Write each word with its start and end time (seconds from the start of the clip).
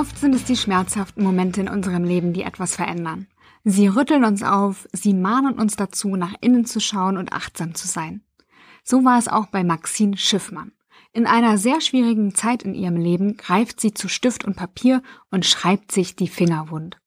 Oft 0.00 0.18
sind 0.18 0.34
es 0.34 0.44
die 0.44 0.56
schmerzhaften 0.56 1.22
Momente 1.22 1.60
in 1.60 1.68
unserem 1.68 2.04
Leben, 2.04 2.32
die 2.32 2.40
etwas 2.40 2.74
verändern. 2.74 3.26
Sie 3.64 3.86
rütteln 3.86 4.24
uns 4.24 4.42
auf, 4.42 4.88
sie 4.94 5.12
mahnen 5.12 5.58
uns 5.58 5.76
dazu, 5.76 6.16
nach 6.16 6.32
innen 6.40 6.64
zu 6.64 6.80
schauen 6.80 7.18
und 7.18 7.34
achtsam 7.34 7.74
zu 7.74 7.86
sein. 7.86 8.22
So 8.82 9.04
war 9.04 9.18
es 9.18 9.28
auch 9.28 9.48
bei 9.48 9.62
Maxine 9.62 10.16
Schiffmann. 10.16 10.72
In 11.12 11.26
einer 11.26 11.58
sehr 11.58 11.82
schwierigen 11.82 12.34
Zeit 12.34 12.62
in 12.62 12.72
ihrem 12.72 12.96
Leben 12.96 13.36
greift 13.36 13.78
sie 13.78 13.92
zu 13.92 14.08
Stift 14.08 14.42
und 14.42 14.56
Papier 14.56 15.02
und 15.30 15.44
schreibt 15.44 15.92
sich 15.92 16.16
die 16.16 16.28
Finger 16.28 16.70
wund. 16.70 16.98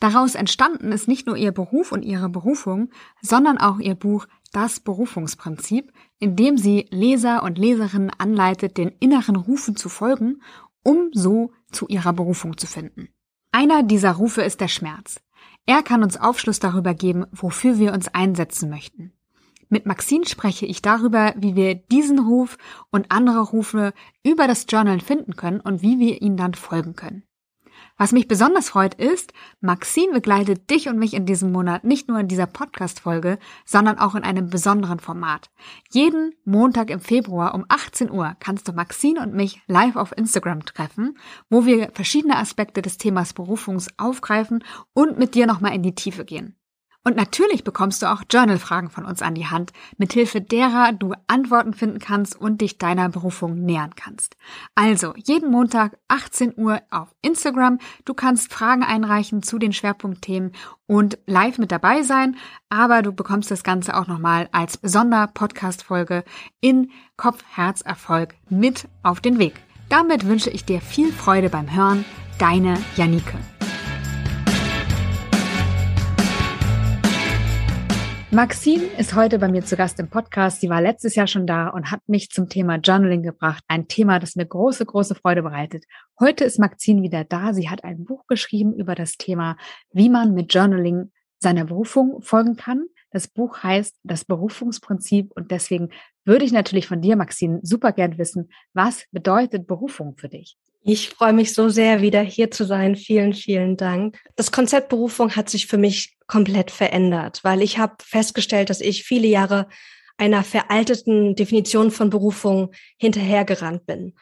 Daraus 0.00 0.34
entstanden 0.34 0.90
ist 0.90 1.06
nicht 1.06 1.28
nur 1.28 1.36
ihr 1.36 1.52
Beruf 1.52 1.92
und 1.92 2.04
ihre 2.04 2.28
Berufung, 2.28 2.90
sondern 3.22 3.58
auch 3.58 3.78
ihr 3.78 3.94
Buch 3.94 4.26
Das 4.52 4.80
Berufungsprinzip, 4.80 5.92
in 6.18 6.34
dem 6.34 6.58
sie 6.58 6.86
Leser 6.90 7.44
und 7.44 7.58
Leserinnen 7.58 8.10
anleitet, 8.10 8.76
den 8.76 8.88
inneren 8.98 9.36
Rufen 9.36 9.76
zu 9.76 9.88
folgen, 9.88 10.42
um 10.84 11.10
so 11.12 11.50
zu 11.72 11.88
ihrer 11.88 12.12
Berufung 12.12 12.56
zu 12.56 12.68
finden. 12.68 13.08
Einer 13.50 13.82
dieser 13.82 14.12
Rufe 14.12 14.42
ist 14.42 14.60
der 14.60 14.68
Schmerz. 14.68 15.20
Er 15.66 15.82
kann 15.82 16.02
uns 16.02 16.16
Aufschluss 16.16 16.60
darüber 16.60 16.94
geben, 16.94 17.26
wofür 17.32 17.78
wir 17.78 17.92
uns 17.92 18.08
einsetzen 18.08 18.70
möchten. 18.70 19.12
Mit 19.68 19.86
Maxine 19.86 20.26
spreche 20.26 20.66
ich 20.66 20.82
darüber, 20.82 21.34
wie 21.36 21.56
wir 21.56 21.74
diesen 21.74 22.18
Ruf 22.18 22.58
und 22.90 23.10
andere 23.10 23.40
Rufe 23.40 23.92
über 24.22 24.46
das 24.46 24.66
Journal 24.68 25.00
finden 25.00 25.36
können 25.36 25.60
und 25.60 25.82
wie 25.82 25.98
wir 25.98 26.22
ihnen 26.22 26.36
dann 26.36 26.54
folgen 26.54 26.94
können. 26.94 27.24
Was 27.96 28.10
mich 28.10 28.26
besonders 28.26 28.70
freut 28.70 28.94
ist, 28.94 29.32
Maxine 29.60 30.12
begleitet 30.12 30.68
dich 30.68 30.88
und 30.88 30.98
mich 30.98 31.14
in 31.14 31.26
diesem 31.26 31.52
Monat 31.52 31.84
nicht 31.84 32.08
nur 32.08 32.18
in 32.18 32.26
dieser 32.26 32.46
Podcast-Folge, 32.46 33.38
sondern 33.64 34.00
auch 34.00 34.16
in 34.16 34.24
einem 34.24 34.50
besonderen 34.50 34.98
Format. 34.98 35.50
Jeden 35.92 36.34
Montag 36.44 36.90
im 36.90 36.98
Februar 36.98 37.54
um 37.54 37.64
18 37.68 38.10
Uhr 38.10 38.34
kannst 38.40 38.66
du 38.66 38.72
Maxine 38.72 39.20
und 39.20 39.32
mich 39.32 39.62
live 39.68 39.94
auf 39.94 40.16
Instagram 40.16 40.64
treffen, 40.64 41.16
wo 41.48 41.66
wir 41.66 41.92
verschiedene 41.92 42.36
Aspekte 42.36 42.82
des 42.82 42.98
Themas 42.98 43.32
Berufungs 43.32 43.88
aufgreifen 43.96 44.64
und 44.92 45.16
mit 45.16 45.36
dir 45.36 45.46
nochmal 45.46 45.74
in 45.74 45.84
die 45.84 45.94
Tiefe 45.94 46.24
gehen. 46.24 46.56
Und 47.06 47.16
natürlich 47.16 47.64
bekommst 47.64 48.00
du 48.00 48.10
auch 48.10 48.22
Journal-Fragen 48.30 48.88
von 48.88 49.04
uns 49.04 49.20
an 49.20 49.34
die 49.34 49.46
Hand, 49.46 49.72
mithilfe 49.98 50.40
derer 50.40 50.92
du 50.92 51.12
Antworten 51.26 51.74
finden 51.74 51.98
kannst 51.98 52.34
und 52.34 52.62
dich 52.62 52.78
deiner 52.78 53.10
Berufung 53.10 53.56
nähern 53.56 53.94
kannst. 53.94 54.36
Also, 54.74 55.12
jeden 55.16 55.50
Montag 55.50 55.98
18 56.08 56.54
Uhr 56.56 56.80
auf 56.90 57.14
Instagram. 57.20 57.78
Du 58.06 58.14
kannst 58.14 58.52
Fragen 58.52 58.82
einreichen 58.82 59.42
zu 59.42 59.58
den 59.58 59.74
Schwerpunktthemen 59.74 60.52
und 60.86 61.18
live 61.26 61.58
mit 61.58 61.72
dabei 61.72 62.02
sein, 62.02 62.36
aber 62.70 63.02
du 63.02 63.12
bekommst 63.12 63.50
das 63.50 63.62
Ganze 63.62 63.96
auch 63.96 64.06
nochmal 64.06 64.48
als 64.52 64.78
Sonder-Podcast-Folge 64.82 66.24
in 66.60 66.90
Kopf, 67.18 67.44
Herz, 67.54 67.82
Erfolg 67.82 68.34
mit 68.48 68.88
auf 69.02 69.20
den 69.20 69.38
Weg. 69.38 69.60
Damit 69.90 70.26
wünsche 70.26 70.48
ich 70.48 70.64
dir 70.64 70.80
viel 70.80 71.12
Freude 71.12 71.50
beim 71.50 71.74
Hören. 71.74 72.06
Deine 72.38 72.78
Janike. 72.96 73.38
Maxine 78.34 78.82
ist 78.98 79.14
heute 79.14 79.38
bei 79.38 79.46
mir 79.46 79.64
zu 79.64 79.76
Gast 79.76 80.00
im 80.00 80.10
Podcast. 80.10 80.60
Sie 80.60 80.68
war 80.68 80.82
letztes 80.82 81.14
Jahr 81.14 81.28
schon 81.28 81.46
da 81.46 81.68
und 81.68 81.92
hat 81.92 82.00
mich 82.08 82.30
zum 82.30 82.48
Thema 82.48 82.78
Journaling 82.78 83.22
gebracht. 83.22 83.62
Ein 83.68 83.86
Thema, 83.86 84.18
das 84.18 84.34
mir 84.34 84.44
große, 84.44 84.84
große 84.84 85.14
Freude 85.14 85.44
bereitet. 85.44 85.84
Heute 86.18 86.42
ist 86.42 86.58
Maxine 86.58 87.02
wieder 87.02 87.22
da. 87.22 87.54
Sie 87.54 87.70
hat 87.70 87.84
ein 87.84 88.02
Buch 88.04 88.26
geschrieben 88.26 88.74
über 88.74 88.96
das 88.96 89.18
Thema, 89.18 89.56
wie 89.92 90.08
man 90.08 90.34
mit 90.34 90.52
Journaling 90.52 91.12
seiner 91.38 91.66
Berufung 91.66 92.22
folgen 92.22 92.56
kann. 92.56 92.86
Das 93.12 93.28
Buch 93.28 93.62
heißt 93.62 94.00
Das 94.02 94.24
Berufungsprinzip 94.24 95.30
und 95.36 95.52
deswegen 95.52 95.90
würde 96.24 96.44
ich 96.44 96.50
natürlich 96.50 96.88
von 96.88 97.00
dir, 97.00 97.14
Maxine, 97.14 97.60
super 97.62 97.92
gern 97.92 98.18
wissen, 98.18 98.50
was 98.72 99.04
bedeutet 99.12 99.68
Berufung 99.68 100.16
für 100.16 100.28
dich? 100.28 100.56
Ich 100.82 101.08
freue 101.08 101.32
mich 101.32 101.54
so 101.54 101.68
sehr, 101.68 102.02
wieder 102.02 102.20
hier 102.20 102.50
zu 102.50 102.64
sein. 102.64 102.96
Vielen, 102.96 103.32
vielen 103.32 103.76
Dank. 103.76 104.18
Das 104.36 104.52
Konzept 104.52 104.90
Berufung 104.90 105.34
hat 105.34 105.48
sich 105.48 105.66
für 105.66 105.78
mich 105.78 106.13
komplett 106.26 106.70
verändert, 106.70 107.40
weil 107.42 107.62
ich 107.62 107.78
habe 107.78 107.96
festgestellt, 108.02 108.70
dass 108.70 108.80
ich 108.80 109.04
viele 109.04 109.28
Jahre 109.28 109.68
einer 110.16 110.44
veralteten 110.44 111.34
Definition 111.34 111.90
von 111.90 112.10
Berufung 112.10 112.72
hinterhergerannt 112.98 113.86
bin. 113.86 114.14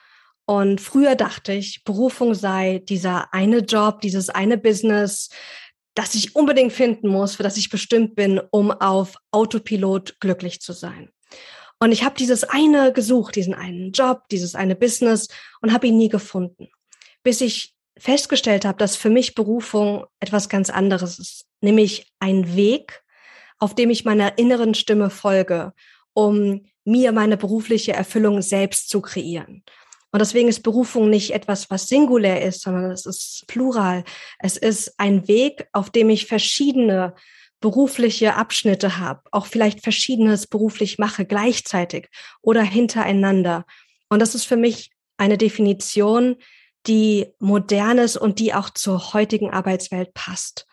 Und 0.46 0.80
früher 0.80 1.14
dachte 1.14 1.52
ich, 1.52 1.84
Berufung 1.84 2.34
sei 2.34 2.82
dieser 2.88 3.32
eine 3.32 3.58
Job, 3.58 4.00
dieses 4.00 4.28
eine 4.28 4.58
Business, 4.58 5.30
das 5.94 6.14
ich 6.14 6.34
unbedingt 6.34 6.72
finden 6.72 7.08
muss, 7.08 7.36
für 7.36 7.42
das 7.42 7.56
ich 7.56 7.70
bestimmt 7.70 8.14
bin, 8.14 8.40
um 8.50 8.70
auf 8.70 9.16
Autopilot 9.30 10.18
glücklich 10.20 10.60
zu 10.60 10.72
sein. 10.72 11.10
Und 11.78 11.92
ich 11.92 12.04
habe 12.04 12.14
dieses 12.16 12.44
eine 12.44 12.92
gesucht, 12.92 13.36
diesen 13.36 13.54
einen 13.54 13.92
Job, 13.92 14.28
dieses 14.30 14.54
eine 14.54 14.76
Business 14.76 15.28
und 15.60 15.72
habe 15.72 15.88
ihn 15.88 15.98
nie 15.98 16.08
gefunden, 16.08 16.68
bis 17.22 17.40
ich 17.40 17.74
festgestellt 17.98 18.64
habe, 18.64 18.78
dass 18.78 18.96
für 18.96 19.10
mich 19.10 19.34
Berufung 19.34 20.06
etwas 20.20 20.48
ganz 20.48 20.70
anderes 20.70 21.18
ist, 21.18 21.46
nämlich 21.60 22.12
ein 22.18 22.56
Weg, 22.56 23.02
auf 23.58 23.74
dem 23.74 23.90
ich 23.90 24.04
meiner 24.04 24.38
inneren 24.38 24.74
Stimme 24.74 25.10
folge, 25.10 25.72
um 26.14 26.66
mir 26.84 27.12
meine 27.12 27.36
berufliche 27.36 27.92
Erfüllung 27.92 28.42
selbst 28.42 28.88
zu 28.88 29.00
kreieren. 29.00 29.62
Und 30.10 30.20
deswegen 30.20 30.48
ist 30.48 30.62
Berufung 30.62 31.08
nicht 31.08 31.32
etwas, 31.32 31.70
was 31.70 31.88
singulär 31.88 32.42
ist, 32.42 32.60
sondern 32.60 32.90
es 32.90 33.06
ist 33.06 33.44
plural. 33.46 34.04
Es 34.38 34.58
ist 34.58 34.92
ein 34.98 35.26
Weg, 35.26 35.68
auf 35.72 35.88
dem 35.88 36.10
ich 36.10 36.26
verschiedene 36.26 37.14
berufliche 37.60 38.34
Abschnitte 38.34 38.98
habe, 38.98 39.22
auch 39.30 39.46
vielleicht 39.46 39.82
verschiedenes 39.82 40.46
beruflich 40.46 40.98
mache 40.98 41.24
gleichzeitig 41.24 42.08
oder 42.42 42.62
hintereinander. 42.62 43.64
Und 44.10 44.20
das 44.20 44.34
ist 44.34 44.44
für 44.44 44.58
mich 44.58 44.90
eine 45.16 45.38
Definition, 45.38 46.36
die 46.86 47.28
modern 47.38 47.98
ist 47.98 48.16
und 48.16 48.38
die 48.38 48.54
auch 48.54 48.70
zur 48.70 49.12
heutigen 49.12 49.50
Arbeitswelt 49.50 50.14
passt. 50.14 50.66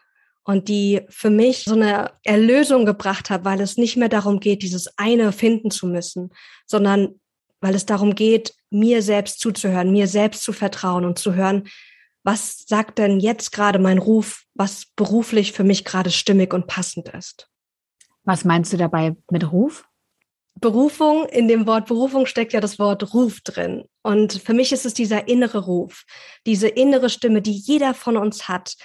Und 0.44 0.68
die 0.68 1.02
für 1.10 1.30
mich 1.30 1.66
so 1.66 1.76
eine 1.76 2.12
Erlösung 2.24 2.86
gebracht 2.86 3.30
hat, 3.30 3.46
weil 3.46 3.62
es 3.62 3.78
nicht 3.78 3.98
mehr 3.98 4.10
darum 4.10 4.40
geht, 4.40 4.64
dieses 4.64 4.98
eine 4.98 5.32
finden 5.32 5.70
zu 5.70 5.86
müssen, 5.86 6.32
sondern 6.66 7.20
weil 7.62 7.76
es 7.76 7.86
darum 7.86 8.16
geht, 8.16 8.56
mir 8.72 9.04
selbst 9.04 9.40
zuzuhören, 9.40 9.92
mir 9.92 10.08
selbst 10.08 10.44
zu 10.44 10.54
vertrauen 10.54 11.06
und 11.06 11.20
zu 11.20 11.36
hören, 11.36 11.68
was 12.24 12.66
sagt 12.68 12.98
denn 12.98 13.20
jetzt 13.20 13.52
gerade 13.52 13.80
mein 13.80 13.98
Ruf, 13.98 14.44
was 14.54 14.86
beruflich 14.96 15.52
für 15.52 15.64
mich 15.64 15.86
gerade 15.86 16.12
stimmig 16.12 16.54
und 16.54 16.68
passend 16.68 17.10
ist. 17.10 17.50
Was 18.24 18.46
meinst 18.46 18.74
du 18.74 18.78
dabei 18.78 19.16
mit 19.30 19.52
Ruf? 19.52 19.89
Berufung, 20.60 21.26
in 21.26 21.48
dem 21.48 21.68
Wort 21.68 21.88
Berufung 21.88 22.26
steckt 22.26 22.54
ja 22.54 22.60
das 22.60 22.80
Wort 22.80 23.14
Ruf 23.14 23.42
drin. 23.42 23.86
Und 24.02 24.34
für 24.34 24.54
mich 24.54 24.72
ist 24.72 24.86
es 24.86 24.94
dieser 24.94 25.28
innere 25.28 25.66
Ruf, 25.66 26.04
diese 26.46 26.68
innere 26.68 27.10
Stimme, 27.10 27.42
die 27.42 27.54
jeder 27.54 27.94
von 27.94 28.18
uns 28.18 28.48
hat, 28.48 28.76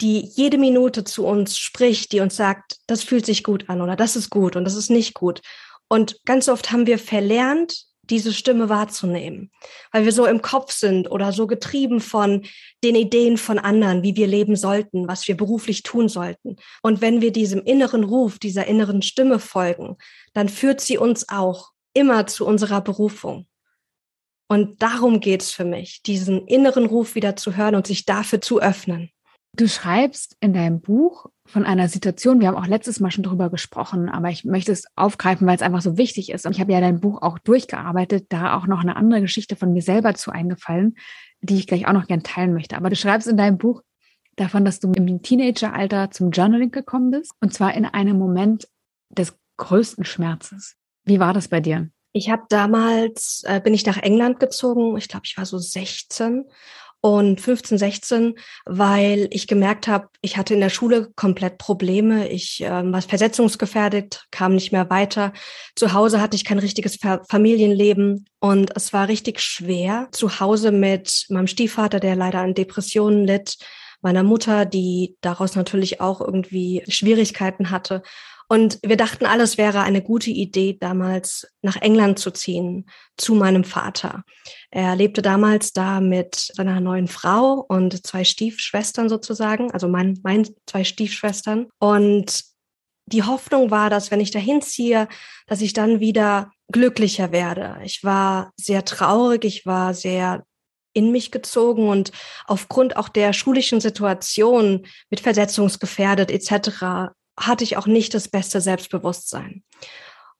die 0.00 0.20
jede 0.34 0.58
Minute 0.58 1.04
zu 1.04 1.26
uns 1.26 1.58
spricht, 1.58 2.12
die 2.12 2.20
uns 2.20 2.36
sagt, 2.36 2.76
das 2.86 3.02
fühlt 3.02 3.26
sich 3.26 3.44
gut 3.44 3.68
an 3.68 3.82
oder 3.82 3.96
das 3.96 4.16
ist 4.16 4.30
gut 4.30 4.56
und 4.56 4.64
das 4.64 4.74
ist 4.74 4.90
nicht 4.90 5.14
gut. 5.14 5.40
Und 5.88 6.24
ganz 6.24 6.48
oft 6.48 6.70
haben 6.70 6.86
wir 6.86 6.98
verlernt, 6.98 7.84
diese 8.10 8.32
Stimme 8.32 8.68
wahrzunehmen, 8.68 9.50
weil 9.92 10.04
wir 10.04 10.12
so 10.12 10.26
im 10.26 10.42
Kopf 10.42 10.72
sind 10.72 11.10
oder 11.10 11.32
so 11.32 11.46
getrieben 11.46 12.00
von 12.00 12.44
den 12.84 12.94
Ideen 12.94 13.38
von 13.38 13.58
anderen, 13.58 14.02
wie 14.02 14.16
wir 14.16 14.26
leben 14.26 14.56
sollten, 14.56 15.08
was 15.08 15.28
wir 15.28 15.36
beruflich 15.36 15.82
tun 15.82 16.08
sollten. 16.08 16.56
Und 16.82 17.00
wenn 17.00 17.20
wir 17.20 17.32
diesem 17.32 17.62
inneren 17.62 18.04
Ruf, 18.04 18.38
dieser 18.38 18.66
inneren 18.66 19.02
Stimme 19.02 19.38
folgen, 19.38 19.96
dann 20.34 20.48
führt 20.48 20.80
sie 20.80 20.98
uns 20.98 21.28
auch 21.28 21.70
immer 21.94 22.26
zu 22.26 22.46
unserer 22.46 22.80
Berufung. 22.80 23.46
Und 24.48 24.82
darum 24.82 25.20
geht 25.20 25.42
es 25.42 25.52
für 25.52 25.64
mich, 25.64 26.02
diesen 26.02 26.46
inneren 26.48 26.86
Ruf 26.86 27.14
wieder 27.14 27.36
zu 27.36 27.56
hören 27.56 27.76
und 27.76 27.86
sich 27.86 28.04
dafür 28.04 28.40
zu 28.40 28.60
öffnen. 28.60 29.10
Du 29.56 29.68
schreibst 29.68 30.36
in 30.40 30.52
deinem 30.52 30.80
Buch 30.80 31.26
von 31.50 31.66
einer 31.66 31.88
Situation, 31.88 32.40
wir 32.40 32.48
haben 32.48 32.56
auch 32.56 32.66
letztes 32.66 33.00
Mal 33.00 33.10
schon 33.10 33.24
drüber 33.24 33.50
gesprochen, 33.50 34.08
aber 34.08 34.30
ich 34.30 34.44
möchte 34.44 34.72
es 34.72 34.84
aufgreifen, 34.96 35.46
weil 35.46 35.56
es 35.56 35.62
einfach 35.62 35.82
so 35.82 35.96
wichtig 35.96 36.30
ist. 36.30 36.46
Und 36.46 36.52
ich 36.52 36.60
habe 36.60 36.72
ja 36.72 36.80
dein 36.80 37.00
Buch 37.00 37.20
auch 37.22 37.38
durchgearbeitet, 37.38 38.26
da 38.30 38.56
auch 38.56 38.66
noch 38.66 38.80
eine 38.80 38.96
andere 38.96 39.20
Geschichte 39.20 39.56
von 39.56 39.72
mir 39.72 39.82
selber 39.82 40.14
zu 40.14 40.30
eingefallen, 40.30 40.96
die 41.40 41.56
ich 41.56 41.66
gleich 41.66 41.86
auch 41.86 41.92
noch 41.92 42.06
gern 42.06 42.22
teilen 42.22 42.54
möchte. 42.54 42.76
Aber 42.76 42.90
du 42.90 42.96
schreibst 42.96 43.28
in 43.28 43.36
deinem 43.36 43.58
Buch 43.58 43.82
davon, 44.36 44.64
dass 44.64 44.80
du 44.80 44.92
im 44.92 45.22
Teenageralter 45.22 46.10
zum 46.10 46.30
Journaling 46.30 46.70
gekommen 46.70 47.10
bist 47.10 47.32
und 47.40 47.52
zwar 47.52 47.74
in 47.74 47.84
einem 47.84 48.18
Moment 48.18 48.68
des 49.10 49.34
größten 49.56 50.04
Schmerzes. 50.04 50.76
Wie 51.04 51.20
war 51.20 51.34
das 51.34 51.48
bei 51.48 51.60
dir? 51.60 51.90
Ich 52.12 52.30
habe 52.30 52.42
damals, 52.48 53.44
äh, 53.46 53.60
bin 53.60 53.74
ich 53.74 53.86
nach 53.86 53.98
England 53.98 54.40
gezogen, 54.40 54.96
ich 54.96 55.08
glaube, 55.08 55.26
ich 55.26 55.36
war 55.36 55.46
so 55.46 55.58
16 55.58 56.44
und 57.00 57.40
15, 57.40 57.78
16, 57.78 58.34
weil 58.66 59.28
ich 59.30 59.46
gemerkt 59.46 59.88
habe, 59.88 60.08
ich 60.20 60.36
hatte 60.36 60.54
in 60.54 60.60
der 60.60 60.68
Schule 60.68 61.10
komplett 61.16 61.58
Probleme. 61.58 62.28
Ich 62.28 62.62
äh, 62.62 62.70
war 62.70 63.00
versetzungsgefährdet, 63.00 64.26
kam 64.30 64.54
nicht 64.54 64.72
mehr 64.72 64.90
weiter. 64.90 65.32
Zu 65.76 65.92
Hause 65.94 66.20
hatte 66.20 66.36
ich 66.36 66.44
kein 66.44 66.58
richtiges 66.58 66.98
Familienleben 67.28 68.26
und 68.38 68.76
es 68.76 68.92
war 68.92 69.08
richtig 69.08 69.40
schwer. 69.40 70.08
Zu 70.12 70.40
Hause 70.40 70.72
mit 70.72 71.26
meinem 71.30 71.46
Stiefvater, 71.46 72.00
der 72.00 72.16
leider 72.16 72.40
an 72.40 72.54
Depressionen 72.54 73.24
litt, 73.24 73.56
meiner 74.02 74.22
Mutter, 74.22 74.64
die 74.64 75.16
daraus 75.20 75.56
natürlich 75.56 76.00
auch 76.00 76.20
irgendwie 76.20 76.82
Schwierigkeiten 76.88 77.70
hatte. 77.70 78.02
Und 78.52 78.80
wir 78.82 78.96
dachten, 78.96 79.26
alles 79.26 79.58
wäre 79.58 79.82
eine 79.82 80.02
gute 80.02 80.30
Idee, 80.30 80.76
damals 80.78 81.46
nach 81.62 81.76
England 81.76 82.18
zu 82.18 82.32
ziehen, 82.32 82.90
zu 83.16 83.36
meinem 83.36 83.62
Vater. 83.62 84.24
Er 84.72 84.96
lebte 84.96 85.22
damals 85.22 85.72
da 85.72 86.00
mit 86.00 86.34
seiner 86.34 86.80
neuen 86.80 87.06
Frau 87.06 87.64
und 87.68 88.04
zwei 88.04 88.24
Stiefschwestern 88.24 89.08
sozusagen, 89.08 89.70
also 89.70 89.86
mein, 89.86 90.18
mein 90.24 90.48
zwei 90.66 90.82
Stiefschwestern. 90.82 91.68
Und 91.78 92.42
die 93.06 93.22
Hoffnung 93.22 93.70
war, 93.70 93.88
dass 93.88 94.10
wenn 94.10 94.20
ich 94.20 94.32
dahin 94.32 94.62
ziehe, 94.62 95.06
dass 95.46 95.60
ich 95.60 95.72
dann 95.72 96.00
wieder 96.00 96.50
glücklicher 96.72 97.30
werde. 97.30 97.76
Ich 97.84 98.02
war 98.02 98.50
sehr 98.56 98.84
traurig, 98.84 99.44
ich 99.44 99.64
war 99.64 99.94
sehr 99.94 100.42
in 100.92 101.12
mich 101.12 101.30
gezogen 101.30 101.88
und 101.88 102.10
aufgrund 102.46 102.96
auch 102.96 103.08
der 103.08 103.32
schulischen 103.32 103.80
Situation 103.80 104.88
mit 105.08 105.20
versetzungsgefährdet 105.20 106.32
etc. 106.32 107.12
hatte 107.40 107.64
ich 107.64 107.76
auch 107.76 107.86
nicht 107.86 108.14
das 108.14 108.28
beste 108.28 108.60
Selbstbewusstsein. 108.60 109.64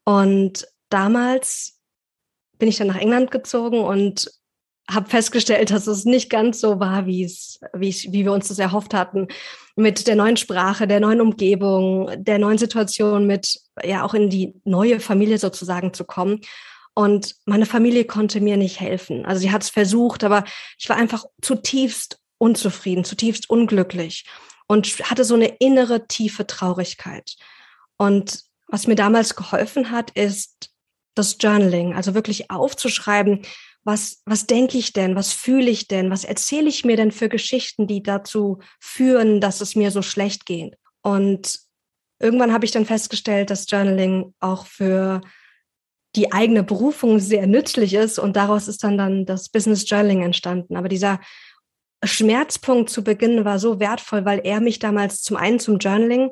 Und 0.04 0.66
damals 0.90 1.78
bin 2.58 2.68
ich 2.68 2.76
dann 2.76 2.88
nach 2.88 2.96
England 2.96 3.30
gezogen 3.30 3.80
und 3.80 4.30
habe 4.88 5.08
festgestellt, 5.08 5.70
dass 5.70 5.86
es 5.86 6.04
nicht 6.04 6.30
ganz 6.30 6.60
so 6.60 6.80
war, 6.80 7.06
wie 7.06 7.24
es, 7.24 7.60
wie, 7.74 7.88
ich, 7.88 8.12
wie 8.12 8.24
wir 8.24 8.32
uns 8.32 8.48
das 8.48 8.58
erhofft 8.58 8.92
hatten, 8.92 9.28
mit 9.76 10.06
der 10.06 10.16
neuen 10.16 10.36
Sprache, 10.36 10.86
der 10.86 11.00
neuen 11.00 11.20
Umgebung, 11.20 12.10
der 12.16 12.38
neuen 12.38 12.58
Situation, 12.58 13.26
mit 13.26 13.60
ja 13.82 14.04
auch 14.04 14.14
in 14.14 14.28
die 14.30 14.54
neue 14.64 15.00
Familie 15.00 15.38
sozusagen 15.38 15.94
zu 15.94 16.04
kommen. 16.04 16.40
Und 16.94 17.36
meine 17.46 17.66
Familie 17.66 18.04
konnte 18.04 18.40
mir 18.40 18.56
nicht 18.56 18.80
helfen. 18.80 19.24
Also 19.24 19.40
sie 19.40 19.52
hat 19.52 19.62
es 19.62 19.70
versucht, 19.70 20.24
aber 20.24 20.44
ich 20.76 20.88
war 20.88 20.96
einfach 20.96 21.24
zutiefst 21.40 22.18
unzufrieden, 22.38 23.04
zutiefst 23.04 23.48
unglücklich 23.48 24.26
und 24.70 24.86
hatte 25.10 25.24
so 25.24 25.34
eine 25.34 25.48
innere 25.58 26.06
tiefe 26.06 26.46
Traurigkeit. 26.46 27.34
Und 27.96 28.44
was 28.68 28.86
mir 28.86 28.94
damals 28.94 29.34
geholfen 29.34 29.90
hat, 29.90 30.12
ist 30.12 30.70
das 31.16 31.38
Journaling, 31.40 31.94
also 31.94 32.14
wirklich 32.14 32.52
aufzuschreiben, 32.52 33.42
was, 33.82 34.22
was 34.26 34.46
denke 34.46 34.78
ich 34.78 34.92
denn, 34.92 35.16
was 35.16 35.32
fühle 35.32 35.68
ich 35.68 35.88
denn, 35.88 36.08
was 36.12 36.22
erzähle 36.22 36.68
ich 36.68 36.84
mir 36.84 36.96
denn 36.96 37.10
für 37.10 37.28
Geschichten, 37.28 37.88
die 37.88 38.00
dazu 38.00 38.60
führen, 38.78 39.40
dass 39.40 39.60
es 39.60 39.74
mir 39.74 39.90
so 39.90 40.02
schlecht 40.02 40.46
geht. 40.46 40.76
Und 41.02 41.58
irgendwann 42.20 42.52
habe 42.52 42.64
ich 42.64 42.70
dann 42.70 42.86
festgestellt, 42.86 43.50
dass 43.50 43.68
Journaling 43.68 44.34
auch 44.38 44.66
für 44.66 45.20
die 46.14 46.30
eigene 46.32 46.62
Berufung 46.62 47.18
sehr 47.18 47.48
nützlich 47.48 47.94
ist 47.94 48.20
und 48.20 48.36
daraus 48.36 48.68
ist 48.68 48.84
dann 48.84 48.96
dann 48.96 49.26
das 49.26 49.48
Business 49.48 49.90
Journaling 49.90 50.22
entstanden. 50.22 50.76
Aber 50.76 50.88
dieser 50.88 51.18
Schmerzpunkt 52.02 52.90
zu 52.90 53.04
Beginn 53.04 53.44
war 53.44 53.58
so 53.58 53.80
wertvoll, 53.80 54.24
weil 54.24 54.40
er 54.44 54.60
mich 54.60 54.78
damals 54.78 55.22
zum 55.22 55.36
einen 55.36 55.60
zum 55.60 55.78
Journaling, 55.78 56.30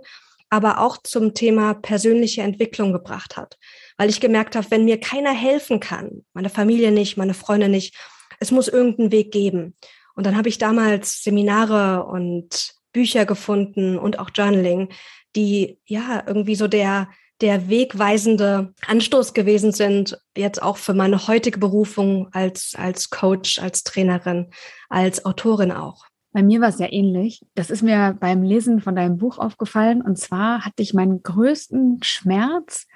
aber 0.50 0.80
auch 0.80 0.96
zum 0.98 1.34
Thema 1.34 1.74
persönliche 1.74 2.42
Entwicklung 2.42 2.92
gebracht 2.92 3.36
hat 3.36 3.58
weil 3.98 4.08
ich 4.08 4.20
gemerkt 4.20 4.56
habe, 4.56 4.70
wenn 4.70 4.86
mir 4.86 4.98
keiner 4.98 5.32
helfen 5.32 5.80
kann, 5.80 6.24
meine 6.32 6.48
Familie 6.48 6.92
nicht, 6.92 7.18
meine 7.18 7.34
Freunde 7.34 7.68
nicht, 7.68 7.94
es 8.40 8.52
muss 8.52 8.68
irgendeinen 8.68 9.12
Weg 9.12 9.32
geben. 9.32 9.76
Und 10.14 10.24
dann 10.24 10.36
habe 10.36 10.48
ich 10.48 10.58
damals 10.58 11.22
Seminare 11.22 12.04
und 12.06 12.74
Bücher 12.92 13.26
gefunden 13.26 13.98
und 13.98 14.18
auch 14.18 14.30
Journaling, 14.32 14.88
die 15.36 15.78
ja 15.84 16.22
irgendwie 16.26 16.54
so 16.54 16.68
der 16.68 17.10
der 17.40 17.68
wegweisende 17.68 18.74
Anstoß 18.86 19.32
gewesen 19.32 19.72
sind, 19.72 20.18
jetzt 20.36 20.62
auch 20.62 20.76
für 20.76 20.94
meine 20.94 21.28
heutige 21.28 21.58
Berufung 21.58 22.28
als, 22.32 22.74
als 22.76 23.10
Coach, 23.10 23.58
als 23.58 23.84
Trainerin, 23.84 24.50
als 24.88 25.24
Autorin 25.24 25.70
auch. 25.72 26.06
Bei 26.32 26.42
mir 26.42 26.60
war 26.60 26.68
es 26.68 26.78
ja 26.78 26.90
ähnlich. 26.90 27.44
Das 27.54 27.70
ist 27.70 27.82
mir 27.82 28.16
beim 28.18 28.42
Lesen 28.42 28.80
von 28.80 28.94
deinem 28.94 29.16
Buch 29.18 29.38
aufgefallen. 29.38 30.02
Und 30.02 30.18
zwar 30.18 30.64
hatte 30.64 30.82
ich 30.82 30.94
meinen 30.94 31.22
größten 31.22 32.00
Schmerz 32.02 32.86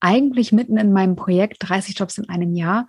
eigentlich 0.00 0.52
mitten 0.52 0.76
in 0.76 0.92
meinem 0.92 1.16
Projekt 1.16 1.56
30 1.60 1.98
Jobs 1.98 2.18
in 2.18 2.28
einem 2.28 2.54
Jahr. 2.54 2.88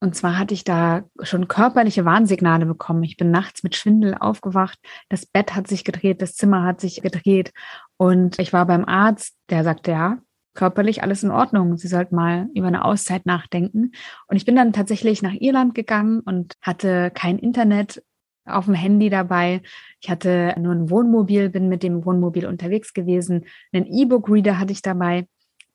Und 0.00 0.14
zwar 0.14 0.38
hatte 0.38 0.54
ich 0.54 0.62
da 0.64 1.04
schon 1.22 1.48
körperliche 1.48 2.04
Warnsignale 2.04 2.66
bekommen. 2.66 3.02
Ich 3.02 3.16
bin 3.16 3.30
nachts 3.30 3.64
mit 3.64 3.74
Schwindel 3.74 4.14
aufgewacht. 4.14 4.78
Das 5.08 5.26
Bett 5.26 5.54
hat 5.56 5.66
sich 5.66 5.84
gedreht, 5.84 6.22
das 6.22 6.36
Zimmer 6.36 6.62
hat 6.62 6.80
sich 6.80 7.02
gedreht. 7.02 7.52
Und 7.96 8.38
ich 8.38 8.52
war 8.52 8.66
beim 8.66 8.84
Arzt, 8.84 9.36
der 9.50 9.64
sagte, 9.64 9.90
ja, 9.90 10.18
körperlich 10.54 11.02
alles 11.02 11.22
in 11.22 11.30
Ordnung. 11.30 11.76
Sie 11.76 11.88
sollten 11.88 12.16
mal 12.16 12.48
über 12.54 12.66
eine 12.66 12.84
Auszeit 12.84 13.26
nachdenken. 13.26 13.92
Und 14.26 14.36
ich 14.36 14.44
bin 14.44 14.56
dann 14.56 14.72
tatsächlich 14.72 15.22
nach 15.22 15.34
Irland 15.34 15.74
gegangen 15.74 16.20
und 16.20 16.54
hatte 16.60 17.10
kein 17.14 17.38
Internet 17.38 18.02
auf 18.44 18.64
dem 18.64 18.74
Handy 18.74 19.10
dabei. 19.10 19.62
Ich 20.00 20.10
hatte 20.10 20.54
nur 20.58 20.72
ein 20.72 20.90
Wohnmobil, 20.90 21.50
bin 21.50 21.68
mit 21.68 21.82
dem 21.82 22.04
Wohnmobil 22.04 22.46
unterwegs 22.46 22.92
gewesen. 22.94 23.44
Einen 23.72 23.86
E-Book-Reader 23.86 24.58
hatte 24.58 24.72
ich 24.72 24.82
dabei. 24.82 25.26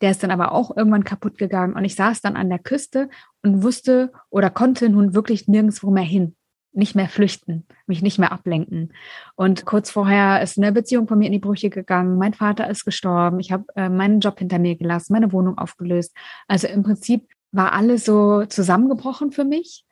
Der 0.02 0.12
ist 0.12 0.22
dann 0.24 0.32
aber 0.32 0.52
auch 0.52 0.76
irgendwann 0.76 1.06
kaputt 1.06 1.38
gegangen 1.38 1.76
und 1.76 1.86
ich 1.86 1.96
saß 1.96 2.20
dann 2.20 2.36
an 2.36 2.50
der 2.50 2.60
Küste 2.60 3.10
und 3.42 3.64
wusste 3.64 4.12
oder 4.30 4.50
konnte 4.50 4.90
nun 4.90 5.14
wirklich 5.14 5.48
nirgendwo 5.48 5.92
mehr 5.92 6.04
hin, 6.04 6.36
nicht 6.74 6.96
mehr 6.96 7.10
flüchten, 7.10 7.66
mich 7.86 8.02
nicht 8.02 8.20
mehr 8.20 8.32
ablenken. 8.32 8.94
Und 9.36 9.66
kurz 9.66 9.92
vorher 9.92 10.42
ist 10.42 10.58
eine 10.58 10.72
Beziehung 10.72 11.08
von 11.08 11.20
mir 11.20 11.28
in 11.28 11.32
die 11.32 11.40
Brüche 11.40 11.70
gegangen. 11.70 12.18
Mein 12.18 12.34
Vater 12.34 12.70
ist 12.70 12.86
gestorben. 12.86 13.40
Ich 13.40 13.52
habe 13.52 13.66
äh, 13.76 13.90
meinen 13.90 14.20
Job 14.20 14.40
hinter 14.40 14.60
mir 14.60 14.76
gelassen, 14.76 15.14
meine 15.14 15.32
Wohnung 15.32 15.58
aufgelöst. 15.58 16.16
Also 16.48 16.68
im 16.68 16.84
Prinzip 16.84 17.28
war 17.52 17.74
alles 17.74 18.06
so 18.06 18.46
zusammengebrochen 18.46 19.32
für 19.32 19.46
mich. 19.46 19.86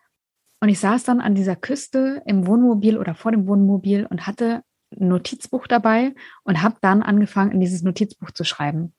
Und 0.60 0.69
ich 0.69 0.80
saß 0.80 1.04
dann 1.04 1.22
an 1.22 1.36
dieser 1.36 1.56
Küste 1.56 2.22
im 2.25 2.45
Wohnmobil 2.45 2.98
oder 2.98 3.16
vor 3.16 3.31
dem 3.31 3.48
Wohnmobil 3.48 4.06
und 4.06 4.27
hatte 4.27 4.63
ein 5.00 5.07
Notizbuch 5.07 5.68
dabei 5.68 6.13
und 6.44 6.62
habe 6.62 6.75
dann 6.81 7.01
angefangen, 7.01 7.51
in 7.51 7.60
dieses 7.60 7.81
Notizbuch 7.81 8.31
zu 8.31 8.44
schreiben. 8.44 8.94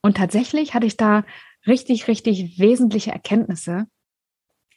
Und 0.00 0.16
tatsächlich 0.16 0.74
hatte 0.74 0.86
ich 0.86 0.96
da 0.96 1.24
richtig, 1.66 2.08
richtig 2.08 2.58
wesentliche 2.58 3.12
Erkenntnisse, 3.12 3.86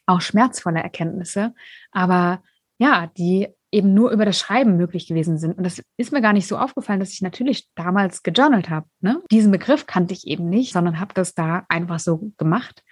auch 0.05 0.21
schmerzvolle 0.21 0.81
Erkenntnisse, 0.81 1.53
aber 1.91 2.41
ja, 2.77 3.07
die 3.17 3.47
eben 3.71 3.93
nur 3.93 4.11
über 4.11 4.23
das 4.23 4.39
Schreiben 4.39 4.77
möglich 4.77 5.05
gewesen 5.05 5.37
sind. 5.37 5.57
Und 5.57 5.65
das 5.65 5.81
ist 5.97 6.13
mir 6.13 6.21
gar 6.21 6.31
nicht 6.31 6.47
so 6.47 6.57
aufgefallen, 6.57 7.01
dass 7.01 7.11
ich 7.11 7.21
natürlich 7.21 7.67
damals 7.75 8.23
gejournalt 8.23 8.69
habe. 8.69 8.87
Ne? 9.01 9.21
Diesen 9.31 9.51
Begriff 9.51 9.85
kannte 9.85 10.13
ich 10.13 10.27
eben 10.27 10.49
nicht, 10.49 10.71
sondern 10.71 10.99
habe 10.99 11.13
das 11.13 11.33
da 11.33 11.65
einfach 11.67 11.99
so 11.99 12.31
gemacht, 12.37 12.83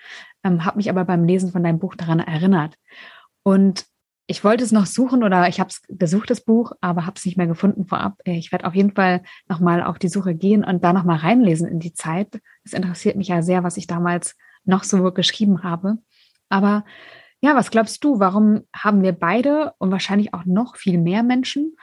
ähm, 0.44 0.65
habe 0.65 0.77
mich 0.77 0.89
aber 0.89 1.06
beim 1.06 1.24
Lesen 1.24 1.51
von 1.51 1.63
deinem 1.63 1.80
Buch 1.80 1.95
daran 1.95 2.19
erinnert. 2.19 2.75
Und 3.44 3.86
ich 4.27 4.44
wollte 4.44 4.63
es 4.63 4.71
noch 4.71 4.86
suchen 4.86 5.24
oder 5.24 5.48
ich 5.48 5.59
habe 5.59 5.69
es 5.69 5.81
gesucht, 5.88 6.30
das 6.30 6.42
Buch, 6.42 6.74
aber 6.81 7.06
habe 7.06 7.18
es 7.18 7.25
nicht 7.25 7.38
mehr 7.38 7.48
gefunden 7.48 7.86
vorab. 7.86 8.18
Ich 8.25 8.51
werde 8.51 8.66
auf 8.66 8.75
jeden 8.75 8.94
Fall 8.94 9.21
nochmal 9.48 9.83
auf 9.83 10.00
die 10.00 10.09
Suche 10.09 10.36
gehen 10.36 10.63
und 10.63 10.83
da 10.83 10.92
nochmal 10.92 11.18
reinlesen 11.18 11.68
in 11.68 11.80
die 11.80 11.94
Zeit. 11.94 12.42
Es 12.63 12.74
interessiert 12.74 13.16
mich 13.16 13.30
ja 13.30 13.42
sehr, 13.42 13.63
was 13.63 13.77
ich 13.77 13.88
damals 13.88 14.35
noch 14.66 14.83
so 14.83 15.11
geschrieben 15.11 15.64
habe. 15.64 15.97
Aber 16.54 16.86
ja, 17.42 17.56
was 17.56 17.72
glaubst 17.72 18.04
du, 18.04 18.19
warum 18.19 18.68
haben 18.76 19.02
wir 19.02 19.12
beide 19.12 19.74
und 19.80 19.90
wahrscheinlich 19.92 20.36
auch 20.36 20.45
noch 20.45 20.78
viel 20.78 21.00
mehr 21.00 21.24
Menschen 21.24 21.76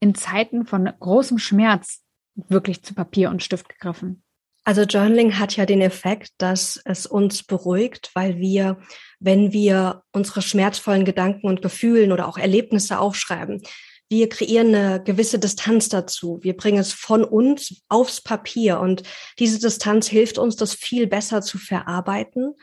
in 0.00 0.14
Zeiten 0.14 0.64
von 0.64 0.90
großem 0.98 1.38
Schmerz 1.38 2.02
wirklich 2.34 2.82
zu 2.82 2.94
Papier 2.94 3.28
und 3.28 3.42
Stift 3.42 3.68
gegriffen? 3.68 4.22
Also 4.64 4.84
Journaling 4.84 5.38
hat 5.38 5.56
ja 5.56 5.66
den 5.66 5.82
Effekt, 5.82 6.30
dass 6.38 6.80
es 6.86 7.04
uns 7.04 7.42
beruhigt, 7.42 8.12
weil 8.14 8.38
wir, 8.38 8.78
wenn 9.20 9.52
wir 9.52 10.02
unsere 10.10 10.40
schmerzvollen 10.40 11.04
Gedanken 11.04 11.46
und 11.46 11.60
Gefühlen 11.60 12.10
oder 12.10 12.26
auch 12.26 12.38
Erlebnisse 12.38 12.98
aufschreiben, 12.98 13.62
wir 14.08 14.30
kreieren 14.30 14.74
eine 14.74 15.02
gewisse 15.04 15.38
Distanz 15.38 15.90
dazu. 15.90 16.38
Wir 16.40 16.56
bringen 16.56 16.78
es 16.78 16.94
von 16.94 17.24
uns 17.24 17.82
aufs 17.90 18.22
Papier 18.22 18.80
und 18.80 19.02
diese 19.38 19.58
Distanz 19.58 20.08
hilft 20.08 20.38
uns, 20.38 20.56
das 20.56 20.72
viel 20.72 21.06
besser 21.06 21.42
zu 21.42 21.58
verarbeiten. 21.58 22.54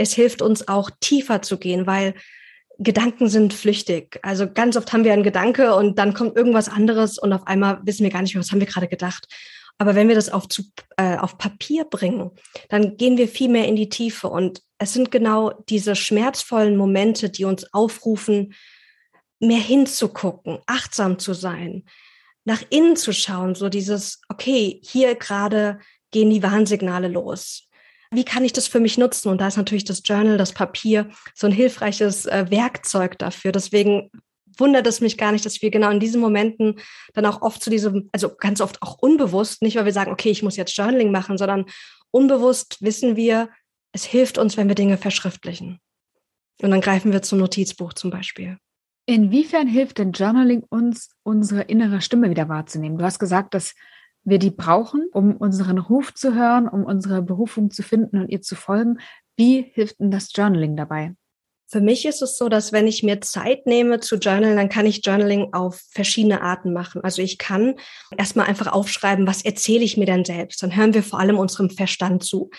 Es 0.00 0.14
hilft 0.14 0.40
uns 0.40 0.66
auch 0.66 0.90
tiefer 1.00 1.42
zu 1.42 1.58
gehen, 1.58 1.86
weil 1.86 2.14
Gedanken 2.78 3.28
sind 3.28 3.52
flüchtig. 3.52 4.18
Also 4.22 4.50
ganz 4.50 4.76
oft 4.78 4.90
haben 4.92 5.04
wir 5.04 5.12
einen 5.12 5.22
Gedanke 5.22 5.74
und 5.74 5.98
dann 5.98 6.14
kommt 6.14 6.36
irgendwas 6.36 6.70
anderes 6.70 7.18
und 7.18 7.34
auf 7.34 7.46
einmal 7.46 7.80
wissen 7.84 8.04
wir 8.04 8.10
gar 8.10 8.22
nicht 8.22 8.34
mehr, 8.34 8.42
was 8.42 8.50
haben 8.50 8.60
wir 8.60 8.66
gerade 8.66 8.88
gedacht. 8.88 9.28
Aber 9.76 9.94
wenn 9.94 10.08
wir 10.08 10.14
das 10.14 10.30
auf, 10.30 10.48
zu, 10.48 10.62
äh, 10.96 11.16
auf 11.16 11.36
Papier 11.36 11.84
bringen, 11.84 12.30
dann 12.70 12.96
gehen 12.96 13.18
wir 13.18 13.28
viel 13.28 13.50
mehr 13.50 13.68
in 13.68 13.76
die 13.76 13.90
Tiefe. 13.90 14.28
Und 14.28 14.62
es 14.78 14.94
sind 14.94 15.10
genau 15.10 15.52
diese 15.68 15.94
schmerzvollen 15.94 16.76
Momente, 16.76 17.28
die 17.28 17.44
uns 17.44 17.72
aufrufen, 17.74 18.54
mehr 19.38 19.60
hinzugucken, 19.60 20.58
achtsam 20.66 21.18
zu 21.18 21.34
sein, 21.34 21.84
nach 22.44 22.62
innen 22.70 22.96
zu 22.96 23.12
schauen, 23.12 23.54
so 23.54 23.68
dieses, 23.68 24.22
okay, 24.30 24.80
hier 24.82 25.14
gerade 25.16 25.78
gehen 26.10 26.30
die 26.30 26.42
Warnsignale 26.42 27.08
los. 27.08 27.69
Wie 28.12 28.24
kann 28.24 28.44
ich 28.44 28.52
das 28.52 28.66
für 28.66 28.80
mich 28.80 28.98
nutzen? 28.98 29.28
Und 29.28 29.40
da 29.40 29.48
ist 29.48 29.56
natürlich 29.56 29.84
das 29.84 30.02
Journal, 30.04 30.36
das 30.36 30.52
Papier, 30.52 31.08
so 31.34 31.46
ein 31.46 31.52
hilfreiches 31.52 32.26
äh, 32.26 32.46
Werkzeug 32.50 33.18
dafür. 33.18 33.52
Deswegen 33.52 34.10
wundert 34.58 34.86
es 34.86 35.00
mich 35.00 35.16
gar 35.16 35.32
nicht, 35.32 35.46
dass 35.46 35.62
wir 35.62 35.70
genau 35.70 35.90
in 35.90 36.00
diesen 36.00 36.20
Momenten 36.20 36.80
dann 37.14 37.26
auch 37.26 37.42
oft 37.42 37.62
zu 37.62 37.70
diesem, 37.70 38.10
also 38.12 38.34
ganz 38.36 38.60
oft 38.60 38.82
auch 38.82 38.98
unbewusst, 38.98 39.62
nicht 39.62 39.76
weil 39.76 39.84
wir 39.84 39.92
sagen, 39.92 40.12
okay, 40.12 40.30
ich 40.30 40.42
muss 40.42 40.56
jetzt 40.56 40.76
Journaling 40.76 41.12
machen, 41.12 41.38
sondern 41.38 41.66
unbewusst 42.10 42.78
wissen 42.80 43.16
wir, 43.16 43.48
es 43.92 44.04
hilft 44.04 44.38
uns, 44.38 44.56
wenn 44.56 44.68
wir 44.68 44.74
Dinge 44.74 44.98
verschriftlichen. 44.98 45.78
Und 46.62 46.70
dann 46.70 46.80
greifen 46.80 47.12
wir 47.12 47.22
zum 47.22 47.38
Notizbuch 47.38 47.94
zum 47.94 48.10
Beispiel. 48.10 48.58
Inwiefern 49.06 49.66
hilft 49.66 49.98
denn 49.98 50.12
Journaling 50.12 50.62
uns, 50.68 51.10
unsere 51.22 51.62
innere 51.62 52.00
Stimme 52.00 52.30
wieder 52.30 52.48
wahrzunehmen? 52.48 52.98
Du 52.98 53.04
hast 53.04 53.18
gesagt, 53.18 53.54
dass 53.54 53.74
wir 54.24 54.38
die 54.38 54.50
brauchen, 54.50 55.06
um 55.12 55.36
unseren 55.36 55.78
Ruf 55.78 56.14
zu 56.14 56.34
hören, 56.34 56.68
um 56.68 56.84
unsere 56.84 57.22
Berufung 57.22 57.70
zu 57.70 57.82
finden 57.82 58.18
und 58.18 58.28
ihr 58.28 58.42
zu 58.42 58.54
folgen. 58.54 58.98
Wie 59.36 59.70
hilft 59.72 60.00
denn 60.00 60.10
das 60.10 60.30
Journaling 60.34 60.76
dabei? 60.76 61.14
Für 61.72 61.80
mich 61.80 62.04
ist 62.04 62.20
es 62.20 62.36
so, 62.36 62.48
dass 62.48 62.72
wenn 62.72 62.88
ich 62.88 63.04
mir 63.04 63.20
Zeit 63.20 63.64
nehme 63.64 64.00
zu 64.00 64.16
journalen, 64.16 64.56
dann 64.56 64.68
kann 64.68 64.86
ich 64.86 65.06
Journaling 65.06 65.52
auf 65.52 65.80
verschiedene 65.90 66.42
Arten 66.42 66.72
machen. 66.72 67.00
Also 67.04 67.22
ich 67.22 67.38
kann 67.38 67.76
erstmal 68.18 68.46
einfach 68.46 68.66
aufschreiben, 68.66 69.26
was 69.28 69.44
erzähle 69.44 69.84
ich 69.84 69.96
mir 69.96 70.06
denn 70.06 70.24
selbst? 70.24 70.62
Dann 70.64 70.74
hören 70.74 70.94
wir 70.94 71.04
vor 71.04 71.20
allem 71.20 71.38
unserem 71.38 71.70
Verstand 71.70 72.24
zu. 72.24 72.50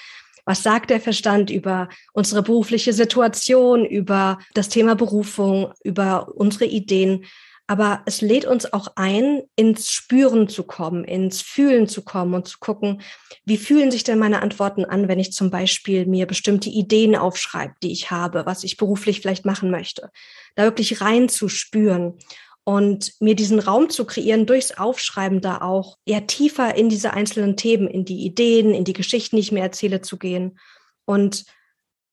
Was 0.46 0.63
sagt 0.63 0.89
der 0.89 1.01
Verstand 1.01 1.50
über 1.50 1.89
unsere 2.13 2.41
berufliche 2.41 2.94
Situation, 2.94 3.86
über 3.86 4.39
das 4.53 4.70
Thema 4.70 4.96
Berufung, 4.96 5.74
über 5.84 6.34
unsere 6.34 6.65
Ideen? 6.65 7.25
Aber 7.68 8.01
es 8.06 8.22
lädt 8.22 8.46
uns 8.46 8.74
auch 8.74 8.89
ein, 8.96 9.44
ins 9.56 9.91
Spüren 9.91 10.50
zu 10.50 10.63
kommen, 10.63 11.06
ins 11.06 11.41
Fühlen 11.41 11.88
zu 11.88 12.03
kommen 12.03 12.34
und 12.34 12.48
zu 12.48 12.58
gucken, 12.60 13.01
wie 13.46 13.58
fühlen 13.58 13.91
sich 13.91 14.03
denn 14.03 14.20
meine 14.20 14.41
Antworten 14.41 14.84
an, 14.84 15.08
wenn 15.08 15.20
ich 15.20 15.32
zum 15.32 15.51
Beispiel 15.51 16.06
mir 16.06 16.25
bestimmte 16.25 16.70
Ideen 16.70 17.15
aufschreibe, 17.15 17.75
die 17.82 17.91
ich 17.91 18.12
habe, 18.12 18.46
was 18.46 18.63
ich 18.63 18.77
beruflich 18.77 19.22
vielleicht 19.22 19.46
machen 19.46 19.72
möchte. 19.72 20.10
Da 20.56 20.63
wirklich 20.63 21.01
rein 21.01 21.30
zu 21.30 21.48
spüren 21.48 22.18
und 22.63 23.13
mir 23.20 23.36
diesen 23.36 23.60
Raum 23.60 23.89
zu 23.89 24.06
kreieren, 24.06 24.46
durchs 24.46 24.77
Aufschreiben 24.77 25.41
da 25.41 25.62
auch 25.62 25.98
eher 26.06 26.27
tiefer 26.27 26.75
in 26.75 26.89
diese 26.89 27.13
einzelnen 27.13 27.58
Themen, 27.58 27.88
in 27.88 28.06
die 28.06 28.24
Ideen, 28.25 28.74
in 28.74 28.84
die 28.84 28.94
Geschichten, 28.94 29.36
die 29.36 29.41
ich 29.41 29.51
mir 29.51 29.62
erzähle, 29.62 30.01
zu 30.01 30.18
gehen. 30.18 30.60
Und 31.06 31.46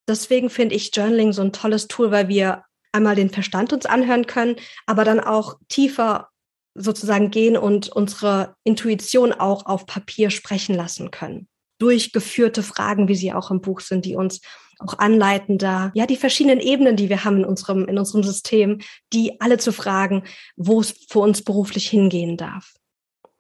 deswegen 0.09 0.51
finde 0.51 0.75
ich 0.75 0.95
Journaling 0.95 1.33
so 1.33 1.43
ein 1.43 1.53
tolles 1.53 1.87
Tool, 1.89 2.11
weil 2.11 2.29
wir 2.29 2.65
einmal 2.93 3.15
den 3.15 3.31
Verstand 3.31 3.73
uns 3.73 3.87
anhören 3.87 4.27
können, 4.27 4.57
aber 4.87 5.05
dann 5.05 5.21
auch 5.21 5.59
tiefer 5.69 6.29
sozusagen 6.75 7.31
gehen 7.31 7.57
und 7.57 7.89
unsere 7.89 8.55
Intuition 8.65 9.33
auch 9.33 9.67
auf 9.67 9.87
Papier 9.87 10.31
sprechen 10.31 10.75
lassen 10.75 11.11
können. 11.11 11.49
Durchgeführte 11.79 12.63
Fragen, 12.63 13.09
wie 13.09 13.15
sie 13.15 13.33
auch 13.33 13.51
im 13.51 13.61
Buch 13.61 13.81
sind, 13.81 14.05
die 14.05 14.17
uns 14.17 14.41
auch 14.79 14.99
anleiten, 14.99 15.59
da 15.59 15.91
ja 15.95 16.07
die 16.07 16.17
verschiedenen 16.17 16.61
Ebenen, 16.61 16.97
die 16.97 17.09
wir 17.09 17.25
haben 17.25 17.39
in 17.39 17.45
unserem, 17.45 17.87
in 17.87 17.99
unserem 17.99 18.23
System, 18.23 18.81
die 19.13 19.41
alle 19.41 19.59
zu 19.59 19.73
fragen, 19.73 20.25
wo 20.57 20.81
es 20.81 21.07
für 21.09 21.19
uns 21.19 21.43
beruflich 21.43 21.89
hingehen 21.89 22.37
darf. 22.37 22.75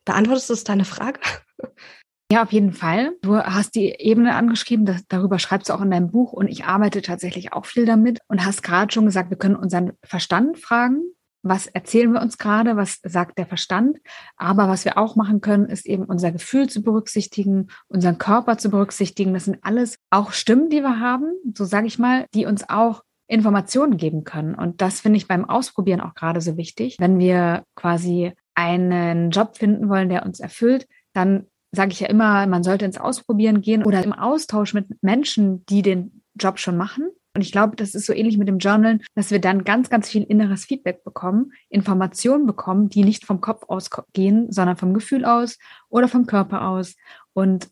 Beantwortest 0.05 0.51
du 0.51 0.55
deine 0.65 0.85
Frage? 0.85 1.21
Ja, 2.31 2.43
auf 2.43 2.53
jeden 2.53 2.73
Fall. 2.73 3.17
Du 3.23 3.39
hast 3.39 3.75
die 3.75 3.89
Ebene 3.99 4.35
angeschrieben, 4.35 4.85
das, 4.85 5.07
darüber 5.09 5.39
schreibst 5.39 5.71
du 5.71 5.73
auch 5.73 5.81
in 5.81 5.91
deinem 5.91 6.11
Buch 6.11 6.35
und 6.35 6.49
ich 6.49 6.65
arbeite 6.65 7.01
tatsächlich 7.01 7.55
auch 7.55 7.65
viel 7.65 7.87
damit 7.87 8.21
und 8.29 8.45
hast 8.45 8.63
gerade 8.63 8.93
schon 8.93 9.07
gesagt, 9.07 9.31
wir 9.31 9.39
können 9.39 9.57
unseren 9.57 9.93
Verstand 10.03 10.59
fragen, 10.59 11.01
was 11.43 11.67
erzählen 11.69 12.13
wir 12.13 12.21
uns 12.21 12.37
gerade, 12.37 12.77
was 12.77 13.01
sagt 13.03 13.39
der 13.39 13.47
Verstand, 13.47 13.97
aber 14.37 14.69
was 14.69 14.85
wir 14.85 14.99
auch 14.99 15.17
machen 15.17 15.41
können, 15.41 15.67
ist 15.67 15.87
eben 15.87 16.05
unser 16.05 16.31
Gefühl 16.31 16.69
zu 16.69 16.83
berücksichtigen, 16.83 17.69
unseren 17.87 18.19
Körper 18.19 18.59
zu 18.59 18.69
berücksichtigen. 18.69 19.33
Das 19.33 19.47
sind 19.47 19.59
alles 19.63 19.97
auch 20.11 20.33
Stimmen, 20.33 20.69
die 20.69 20.83
wir 20.83 21.01
haben, 21.01 21.33
so 21.55 21.65
sage 21.65 21.87
ich 21.87 21.99
mal, 21.99 22.27
die 22.35 22.45
uns 22.45 22.69
auch 22.69 23.05
Informationen 23.29 23.97
geben 23.97 24.25
können. 24.25 24.55
Und 24.55 24.83
das 24.83 25.01
finde 25.01 25.17
ich 25.17 25.29
beim 25.29 25.49
Ausprobieren 25.49 26.03
auch 26.03 26.15
gerade 26.15 26.43
so 26.43 26.59
wichtig. 26.59 26.97
Wenn 26.99 27.19
wir 27.19 27.65
quasi 27.75 28.33
einen 28.55 29.31
Job 29.31 29.57
finden 29.57 29.89
wollen, 29.89 30.09
der 30.11 30.27
uns 30.27 30.41
erfüllt, 30.41 30.87
dann 31.15 31.47
sage 31.73 31.93
ich 31.93 32.01
ja 32.01 32.09
immer, 32.09 32.47
man 32.47 32.63
sollte 32.63 32.85
ins 32.85 32.99
Ausprobieren 32.99 33.61
gehen 33.61 33.85
oder 33.85 34.03
im 34.03 34.13
Austausch 34.13 34.75
mit 34.75 35.03
Menschen, 35.03 35.65
die 35.67 35.83
den 35.83 36.23
Job 36.35 36.59
schon 36.59 36.77
machen. 36.77 37.09
Und 37.35 37.43
ich 37.43 37.53
glaube, 37.53 37.77
das 37.77 37.95
ist 37.95 38.07
so 38.07 38.13
ähnlich 38.13 38.39
mit 38.39 38.49
dem 38.49 38.59
Journal, 38.59 38.99
dass 39.15 39.31
wir 39.31 39.41
dann 39.41 39.65
ganz, 39.65 39.91
ganz 39.91 40.09
viel 40.09 40.25
inneres 40.25 40.65
Feedback 40.65 41.05
bekommen, 41.05 41.53
Informationen 41.69 42.47
bekommen, 42.47 42.89
die 42.89 43.05
nicht 43.05 43.25
vom 43.25 43.41
Kopf 43.41 43.65
ausgehen, 43.69 44.51
sondern 44.51 44.77
vom 44.77 44.95
Gefühl 44.95 45.25
aus 45.25 45.59
oder 45.89 46.09
vom 46.09 46.27
Körper 46.27 46.69
aus. 46.69 46.97
Und 47.35 47.69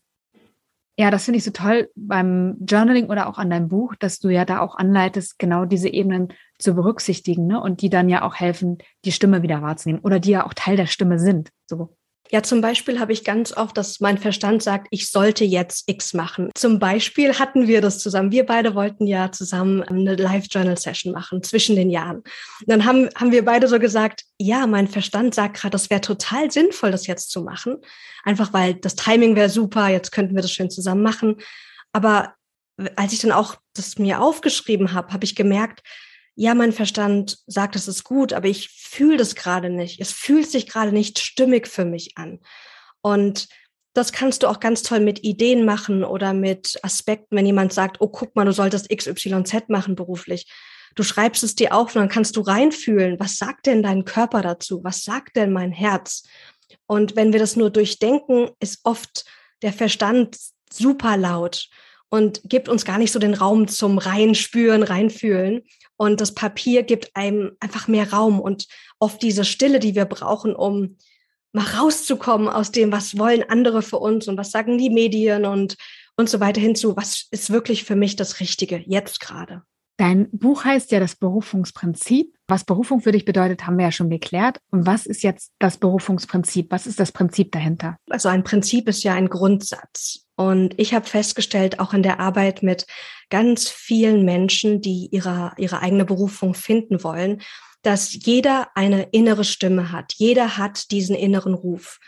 ja, 0.99 1.11
das 1.11 1.25
finde 1.25 1.39
ich 1.39 1.45
so 1.45 1.51
toll 1.51 1.91
beim 1.95 2.57
Journaling 2.61 3.11
oder 3.11 3.29
auch 3.29 3.39
an 3.39 3.51
deinem 3.51 3.69
Buch, 3.69 3.95
dass 3.97 4.19
du 4.19 4.29
ja 4.29 4.45
da 4.45 4.61
auch 4.61 4.77
anleitest, 4.77 5.39
genau 5.39 5.65
diese 5.65 5.89
Ebenen 5.89 6.29
zu 6.59 6.75
berücksichtigen 6.75 7.47
ne? 7.47 7.61
und 7.61 7.83
die 7.83 7.91
dann 7.91 8.09
ja 8.09 8.23
auch 8.23 8.37
helfen, 8.37 8.79
die 9.05 9.13
Stimme 9.13 9.43
wieder 9.43 9.61
wahrzunehmen 9.61 10.01
oder 10.03 10.21
die 10.21 10.31
ja 10.31 10.47
auch 10.47 10.55
Teil 10.55 10.77
der 10.77 10.87
Stimme 10.87 11.19
sind. 11.19 11.51
So. 11.67 11.97
Ja, 12.33 12.43
zum 12.43 12.61
Beispiel 12.61 12.99
habe 12.99 13.13
ich 13.13 13.25
ganz 13.25 13.57
oft, 13.57 13.77
dass 13.77 14.01
mein 14.01 14.19
Verstand 14.19 14.63
sagt, 14.63 14.89
ich 14.91 15.11
sollte 15.11 15.45
jetzt 15.45 15.89
X 15.89 16.15
machen. 16.15 16.51
Zum 16.55 16.79
Beispiel 16.79 17.39
hatten 17.39 17.67
wir 17.67 17.81
das 17.81 17.99
zusammen. 17.99 18.33
Wir 18.33 18.45
beide 18.45 18.75
wollten 18.75 19.07
ja 19.07 19.31
zusammen 19.31 19.83
eine 19.83 20.17
Live-Journal-Session 20.17 21.13
machen 21.13 21.43
zwischen 21.43 21.77
den 21.77 21.91
Jahren. 21.91 22.19
Und 22.19 22.27
dann 22.67 22.85
haben, 22.85 23.09
haben 23.15 23.33
wir 23.33 23.45
beide 23.45 23.69
so 23.69 23.79
gesagt, 23.79 24.25
ja, 24.39 24.67
mein 24.67 24.89
Verstand 24.89 25.35
sagt 25.35 25.59
gerade, 25.59 25.73
das 25.73 25.91
wäre 25.91 26.01
total 26.01 26.51
sinnvoll, 26.51 26.91
das 26.91 27.07
jetzt 27.07 27.31
zu 27.31 27.43
machen. 27.43 27.77
Einfach 28.25 28.53
weil 28.53 28.75
das 28.75 28.97
Timing 28.97 29.37
wäre 29.37 29.49
super, 29.49 29.89
jetzt 29.89 30.11
könnten 30.11 30.35
wir 30.35 30.43
das 30.43 30.53
schön 30.53 30.71
zusammen 30.71 31.03
machen. 31.03 31.37
Aber 31.93 32.35
als 32.97 33.13
ich 33.13 33.21
dann 33.21 33.33
auch 33.33 33.57
das 33.75 33.99
mir 33.99 34.21
aufgeschrieben 34.21 34.93
habe, 34.93 35.13
habe 35.13 35.25
ich 35.25 35.37
gemerkt, 35.37 35.83
ja, 36.37 36.55
mein 36.55 36.73
Verstand 36.73 37.39
sagt, 37.47 37.77
es 37.77 37.89
ist 37.89 38.05
gut, 38.05 38.35
aber 38.35 38.47
ich 38.47 38.69
fühle 38.69 39.17
das 39.17 39.35
gerade 39.35 39.71
nicht. 39.71 40.01
Es 40.01 40.13
fühlt 40.13 40.49
sich 40.51 40.69
gerade 40.69 40.93
nicht 40.93 41.19
stimmig 41.19 41.67
für 41.67 41.87
mich 41.87 42.17
an. 42.17 42.41
Und 43.01 43.49
das 43.95 44.13
kannst 44.13 44.43
du 44.43 44.49
auch 44.49 44.61
ganz 44.61 44.83
toll 44.83 45.01
mit 45.01 45.25
Ideen 45.25 45.65
machen 45.65 46.05
oder 46.05 46.35
mit 46.35 46.79
Aspekten, 46.83 47.37
wenn 47.37 47.47
jemand 47.47 47.73
sagt, 47.73 47.97
oh, 48.01 48.09
guck 48.09 48.37
mal, 48.37 48.45
du 48.45 48.53
solltest 48.53 48.91
XYZ 48.91 49.69
machen 49.69 49.97
beruflich. 49.97 50.47
Du 50.95 51.03
schreibst 51.03 51.43
es 51.43 51.55
dir 51.55 51.75
auf 51.75 51.95
und 51.95 52.03
dann 52.03 52.11
kannst 52.11 52.37
du 52.37 52.43
reinfühlen, 52.43 53.19
was 53.19 53.39
sagt 53.39 53.65
denn 53.65 53.83
dein 53.83 54.05
Körper 54.05 54.43
dazu? 54.43 54.85
Was 54.85 55.05
sagt 55.05 55.37
denn 55.37 55.53
mein 55.53 55.73
Herz? 55.73 56.25
Und 56.87 57.17
wenn 57.17 57.33
wir 57.33 57.41
das 57.41 57.57
nur 57.57 57.71
durchdenken, 57.71 58.51
ist 58.61 58.81
oft 58.85 59.25
der 59.63 59.73
Verstand 59.73 60.37
super 60.71 61.17
laut 61.17 61.71
und 62.09 62.41
gibt 62.45 62.69
uns 62.69 62.85
gar 62.85 62.99
nicht 62.99 63.13
so 63.13 63.19
den 63.19 63.35
Raum 63.35 63.69
zum 63.69 63.99
Reinspüren, 63.99 64.83
Reinfühlen. 64.83 65.63
Und 65.97 66.21
das 66.21 66.35
Papier 66.35 66.83
gibt 66.83 67.15
einem 67.15 67.53
einfach 67.61 67.89
mehr 67.89 68.13
Raum 68.13 68.41
und 68.41 68.67
oft 68.99 69.23
diese 69.23 69.45
Stille, 69.45 69.79
die 69.81 69.95
wir 69.95 70.05
brauchen, 70.05 70.55
um 70.55 70.97
mal 71.53 71.65
rauszukommen 71.65 72.49
aus 72.49 72.71
dem, 72.71 72.93
was 72.93 73.19
wollen 73.19 73.43
andere 73.49 73.83
für 73.83 73.99
uns 73.99 74.29
und 74.29 74.37
was 74.37 74.51
sagen 74.51 74.77
die 74.77 74.91
Medien 74.91 75.47
und, 75.47 75.77
und 76.17 76.29
so 76.29 76.39
weiter 76.39 76.61
hinzu, 76.61 76.97
was 76.97 77.27
ist 77.31 77.51
wirklich 77.51 77.85
für 77.85 77.97
mich 77.97 78.15
das 78.15 78.41
Richtige 78.41 78.83
jetzt 78.87 79.21
gerade. 79.21 79.63
Dein 79.97 80.29
Buch 80.31 80.65
heißt 80.65 80.93
ja 80.93 81.01
das 81.01 81.17
Berufungsprinzip. 81.17 82.36
Was 82.49 82.65
Berufung 82.65 83.01
für 83.01 83.13
dich 83.13 83.25
bedeutet, 83.25 83.67
haben 83.67 83.77
wir 83.77 83.87
ja 83.87 83.93
schon 83.93 84.11
geklärt. 84.11 84.61
Und 84.71 84.87
was 84.87 85.07
ist 85.07 85.23
jetzt 85.23 85.53
das 85.59 85.79
Berufungsprinzip? 85.79 86.71
Was 86.71 86.87
ist 86.87 87.01
das 87.01 87.11
Prinzip 87.11 87.51
dahinter? 87.53 87.97
Also 88.09 88.29
ein 88.29 88.45
Prinzip 88.45 88.89
ist 88.89 89.03
ja 89.03 89.15
ein 89.15 89.29
Grundsatz. 89.29 90.27
Und 90.37 90.79
ich 90.79 90.95
habe 90.95 91.07
festgestellt, 91.07 91.81
auch 91.81 91.93
in 91.93 92.03
der 92.03 92.21
Arbeit 92.21 92.63
mit 92.63 92.87
ganz 93.31 93.69
vielen 93.69 94.25
Menschen, 94.25 94.81
die 94.81 95.09
ihre, 95.11 95.53
ihre 95.57 95.81
eigene 95.81 96.05
Berufung 96.05 96.55
finden 96.55 97.03
wollen, 97.03 97.43
dass 97.83 98.13
jeder 98.13 98.69
eine 98.75 99.05
innere 99.13 99.45
Stimme 99.45 99.91
hat. 99.91 100.13
Jeder 100.15 100.57
hat 100.57 100.91
diesen 100.91 101.17
inneren 101.17 101.55
Ruf. 101.55 101.99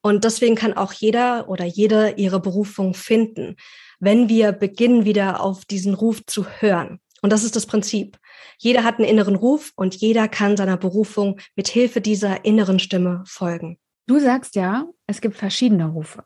Und 0.00 0.24
deswegen 0.24 0.54
kann 0.54 0.74
auch 0.74 0.92
jeder 0.92 1.48
oder 1.48 1.64
jede 1.64 2.10
ihre 2.16 2.40
Berufung 2.40 2.94
finden, 2.94 3.56
wenn 4.00 4.28
wir 4.28 4.52
beginnen, 4.52 5.04
wieder 5.04 5.40
auf 5.40 5.64
diesen 5.64 5.94
Ruf 5.94 6.24
zu 6.26 6.46
hören. 6.60 7.00
Und 7.20 7.32
das 7.32 7.44
ist 7.44 7.56
das 7.56 7.66
Prinzip. 7.66 8.18
Jeder 8.58 8.84
hat 8.84 8.98
einen 8.98 9.08
inneren 9.08 9.36
Ruf 9.36 9.72
und 9.76 9.94
jeder 9.96 10.28
kann 10.28 10.56
seiner 10.56 10.76
Berufung 10.76 11.40
mit 11.56 11.68
Hilfe 11.68 12.00
dieser 12.00 12.44
inneren 12.44 12.78
Stimme 12.78 13.22
folgen. 13.26 13.78
Du 14.06 14.18
sagst 14.18 14.54
ja, 14.54 14.86
es 15.06 15.20
gibt 15.20 15.36
verschiedene 15.36 15.86
Rufe. 15.86 16.24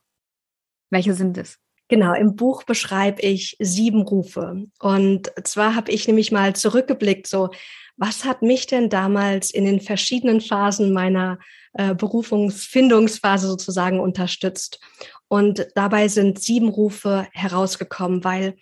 Welche 0.91 1.15
sind 1.15 1.37
es? 1.39 1.59
Genau, 1.89 2.15
im 2.15 2.37
Buch 2.37 2.63
beschreibe 2.63 3.21
ich 3.21 3.57
sieben 3.59 4.03
Rufe. 4.03 4.65
Und 4.79 5.31
zwar 5.45 5.75
habe 5.75 5.91
ich 5.91 6.07
nämlich 6.07 6.33
mal 6.33 6.57
zurückgeblickt, 6.57 7.27
so, 7.27 7.51
was 7.97 8.25
hat 8.25 8.41
mich 8.41 8.67
denn 8.67 8.89
damals 8.89 9.51
in 9.51 9.65
den 9.65 9.81
verschiedenen 9.81 10.41
Phasen 10.41 10.93
meiner 10.93 11.39
äh, 11.75 11.95
Berufungsfindungsphase 11.95 13.47
sozusagen 13.47 14.01
unterstützt? 14.01 14.81
Und 15.29 15.67
dabei 15.75 16.09
sind 16.09 16.41
sieben 16.41 16.69
Rufe 16.69 17.27
herausgekommen, 17.33 18.25
weil 18.25 18.57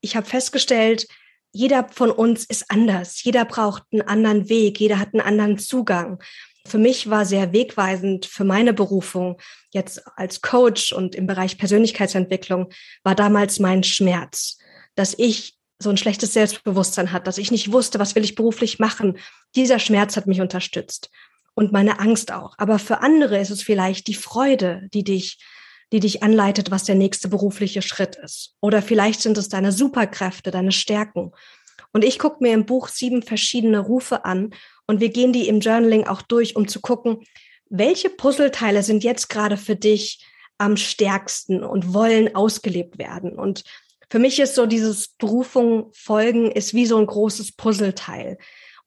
ich 0.00 0.14
habe 0.14 0.26
festgestellt, 0.26 1.08
jeder 1.58 1.88
von 1.88 2.12
uns 2.12 2.44
ist 2.44 2.70
anders. 2.70 3.20
Jeder 3.24 3.44
braucht 3.44 3.82
einen 3.90 4.02
anderen 4.02 4.48
Weg. 4.48 4.78
Jeder 4.78 5.00
hat 5.00 5.12
einen 5.12 5.26
anderen 5.26 5.58
Zugang. 5.58 6.22
Für 6.64 6.78
mich 6.78 7.10
war 7.10 7.24
sehr 7.24 7.52
wegweisend 7.52 8.26
für 8.26 8.44
meine 8.44 8.72
Berufung 8.72 9.40
jetzt 9.72 10.06
als 10.16 10.40
Coach 10.40 10.92
und 10.92 11.16
im 11.16 11.26
Bereich 11.26 11.58
Persönlichkeitsentwicklung 11.58 12.68
war 13.02 13.16
damals 13.16 13.58
mein 13.58 13.82
Schmerz, 13.82 14.58
dass 14.94 15.14
ich 15.18 15.56
so 15.80 15.90
ein 15.90 15.96
schlechtes 15.96 16.32
Selbstbewusstsein 16.32 17.10
hat, 17.10 17.26
dass 17.26 17.38
ich 17.38 17.50
nicht 17.50 17.72
wusste, 17.72 17.98
was 17.98 18.14
will 18.14 18.22
ich 18.22 18.36
beruflich 18.36 18.78
machen. 18.78 19.18
Dieser 19.56 19.80
Schmerz 19.80 20.16
hat 20.16 20.28
mich 20.28 20.40
unterstützt 20.40 21.10
und 21.54 21.72
meine 21.72 21.98
Angst 21.98 22.30
auch. 22.30 22.54
Aber 22.58 22.78
für 22.78 23.00
andere 23.00 23.36
ist 23.40 23.50
es 23.50 23.64
vielleicht 23.64 24.06
die 24.06 24.14
Freude, 24.14 24.88
die 24.94 25.02
dich 25.02 25.40
die 25.92 26.00
dich 26.00 26.22
anleitet, 26.22 26.70
was 26.70 26.84
der 26.84 26.94
nächste 26.94 27.28
berufliche 27.28 27.82
Schritt 27.82 28.16
ist. 28.16 28.54
Oder 28.60 28.82
vielleicht 28.82 29.22
sind 29.22 29.38
es 29.38 29.48
deine 29.48 29.72
Superkräfte, 29.72 30.50
deine 30.50 30.72
Stärken. 30.72 31.32
Und 31.92 32.04
ich 32.04 32.18
gucke 32.18 32.42
mir 32.42 32.52
im 32.52 32.66
Buch 32.66 32.88
sieben 32.88 33.22
verschiedene 33.22 33.78
Rufe 33.78 34.24
an 34.24 34.50
und 34.86 35.00
wir 35.00 35.08
gehen 35.08 35.32
die 35.32 35.48
im 35.48 35.60
Journaling 35.60 36.06
auch 36.06 36.22
durch, 36.22 36.56
um 36.56 36.68
zu 36.68 36.80
gucken, 36.80 37.24
Welche 37.70 38.08
Puzzleteile 38.08 38.82
sind 38.82 39.04
jetzt 39.04 39.28
gerade 39.28 39.56
für 39.56 39.76
dich 39.76 40.24
am 40.56 40.76
stärksten 40.76 41.62
und 41.62 41.92
wollen 41.92 42.34
ausgelebt 42.34 42.98
werden? 42.98 43.38
Und 43.38 43.62
für 44.10 44.18
mich 44.18 44.38
ist 44.40 44.54
so 44.54 44.66
dieses 44.66 45.08
Berufung 45.08 45.90
folgen 45.92 46.50
ist 46.50 46.72
wie 46.72 46.86
so 46.86 46.96
ein 46.96 47.06
großes 47.06 47.52
Puzzleteil. 47.52 48.38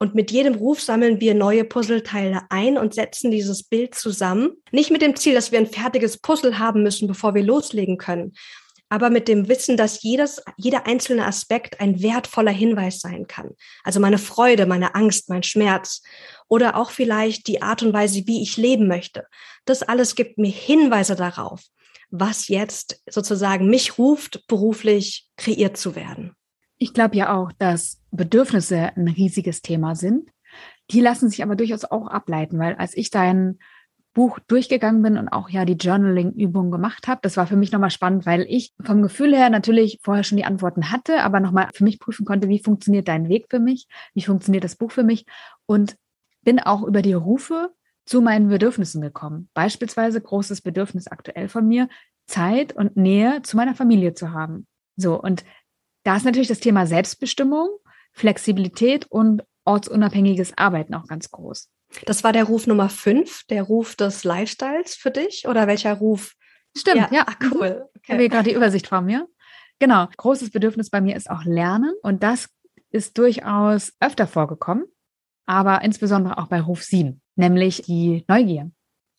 Und 0.02 0.16
mit 0.16 0.32
jedem 0.32 0.56
Ruf 0.56 0.82
sammeln 0.82 1.22
wir 1.22 1.36
neue 1.36 1.64
Puzzleteile 1.64 2.42
ein 2.50 2.80
und 2.80 2.96
setzen 2.96 3.30
dieses 3.30 3.62
Bild 3.62 3.94
zusammen. 3.94 4.54
Nicht 4.72 4.90
mit 4.90 5.04
dem 5.04 5.16
Ziel, 5.16 5.36
dass 5.36 5.52
wir 5.52 5.60
ein 5.60 5.68
fertiges 5.68 6.18
Puzzle 6.18 6.58
haben 6.58 6.82
müssen, 6.82 7.08
bevor 7.08 7.36
wir 7.36 7.44
loslegen 7.44 8.00
können, 8.00 8.34
aber 8.90 9.12
mit 9.12 9.28
dem 9.28 9.48
Wissen, 9.48 9.78
dass 9.78 10.02
jedes, 10.02 10.42
jeder 10.58 10.88
einzelne 10.88 11.28
Aspekt 11.28 11.80
ein 11.80 12.02
wertvoller 12.02 12.52
Hinweis 12.52 13.00
sein 13.00 13.28
kann. 13.28 13.52
Also 13.84 14.00
meine 14.00 14.18
Freude, 14.18 14.66
meine 14.66 14.96
Angst, 14.96 15.30
mein 15.30 15.44
Schmerz 15.44 16.02
oder 16.48 16.78
auch 16.78 16.90
vielleicht 16.90 17.46
die 17.46 17.62
Art 17.62 17.84
und 17.84 17.94
Weise, 17.94 18.26
wie 18.26 18.42
ich 18.42 18.58
leben 18.58 18.88
möchte. 18.88 19.28
Das 19.66 19.84
alles 19.84 20.16
gibt 20.16 20.40
mir 20.40 20.50
Hinweise 20.50 21.16
darauf, 21.16 21.62
was 22.10 22.48
jetzt 22.48 23.04
sozusagen 23.08 23.70
mich 23.70 24.00
ruft, 24.00 24.48
beruflich 24.48 25.28
kreiert 25.38 25.78
zu 25.78 25.96
werden. 25.96 26.36
Ich 26.82 26.96
glaube 26.96 27.16
ja 27.16 27.36
auch, 27.36 27.52
dass 27.52 28.02
Bedürfnisse 28.10 28.90
ein 28.96 29.08
riesiges 29.08 29.62
Thema 29.62 29.94
sind. 29.94 30.32
Die 30.90 31.00
lassen 31.00 31.30
sich 31.30 31.44
aber 31.44 31.56
durchaus 31.56 31.86
auch 31.86 32.08
ableiten, 32.08 32.58
weil 32.58 32.74
als 32.74 32.98
ich 32.98 33.12
dein 33.12 33.60
Buch 34.16 34.40
durchgegangen 34.48 35.04
bin 35.04 35.16
und 35.20 35.30
auch 35.30 35.48
ja 35.48 35.64
die 35.64 35.76
Journaling-Übung 35.76 36.72
gemacht 36.72 37.08
habe. 37.08 37.20
Das 37.22 37.38
war 37.38 37.46
für 37.46 37.56
mich 37.56 37.72
nochmal 37.72 37.92
spannend, 37.92 38.26
weil 38.26 38.48
ich 38.50 38.74
vom 38.82 39.04
Gefühl 39.04 39.36
her 39.36 39.52
natürlich 39.52 40.00
vorher 40.02 40.24
schon 40.24 40.40
die 40.40 40.44
Antworten 40.44 40.90
hatte, 40.90 41.22
aber 41.22 41.40
nochmal 41.40 41.70
für 41.72 41.84
mich 41.84 42.00
prüfen 42.00 42.26
konnte, 42.26 42.50
wie 42.50 42.58
funktioniert 42.58 43.08
dein 43.08 43.30
Weg 43.30 43.46
für 43.52 43.60
mich, 43.60 43.88
wie 44.16 44.24
funktioniert 44.24 44.64
das 44.64 44.76
Buch 44.76 44.92
für 44.92 45.04
mich 45.04 45.28
und 45.68 45.98
bin 46.42 46.60
auch 46.60 46.82
über 46.82 47.04
die 47.04 47.14
Rufe 47.14 47.70
zu 48.06 48.22
meinen 48.22 48.48
Bedürfnissen 48.48 49.02
gekommen. 49.02 49.50
Beispielsweise 49.54 50.20
großes 50.20 50.62
Bedürfnis 50.62 51.08
aktuell 51.08 51.48
von 51.48 51.68
mir, 51.68 51.90
Zeit 52.26 52.74
und 52.74 52.98
Nähe 52.98 53.44
zu 53.44 53.56
meiner 53.56 53.76
Familie 53.76 54.16
zu 54.16 54.32
haben. 54.32 54.66
So, 54.98 55.22
und 55.22 55.44
da 56.04 56.16
ist 56.16 56.26
natürlich 56.26 56.48
das 56.48 56.60
Thema 56.60 56.86
Selbstbestimmung, 56.86 57.70
Flexibilität 58.14 59.06
und 59.10 59.44
ortsunabhängiges 59.66 60.58
Arbeiten 60.58 60.94
auch 60.94 61.08
ganz 61.08 61.30
groß. 61.32 61.70
Das 62.06 62.24
war 62.24 62.34
der 62.34 62.46
Ruf 62.46 62.68
Nummer 62.68 62.90
fünf, 62.90 63.44
der 63.50 63.64
Ruf 63.64 63.96
des 63.96 64.24
Lifestyles 64.24 64.96
für 64.96 65.12
dich 65.12 65.48
oder 65.48 65.68
welcher 65.68 65.94
Ruf? 65.94 66.34
Stimmt, 66.76 66.98
ja. 66.98 67.10
ja. 67.12 67.26
Ach, 67.28 67.36
cool. 67.54 67.86
Okay. 67.98 68.00
Ich 68.04 68.10
habe 68.12 68.30
gerade 68.30 68.50
die 68.50 68.56
Übersicht 68.56 68.88
vor 68.88 69.02
mir. 69.02 69.28
Genau. 69.80 70.08
Großes 70.18 70.52
Bedürfnis 70.52 70.90
bei 70.90 71.02
mir 71.02 71.16
ist 71.16 71.30
auch 71.30 71.44
Lernen 71.44 71.94
und 72.02 72.24
das 72.24 72.50
ist 72.92 73.18
durchaus 73.18 73.94
öfter 74.00 74.28
vorgekommen, 74.28 74.86
aber 75.46 75.82
insbesondere 75.82 76.38
auch 76.38 76.48
bei 76.48 76.62
Ruf 76.62 76.84
7, 76.84 77.22
nämlich 77.36 77.84
die 77.84 78.26
Neugier. 78.28 78.72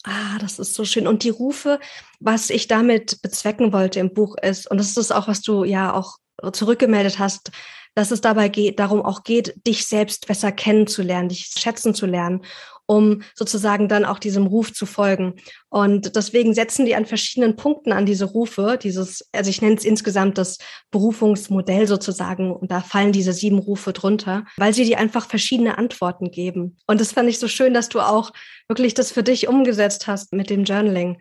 Ah, 0.04 0.38
das 0.40 0.58
ist 0.58 0.74
so 0.74 0.84
schön. 0.84 1.06
Und 1.06 1.22
die 1.22 1.30
Rufe, 1.30 1.78
was 2.20 2.50
ich 2.50 2.66
damit 2.66 3.22
bezwecken 3.22 3.72
wollte 3.72 4.00
im 4.00 4.12
Buch 4.12 4.36
ist, 4.40 4.68
und 4.70 4.78
das 4.78 4.96
ist 4.96 5.12
auch, 5.12 5.28
was 5.28 5.42
du 5.42 5.64
ja 5.64 5.92
auch 5.92 6.18
zurückgemeldet 6.52 7.18
hast, 7.18 7.50
dass 7.94 8.10
es 8.10 8.20
dabei 8.20 8.48
geht, 8.48 8.78
darum 8.78 9.02
auch 9.02 9.22
geht, 9.22 9.66
dich 9.66 9.86
selbst 9.86 10.26
besser 10.26 10.50
kennenzulernen, 10.52 11.28
dich 11.28 11.52
schätzen 11.58 11.94
zu 11.94 12.06
lernen, 12.06 12.42
um 12.86 13.22
sozusagen 13.34 13.88
dann 13.88 14.04
auch 14.04 14.18
diesem 14.18 14.46
Ruf 14.46 14.72
zu 14.72 14.86
folgen. 14.86 15.34
Und 15.68 16.16
deswegen 16.16 16.54
setzen 16.54 16.84
die 16.84 16.94
an 16.94 17.06
verschiedenen 17.06 17.56
Punkten 17.56 17.92
an 17.92 18.06
diese 18.06 18.24
Rufe, 18.24 18.78
dieses, 18.82 19.28
also 19.32 19.50
ich 19.50 19.62
nenne 19.62 19.76
es 19.76 19.84
insgesamt 19.84 20.38
das 20.38 20.58
Berufungsmodell 20.90 21.86
sozusagen, 21.86 22.54
und 22.54 22.70
da 22.70 22.80
fallen 22.80 23.12
diese 23.12 23.32
sieben 23.32 23.58
Rufe 23.58 23.92
drunter, 23.92 24.44
weil 24.56 24.74
sie 24.74 24.84
dir 24.84 24.98
einfach 24.98 25.26
verschiedene 25.26 25.78
Antworten 25.78 26.30
geben. 26.30 26.78
Und 26.86 27.00
das 27.00 27.12
fand 27.12 27.28
ich 27.28 27.38
so 27.38 27.48
schön, 27.48 27.74
dass 27.74 27.88
du 27.88 28.00
auch 28.00 28.32
wirklich 28.68 28.94
das 28.94 29.12
für 29.12 29.22
dich 29.22 29.48
umgesetzt 29.48 30.06
hast 30.06 30.32
mit 30.32 30.50
dem 30.50 30.64
Journaling. 30.64 31.18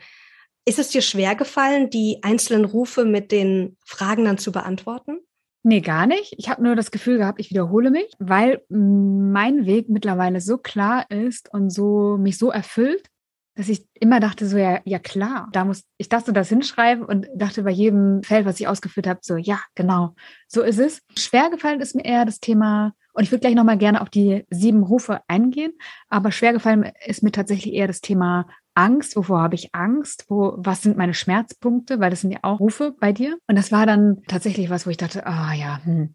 Ist 0.65 0.79
es 0.79 0.89
dir 0.89 1.01
schwer 1.01 1.35
gefallen, 1.35 1.89
die 1.89 2.19
einzelnen 2.21 2.65
Rufe 2.65 3.05
mit 3.05 3.31
den 3.31 3.77
Fragen 3.83 4.25
dann 4.25 4.37
zu 4.37 4.51
beantworten? 4.51 5.19
Nee, 5.63 5.81
gar 5.81 6.07
nicht. 6.07 6.33
Ich 6.37 6.49
habe 6.49 6.63
nur 6.63 6.75
das 6.75 6.91
Gefühl 6.91 7.19
gehabt, 7.19 7.39
ich 7.39 7.51
wiederhole 7.51 7.91
mich, 7.91 8.11
weil 8.17 8.63
mein 8.69 9.65
Weg 9.65 9.89
mittlerweile 9.89 10.41
so 10.41 10.57
klar 10.57 11.09
ist 11.11 11.53
und 11.53 11.69
so 11.69 12.17
mich 12.17 12.37
so 12.37 12.49
erfüllt, 12.49 13.11
dass 13.55 13.69
ich 13.69 13.85
immer 13.93 14.19
dachte 14.19 14.47
so 14.47 14.57
ja 14.57 14.79
ja 14.85 14.97
klar, 14.97 15.49
da 15.51 15.65
muss 15.65 15.83
ich 15.97 16.09
und 16.11 16.33
das 16.35 16.49
hinschreiben 16.49 17.05
und 17.05 17.27
dachte 17.35 17.63
bei 17.63 17.71
jedem 17.71 18.23
Feld, 18.23 18.45
was 18.45 18.59
ich 18.59 18.67
ausgeführt 18.67 19.07
habe, 19.07 19.19
so 19.21 19.35
ja 19.35 19.59
genau, 19.75 20.15
so 20.47 20.61
ist 20.61 20.79
es. 20.79 21.01
Schwer 21.17 21.49
gefallen 21.49 21.81
ist 21.81 21.95
mir 21.95 22.05
eher 22.05 22.25
das 22.25 22.39
Thema 22.39 22.93
und 23.13 23.23
ich 23.23 23.31
würde 23.31 23.41
gleich 23.41 23.55
noch 23.55 23.63
mal 23.63 23.77
gerne 23.77 24.01
auf 24.01 24.09
die 24.09 24.45
sieben 24.49 24.83
Rufe 24.83 25.21
eingehen, 25.27 25.73
aber 26.07 26.31
schwer 26.31 26.53
gefallen 26.53 26.91
ist 27.05 27.23
mir 27.23 27.31
tatsächlich 27.31 27.73
eher 27.73 27.87
das 27.87 28.01
Thema 28.01 28.47
Angst, 28.73 29.15
wovor 29.15 29.41
habe 29.41 29.55
ich 29.55 29.73
Angst, 29.73 30.25
wo, 30.29 30.53
was 30.57 30.81
sind 30.81 30.97
meine 30.97 31.13
Schmerzpunkte, 31.13 31.99
weil 31.99 32.09
das 32.09 32.21
sind 32.21 32.31
ja 32.31 32.39
auch 32.43 32.59
Rufe 32.59 32.95
bei 32.99 33.11
dir. 33.11 33.37
Und 33.47 33.57
das 33.57 33.71
war 33.71 33.85
dann 33.85 34.21
tatsächlich 34.27 34.69
was, 34.69 34.85
wo 34.85 34.89
ich 34.89 34.97
dachte, 34.97 35.25
ah 35.25 35.49
oh, 35.49 35.53
ja, 35.53 35.81
hm, 35.83 36.13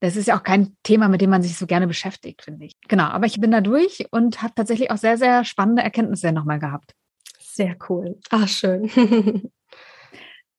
das 0.00 0.16
ist 0.16 0.28
ja 0.28 0.38
auch 0.38 0.42
kein 0.42 0.76
Thema, 0.82 1.08
mit 1.08 1.20
dem 1.20 1.30
man 1.30 1.42
sich 1.42 1.56
so 1.56 1.66
gerne 1.66 1.86
beschäftigt, 1.86 2.42
finde 2.42 2.66
ich. 2.66 2.76
Genau, 2.88 3.04
aber 3.04 3.26
ich 3.26 3.40
bin 3.40 3.50
da 3.50 3.60
durch 3.60 4.06
und 4.10 4.42
habe 4.42 4.52
tatsächlich 4.54 4.90
auch 4.90 4.98
sehr, 4.98 5.16
sehr 5.16 5.44
spannende 5.44 5.82
Erkenntnisse 5.82 6.32
nochmal 6.32 6.58
gehabt. 6.58 6.92
Sehr 7.40 7.76
cool. 7.88 8.18
Ah, 8.30 8.46
schön. 8.46 8.90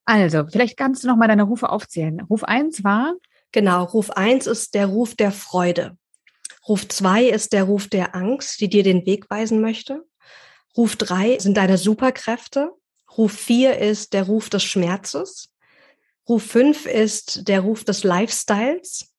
also, 0.05 0.47
vielleicht 0.47 0.77
kannst 0.77 1.03
du 1.03 1.07
nochmal 1.07 1.27
deine 1.27 1.43
Rufe 1.43 1.69
aufzählen. 1.69 2.21
Ruf 2.21 2.43
1 2.43 2.83
war? 2.83 3.13
Genau, 3.51 3.83
Ruf 3.83 4.09
1 4.09 4.47
ist 4.47 4.73
der 4.73 4.87
Ruf 4.87 5.13
der 5.13 5.31
Freude. 5.31 5.97
Ruf 6.67 6.87
2 6.87 7.25
ist 7.25 7.53
der 7.53 7.65
Ruf 7.65 7.87
der 7.87 8.15
Angst, 8.15 8.59
die 8.59 8.69
dir 8.69 8.83
den 8.83 9.05
Weg 9.05 9.29
weisen 9.29 9.61
möchte. 9.61 10.06
Ruf 10.77 10.95
drei 10.95 11.39
sind 11.39 11.57
deine 11.57 11.79
Superkräfte. 11.79 12.71
Ruf 13.17 13.33
vier 13.33 13.79
ist 13.79 14.13
der 14.13 14.27
Ruf 14.27 14.49
des 14.49 14.63
Schmerzes. 14.63 15.49
Ruf 16.29 16.43
fünf 16.43 16.85
ist 16.85 17.47
der 17.47 17.61
Ruf 17.61 17.83
des 17.83 18.03
Lifestyles. 18.03 19.11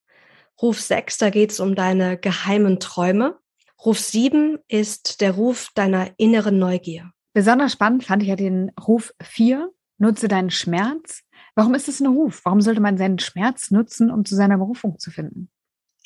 Ruf 0.62 0.81
sechs, 0.81 1.18
da 1.18 1.31
geht 1.31 1.51
es 1.51 1.59
um 1.59 1.75
deine 1.75 2.16
geheimen 2.16 2.79
Träume. 2.79 3.38
Ruf 3.85 3.99
sieben 3.99 4.59
ist 4.68 5.21
der 5.21 5.33
Ruf 5.33 5.71
deiner 5.75 6.11
inneren 6.16 6.59
Neugier. 6.59 7.11
Besonders 7.33 7.73
spannend 7.73 8.05
fand 8.05 8.23
ich 8.23 8.29
ja 8.29 8.37
den 8.37 8.71
Ruf 8.87 9.12
vier. 9.21 9.73
Nutze 9.99 10.29
deinen 10.29 10.51
Schmerz. 10.51 11.23
Warum 11.57 11.75
ist 11.75 11.88
es 11.88 11.99
ein 11.99 12.07
Ruf? 12.07 12.40
Warum 12.44 12.61
sollte 12.61 12.81
man 12.81 12.97
seinen 12.97 13.18
Schmerz 13.18 13.73
nutzen, 13.73 14.12
um 14.12 14.25
zu 14.25 14.37
seiner 14.37 14.59
Berufung 14.59 14.99
zu 15.01 15.11
finden? 15.11 15.51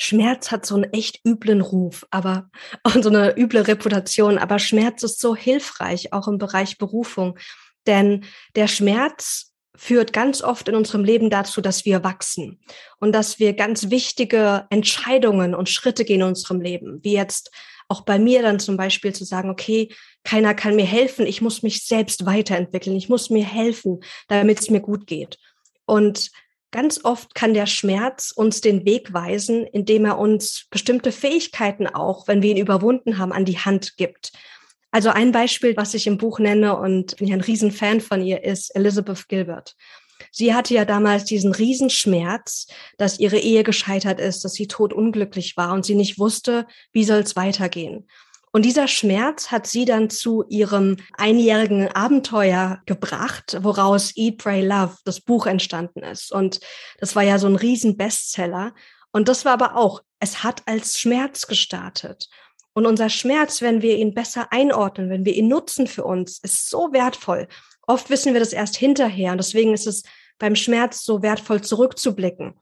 Schmerz 0.02 0.50
hat 0.50 0.66
so 0.66 0.74
einen 0.74 0.92
echt 0.92 1.20
üblen 1.24 1.60
Ruf, 1.60 2.04
aber 2.10 2.50
und 2.82 3.04
so 3.04 3.08
eine 3.08 3.38
üble 3.38 3.62
Reputation. 3.62 4.36
Aber 4.36 4.58
Schmerz 4.58 5.02
ist 5.04 5.20
so 5.20 5.36
hilfreich, 5.36 6.12
auch 6.12 6.26
im 6.26 6.38
Bereich 6.38 6.76
Berufung. 6.76 7.38
Denn 7.86 8.24
der 8.56 8.66
Schmerz 8.66 9.52
führt 9.76 10.12
ganz 10.12 10.42
oft 10.42 10.68
in 10.68 10.74
unserem 10.74 11.04
Leben 11.04 11.30
dazu, 11.30 11.60
dass 11.60 11.84
wir 11.84 12.04
wachsen 12.04 12.60
und 12.98 13.12
dass 13.12 13.38
wir 13.38 13.54
ganz 13.54 13.90
wichtige 13.90 14.66
Entscheidungen 14.70 15.54
und 15.54 15.68
Schritte 15.68 16.04
gehen 16.04 16.20
in 16.20 16.26
unserem 16.26 16.60
Leben. 16.60 16.98
Wie 17.02 17.14
jetzt 17.14 17.50
auch 17.88 18.02
bei 18.02 18.18
mir 18.18 18.42
dann 18.42 18.58
zum 18.58 18.76
Beispiel 18.76 19.14
zu 19.14 19.24
sagen, 19.24 19.50
okay, 19.50 19.88
keiner 20.24 20.54
kann 20.54 20.76
mir 20.76 20.84
helfen, 20.84 21.26
ich 21.26 21.42
muss 21.42 21.62
mich 21.62 21.84
selbst 21.84 22.26
weiterentwickeln, 22.26 22.96
ich 22.96 23.08
muss 23.08 23.30
mir 23.30 23.44
helfen, 23.44 24.00
damit 24.28 24.60
es 24.60 24.70
mir 24.70 24.80
gut 24.80 25.06
geht. 25.06 25.38
Und 25.84 26.30
Ganz 26.72 27.04
oft 27.04 27.34
kann 27.34 27.52
der 27.52 27.66
Schmerz 27.66 28.32
uns 28.34 28.62
den 28.62 28.86
Weg 28.86 29.12
weisen, 29.12 29.66
indem 29.66 30.06
er 30.06 30.18
uns 30.18 30.66
bestimmte 30.70 31.12
Fähigkeiten 31.12 31.86
auch, 31.86 32.26
wenn 32.26 32.42
wir 32.42 32.50
ihn 32.50 32.56
überwunden 32.56 33.18
haben, 33.18 33.32
an 33.32 33.44
die 33.44 33.58
Hand 33.58 33.98
gibt. 33.98 34.32
Also 34.90 35.10
ein 35.10 35.32
Beispiel, 35.32 35.76
was 35.76 35.92
ich 35.92 36.06
im 36.06 36.16
Buch 36.16 36.38
nenne 36.38 36.76
und 36.76 37.16
bin 37.18 37.28
ja 37.28 37.36
ein 37.36 37.42
Riesenfan 37.42 38.00
von 38.00 38.22
ihr, 38.22 38.42
ist 38.42 38.74
Elizabeth 38.74 39.28
Gilbert. 39.28 39.76
Sie 40.30 40.54
hatte 40.54 40.72
ja 40.72 40.86
damals 40.86 41.24
diesen 41.24 41.52
Riesenschmerz, 41.52 42.68
dass 42.96 43.20
ihre 43.20 43.38
Ehe 43.38 43.64
gescheitert 43.64 44.18
ist, 44.18 44.44
dass 44.44 44.54
sie 44.54 44.66
totunglücklich 44.66 45.56
war 45.58 45.74
und 45.74 45.84
sie 45.84 45.94
nicht 45.94 46.18
wusste, 46.18 46.66
wie 46.92 47.04
soll 47.04 47.20
es 47.20 47.36
weitergehen. 47.36 48.06
Und 48.52 48.66
dieser 48.66 48.86
Schmerz 48.86 49.50
hat 49.50 49.66
sie 49.66 49.86
dann 49.86 50.10
zu 50.10 50.44
ihrem 50.48 50.98
einjährigen 51.14 51.88
Abenteuer 51.88 52.82
gebracht, 52.84 53.56
woraus 53.62 54.12
Eat, 54.14 54.36
Pray, 54.36 54.64
Love, 54.64 54.96
das 55.06 55.22
Buch 55.22 55.46
entstanden 55.46 56.00
ist. 56.00 56.30
Und 56.30 56.60
das 56.98 57.16
war 57.16 57.22
ja 57.22 57.38
so 57.38 57.46
ein 57.46 57.56
riesen 57.56 57.96
Bestseller. 57.96 58.74
Und 59.10 59.28
das 59.28 59.46
war 59.46 59.54
aber 59.54 59.76
auch, 59.76 60.02
es 60.20 60.42
hat 60.42 60.62
als 60.66 61.00
Schmerz 61.00 61.46
gestartet. 61.46 62.28
Und 62.74 62.86
unser 62.86 63.08
Schmerz, 63.08 63.62
wenn 63.62 63.80
wir 63.80 63.96
ihn 63.96 64.14
besser 64.14 64.48
einordnen, 64.52 65.08
wenn 65.08 65.24
wir 65.24 65.34
ihn 65.34 65.48
nutzen 65.48 65.86
für 65.86 66.04
uns, 66.04 66.38
ist 66.38 66.68
so 66.68 66.92
wertvoll. 66.92 67.48
Oft 67.86 68.10
wissen 68.10 68.34
wir 68.34 68.40
das 68.40 68.52
erst 68.52 68.76
hinterher. 68.76 69.32
Und 69.32 69.38
deswegen 69.38 69.72
ist 69.72 69.86
es 69.86 70.02
beim 70.38 70.56
Schmerz 70.56 71.04
so 71.04 71.22
wertvoll 71.22 71.62
zurückzublicken. 71.62 72.54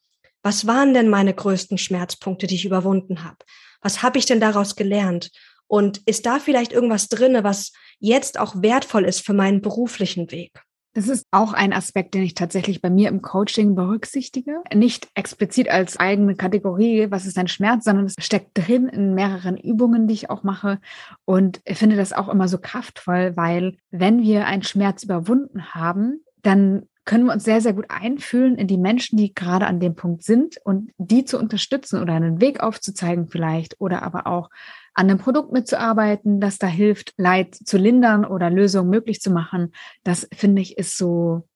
Was 0.43 0.67
waren 0.67 0.95
denn 0.95 1.09
meine 1.09 1.35
größten 1.35 1.79
Schmerzpunkte, 1.79 2.47
die 2.47 2.55
ich 2.55 2.65
überwunden 2.65 3.25
habe? 3.25 3.39
Was 3.83 4.03
habe 4.03 4.19
ich 4.19 4.27
denn 4.27 4.41
daraus 4.41 4.77
gelernt? 4.77 5.31
Und 5.71 5.99
ist 6.07 6.27
da 6.27 6.41
vielleicht 6.41 6.73
irgendwas 6.73 7.09
drinne, 7.09 7.45
was 7.45 7.73
jetzt 8.01 8.41
auch 8.41 8.61
wertvoll 8.61 9.05
ist 9.05 9.25
für 9.25 9.35
meinen 9.35 9.61
beruflichen 9.61 10.33
Weg? 10.33 10.65
Das 10.95 11.07
ist 11.07 11.25
auch 11.31 11.53
ein 11.53 11.73
Aspekt, 11.73 12.15
den 12.15 12.25
ich 12.25 12.35
tatsächlich 12.35 12.83
bei 12.83 12.91
mir 12.91 13.09
im 13.09 13.23
Coaching 13.23 13.77
berücksichtige. 13.77 14.65
Nicht 14.75 15.07
explizit 15.15 15.69
als 15.69 15.97
eigene 15.97 16.35
Kategorie, 16.35 17.07
was 17.13 17.25
ist 17.25 17.39
ein 17.39 17.47
Schmerz, 17.47 17.85
sondern 17.85 18.07
es 18.07 18.17
steckt 18.19 18.51
drin 18.55 18.89
in 18.89 19.15
mehreren 19.15 19.57
Übungen, 19.57 20.09
die 20.09 20.15
ich 20.15 20.29
auch 20.29 20.43
mache. 20.43 20.81
Und 21.25 21.61
ich 21.65 21.79
finde 21.79 21.95
das 21.95 22.13
auch 22.13 22.29
immer 22.29 22.49
so 22.49 22.59
kraftvoll, 22.59 23.37
weil 23.37 23.77
wenn 23.93 24.23
wir 24.23 24.47
einen 24.47 24.65
Schmerz 24.65 25.05
überwunden 25.05 25.73
haben, 25.73 26.25
dann 26.43 26.89
können 27.05 27.25
wir 27.25 27.33
uns 27.33 27.45
sehr, 27.45 27.61
sehr 27.61 27.73
gut 27.73 27.87
einfühlen 27.89 28.57
in 28.57 28.67
die 28.67 28.77
Menschen, 28.77 29.17
die 29.17 29.35
gerade 29.35 29.67
an 29.67 29.81
dem 29.81 29.95
Punkt 29.95 30.23
sind 30.23 30.59
und 30.65 30.93
die 30.99 31.25
zu 31.25 31.39
unterstützen 31.39 32.01
oder 32.01 32.15
einen 32.15 32.41
Weg 32.41 32.61
aufzuzeigen 32.61 33.29
vielleicht 33.29 33.81
oder 33.81 34.03
aber 34.03 34.27
auch 34.27 34.51
an 34.95 35.09
einem 35.09 35.19
Produkt 35.19 35.53
mitzuarbeiten, 35.53 36.41
das 36.41 36.59
da 36.59 36.67
hilft, 36.67 37.15
Leid 37.17 37.55
zu 37.55 37.79
lindern 37.79 38.25
oder 38.25 38.51
Lösungen 38.51 38.91
möglich 38.91 39.21
zu 39.21 39.31
machen. 39.31 39.73
Das 40.05 40.29
finde 40.35 40.63
ich 40.63 40.77
ist 40.79 40.97
so 40.97 41.49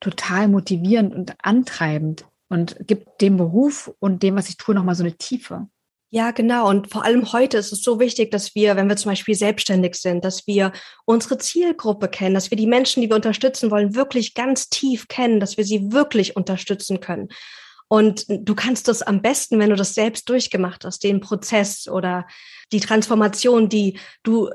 total 0.00 0.48
motivierend 0.48 1.14
und 1.14 1.34
antreibend 1.42 2.26
und 2.48 2.76
gibt 2.86 3.20
dem 3.20 3.36
Beruf 3.36 3.92
und 4.00 4.22
dem, 4.22 4.36
was 4.36 4.48
ich 4.48 4.56
tue, 4.56 4.74
nochmal 4.74 4.94
so 4.94 5.04
eine 5.04 5.16
Tiefe. 5.16 5.68
Ja, 6.12 6.32
genau. 6.32 6.68
Und 6.68 6.90
vor 6.90 7.04
allem 7.04 7.32
heute 7.32 7.56
ist 7.56 7.72
es 7.72 7.82
so 7.84 8.00
wichtig, 8.00 8.32
dass 8.32 8.56
wir, 8.56 8.74
wenn 8.74 8.88
wir 8.88 8.96
zum 8.96 9.12
Beispiel 9.12 9.36
selbstständig 9.36 9.94
sind, 9.94 10.24
dass 10.24 10.44
wir 10.48 10.72
unsere 11.04 11.38
Zielgruppe 11.38 12.08
kennen, 12.08 12.34
dass 12.34 12.50
wir 12.50 12.56
die 12.56 12.66
Menschen, 12.66 13.00
die 13.00 13.08
wir 13.08 13.14
unterstützen 13.14 13.70
wollen, 13.70 13.94
wirklich 13.94 14.34
ganz 14.34 14.68
tief 14.68 15.06
kennen, 15.06 15.38
dass 15.38 15.56
wir 15.56 15.64
sie 15.64 15.92
wirklich 15.92 16.34
unterstützen 16.34 16.98
können. 16.98 17.28
Und 17.86 18.24
du 18.28 18.54
kannst 18.56 18.88
das 18.88 19.02
am 19.02 19.22
besten, 19.22 19.60
wenn 19.60 19.70
du 19.70 19.76
das 19.76 19.94
selbst 19.94 20.28
durchgemacht 20.28 20.84
hast, 20.84 21.04
den 21.04 21.20
Prozess 21.20 21.86
oder 21.86 22.26
die 22.72 22.80
Transformation, 22.80 23.68
die 23.68 23.98
du 24.24 24.50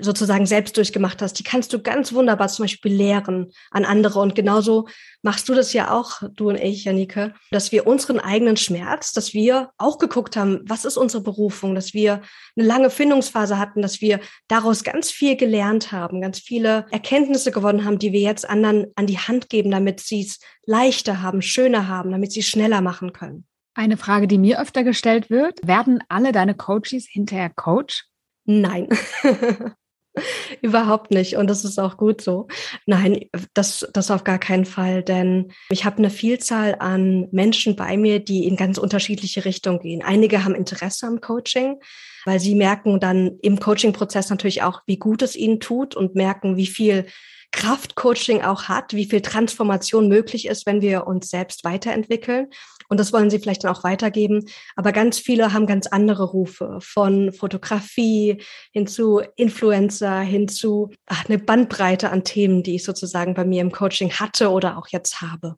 sozusagen 0.00 0.46
selbst 0.46 0.76
durchgemacht 0.76 1.22
hast, 1.22 1.38
die 1.38 1.42
kannst 1.42 1.72
du 1.72 1.80
ganz 1.80 2.12
wunderbar 2.12 2.48
zum 2.48 2.64
Beispiel 2.64 2.92
lehren 2.92 3.52
an 3.70 3.84
andere. 3.84 4.20
Und 4.20 4.34
genauso 4.34 4.88
machst 5.22 5.48
du 5.48 5.54
das 5.54 5.72
ja 5.72 5.90
auch, 5.90 6.22
du 6.34 6.48
und 6.48 6.56
ich, 6.56 6.84
Janike, 6.84 7.34
dass 7.50 7.72
wir 7.72 7.86
unseren 7.86 8.20
eigenen 8.20 8.56
Schmerz, 8.56 9.12
dass 9.12 9.34
wir 9.34 9.70
auch 9.78 9.98
geguckt 9.98 10.36
haben, 10.36 10.60
was 10.66 10.84
ist 10.84 10.96
unsere 10.96 11.22
Berufung, 11.22 11.74
dass 11.74 11.94
wir 11.94 12.22
eine 12.56 12.66
lange 12.66 12.90
Findungsphase 12.90 13.58
hatten, 13.58 13.82
dass 13.82 14.00
wir 14.00 14.20
daraus 14.48 14.84
ganz 14.84 15.10
viel 15.10 15.36
gelernt 15.36 15.92
haben, 15.92 16.20
ganz 16.20 16.38
viele 16.38 16.86
Erkenntnisse 16.90 17.50
gewonnen 17.50 17.84
haben, 17.84 17.98
die 17.98 18.12
wir 18.12 18.20
jetzt 18.20 18.48
anderen 18.48 18.86
an 18.96 19.06
die 19.06 19.18
Hand 19.18 19.48
geben, 19.48 19.70
damit 19.70 20.00
sie 20.00 20.22
es 20.22 20.40
leichter 20.64 21.22
haben, 21.22 21.42
schöner 21.42 21.88
haben, 21.88 22.10
damit 22.10 22.32
sie 22.32 22.40
es 22.40 22.46
schneller 22.46 22.80
machen 22.80 23.12
können. 23.12 23.46
Eine 23.74 23.96
Frage, 23.98 24.26
die 24.26 24.38
mir 24.38 24.60
öfter 24.60 24.84
gestellt 24.84 25.28
wird, 25.28 25.60
werden 25.66 26.02
alle 26.08 26.32
deine 26.32 26.54
Coaches 26.54 27.06
hinterher 27.08 27.50
Coach? 27.50 28.06
Nein. 28.46 28.88
Überhaupt 30.62 31.10
nicht. 31.10 31.36
Und 31.36 31.48
das 31.48 31.64
ist 31.64 31.78
auch 31.78 31.96
gut 31.96 32.20
so. 32.20 32.48
Nein, 32.86 33.26
das, 33.54 33.86
das 33.92 34.10
auf 34.10 34.24
gar 34.24 34.38
keinen 34.38 34.64
Fall. 34.64 35.02
Denn 35.02 35.52
ich 35.70 35.84
habe 35.84 35.98
eine 35.98 36.10
Vielzahl 36.10 36.76
an 36.78 37.28
Menschen 37.32 37.76
bei 37.76 37.96
mir, 37.96 38.20
die 38.20 38.46
in 38.46 38.56
ganz 38.56 38.78
unterschiedliche 38.78 39.44
Richtungen 39.44 39.80
gehen. 39.80 40.02
Einige 40.02 40.44
haben 40.44 40.54
Interesse 40.54 41.06
am 41.06 41.20
Coaching, 41.20 41.80
weil 42.24 42.40
sie 42.40 42.54
merken 42.54 43.00
dann 43.00 43.38
im 43.42 43.60
Coaching-Prozess 43.60 44.30
natürlich 44.30 44.62
auch, 44.62 44.82
wie 44.86 44.98
gut 44.98 45.22
es 45.22 45.36
ihnen 45.36 45.60
tut 45.60 45.94
und 45.94 46.14
merken, 46.14 46.56
wie 46.56 46.66
viel 46.66 47.06
Kraft 47.52 47.94
Coaching 47.94 48.42
auch 48.42 48.64
hat, 48.64 48.92
wie 48.92 49.06
viel 49.06 49.20
Transformation 49.20 50.08
möglich 50.08 50.46
ist, 50.46 50.66
wenn 50.66 50.80
wir 50.80 51.06
uns 51.06 51.30
selbst 51.30 51.64
weiterentwickeln. 51.64 52.48
Und 52.88 53.00
das 53.00 53.12
wollen 53.12 53.30
sie 53.30 53.38
vielleicht 53.38 53.64
dann 53.64 53.74
auch 53.74 53.84
weitergeben. 53.84 54.44
Aber 54.76 54.92
ganz 54.92 55.18
viele 55.18 55.52
haben 55.52 55.66
ganz 55.66 55.86
andere 55.86 56.24
Rufe 56.24 56.78
von 56.80 57.32
Fotografie 57.32 58.42
hin 58.72 58.86
zu 58.86 59.22
Influencer, 59.36 60.20
hin 60.20 60.48
zu 60.48 60.90
ach, 61.06 61.24
eine 61.28 61.38
Bandbreite 61.38 62.10
an 62.10 62.24
Themen, 62.24 62.62
die 62.62 62.76
ich 62.76 62.84
sozusagen 62.84 63.34
bei 63.34 63.44
mir 63.44 63.62
im 63.62 63.72
Coaching 63.72 64.12
hatte 64.12 64.50
oder 64.50 64.78
auch 64.78 64.88
jetzt 64.88 65.20
habe. 65.20 65.56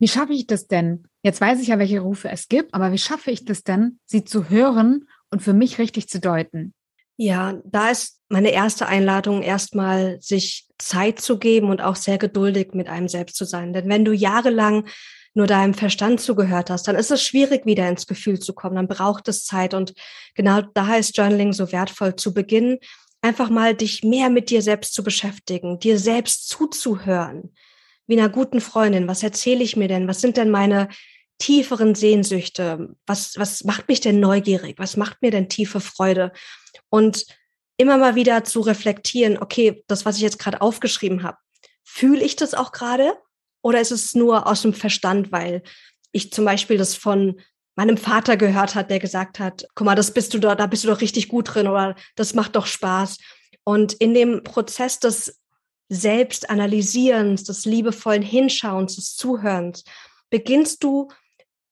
Wie 0.00 0.08
schaffe 0.08 0.32
ich 0.32 0.46
das 0.46 0.66
denn? 0.66 1.04
Jetzt 1.22 1.40
weiß 1.40 1.60
ich 1.60 1.68
ja, 1.68 1.78
welche 1.78 2.00
Rufe 2.00 2.28
es 2.28 2.48
gibt, 2.48 2.74
aber 2.74 2.92
wie 2.92 2.98
schaffe 2.98 3.30
ich 3.30 3.44
das 3.44 3.62
denn, 3.62 4.00
sie 4.04 4.24
zu 4.24 4.50
hören 4.50 5.08
und 5.30 5.42
für 5.42 5.52
mich 5.52 5.78
richtig 5.78 6.08
zu 6.08 6.20
deuten? 6.20 6.74
Ja, 7.16 7.60
da 7.64 7.90
ist 7.90 8.20
meine 8.28 8.50
erste 8.50 8.86
Einladung 8.86 9.42
erstmal, 9.42 10.20
sich 10.20 10.66
Zeit 10.78 11.20
zu 11.20 11.38
geben 11.38 11.70
und 11.70 11.80
auch 11.80 11.96
sehr 11.96 12.18
geduldig 12.18 12.70
mit 12.72 12.88
einem 12.88 13.08
selbst 13.08 13.36
zu 13.36 13.44
sein. 13.44 13.72
Denn 13.72 13.88
wenn 13.88 14.04
du 14.04 14.12
jahrelang 14.12 14.86
nur 15.34 15.46
deinem 15.46 15.74
Verstand 15.74 16.20
zugehört 16.20 16.70
hast, 16.70 16.88
dann 16.88 16.96
ist 16.96 17.10
es 17.10 17.22
schwierig, 17.22 17.66
wieder 17.66 17.88
ins 17.88 18.06
Gefühl 18.06 18.40
zu 18.40 18.52
kommen. 18.52 18.76
Dann 18.76 18.88
braucht 18.88 19.28
es 19.28 19.44
Zeit. 19.44 19.74
Und 19.74 19.94
genau 20.34 20.62
da 20.74 20.96
ist 20.96 21.16
Journaling 21.16 21.52
so 21.52 21.70
wertvoll 21.72 22.16
zu 22.16 22.34
Beginn, 22.34 22.78
einfach 23.20 23.48
mal 23.48 23.74
dich 23.74 24.02
mehr 24.02 24.28
mit 24.28 24.50
dir 24.50 24.62
selbst 24.62 24.94
zu 24.94 25.02
beschäftigen, 25.02 25.78
dir 25.78 25.98
selbst 25.98 26.48
zuzuhören. 26.48 27.54
Wie 28.06 28.18
einer 28.18 28.28
guten 28.28 28.60
Freundin. 28.60 29.08
Was 29.08 29.22
erzähle 29.22 29.64
ich 29.64 29.76
mir 29.76 29.88
denn? 29.88 30.08
Was 30.08 30.20
sind 30.20 30.36
denn 30.36 30.50
meine 30.50 30.88
tieferen 31.38 31.94
Sehnsüchte? 31.94 32.94
Was, 33.06 33.34
was 33.36 33.64
macht 33.64 33.88
mich 33.88 34.00
denn 34.00 34.20
neugierig? 34.20 34.78
Was 34.78 34.96
macht 34.96 35.22
mir 35.22 35.30
denn 35.30 35.48
tiefe 35.48 35.80
Freude? 35.80 36.32
Und 36.88 37.26
immer 37.76 37.98
mal 37.98 38.14
wieder 38.14 38.44
zu 38.44 38.60
reflektieren, 38.60 39.38
okay, 39.38 39.84
das, 39.88 40.04
was 40.04 40.16
ich 40.16 40.22
jetzt 40.22 40.38
gerade 40.38 40.60
aufgeschrieben 40.60 41.22
habe, 41.22 41.38
fühle 41.82 42.22
ich 42.22 42.36
das 42.36 42.54
auch 42.54 42.72
gerade? 42.72 43.14
Oder 43.62 43.80
ist 43.80 43.90
es 43.90 44.14
nur 44.14 44.46
aus 44.46 44.62
dem 44.62 44.74
Verstand, 44.74 45.32
weil 45.32 45.62
ich 46.12 46.32
zum 46.32 46.44
Beispiel 46.44 46.78
das 46.78 46.94
von 46.94 47.40
meinem 47.76 47.96
Vater 47.96 48.36
gehört 48.36 48.74
hat, 48.74 48.90
der 48.90 49.00
gesagt 49.00 49.40
hat, 49.40 49.66
guck 49.74 49.84
mal, 49.84 49.94
das 49.96 50.12
bist 50.12 50.32
du 50.32 50.38
da, 50.38 50.54
da 50.54 50.66
bist 50.66 50.84
du 50.84 50.88
doch 50.88 51.00
richtig 51.00 51.28
gut 51.28 51.54
drin 51.54 51.66
oder 51.66 51.96
das 52.14 52.34
macht 52.34 52.54
doch 52.54 52.66
Spaß. 52.66 53.18
Und 53.64 53.94
in 53.94 54.14
dem 54.14 54.44
Prozess 54.44 55.00
des 55.00 55.40
Selbstanalysierens, 55.88 57.44
des 57.44 57.64
liebevollen 57.64 58.22
Hinschauens, 58.22 58.96
des 58.96 59.16
Zuhörens, 59.16 59.84
beginnst 60.30 60.84
du 60.84 61.08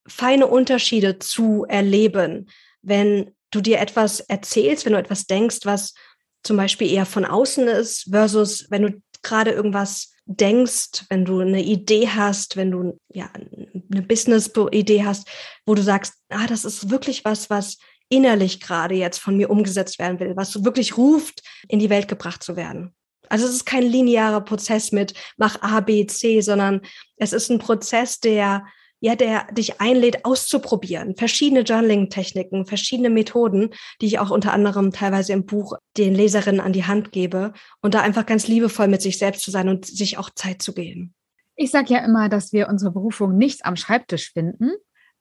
feine 0.07 0.47
Unterschiede 0.47 1.19
zu 1.19 1.65
erleben, 1.69 2.49
wenn 2.83 3.33
du 3.51 3.61
dir 3.61 3.81
etwas 3.81 4.21
erzählst, 4.21 4.85
wenn 4.85 4.93
du 4.95 4.99
etwas 4.99 5.27
denkst, 5.27 5.61
was 5.65 5.95
zum 6.43 6.57
Beispiel 6.57 6.91
eher 6.91 7.07
von 7.07 7.25
außen 7.25 7.69
ist, 7.69 8.09
versus 8.11 8.67
wenn 8.71 8.83
du 8.83 9.03
gerade 9.23 9.53
irgendwas 9.53 10.13
denkst, 10.27 11.05
wenn 11.09 11.25
du 11.25 11.41
eine 11.41 11.63
Idee 11.63 12.09
hast, 12.09 12.57
wenn 12.57 12.71
du 12.71 12.99
ja 13.13 13.31
eine 13.33 14.03
Business-Idee 14.03 15.05
hast, 15.05 15.29
wo 15.67 15.75
du 15.75 15.83
sagst, 15.83 16.15
ah, 16.31 16.47
das 16.47 16.65
ist 16.65 16.91
wirklich 16.91 17.25
was, 17.25 17.51
was 17.51 17.79
innerlich 18.09 18.61
gerade 18.61 18.95
jetzt 18.95 19.19
von 19.19 19.37
mir 19.37 19.51
umgesetzt 19.51 19.99
werden 19.99 20.21
will, 20.21 20.37
was 20.37 20.65
wirklich 20.65 20.97
ruft, 20.97 21.43
in 21.69 21.79
die 21.79 21.91
Welt 21.91 22.09
gebracht 22.09 22.43
zu 22.43 22.57
werden. 22.57 22.95
Also 23.29 23.47
es 23.47 23.53
ist 23.53 23.65
kein 23.65 23.85
linearer 23.85 24.43
Prozess 24.43 24.93
mit 24.93 25.15
mach 25.39 25.63
A, 25.63 25.81
B, 25.81 26.07
C, 26.07 26.41
sondern 26.41 26.83
es 27.17 27.33
ist 27.33 27.51
ein 27.51 27.59
Prozess, 27.59 28.21
der 28.21 28.67
ja, 29.03 29.17
der 29.17 29.49
dich 29.53 29.81
einlädt, 29.81 30.25
auszuprobieren. 30.25 31.17
Verschiedene 31.17 31.63
Journaling-Techniken, 31.63 32.67
verschiedene 32.67 33.11
Methoden, 33.11 33.71
die 34.01 34.07
ich 34.07 34.21
auch 34.21 34.31
unter 34.31 34.53
anderem 34.53 34.93
teilweise 34.93 35.33
im 35.33 35.45
Buch 35.45 35.75
den 35.97 36.15
Leserinnen 36.15 36.61
an 36.61 36.73
die 36.73 36.87
Hand 36.87 37.11
gebe 37.11 37.53
und 37.81 37.95
da 37.95 38.01
einfach 38.01 38.27
ganz 38.27 38.47
liebevoll 38.47 38.87
mit 38.87 39.03
sich 39.03 39.19
selbst 39.19 39.43
zu 39.43 39.51
sein 39.51 39.69
und 39.69 39.87
sich 39.87 40.19
auch 40.19 40.31
Zeit 40.31 40.63
zu 40.63 40.73
geben. 40.73 41.15
Ich 41.57 41.73
sage 41.73 41.93
ja 41.93 41.99
immer, 42.05 42.29
dass 42.29 42.53
wir 42.53 42.69
unsere 42.69 42.93
Berufung 42.93 43.37
nicht 43.37 43.67
am 43.67 43.75
Schreibtisch 43.75 44.33
finden. 44.33 44.71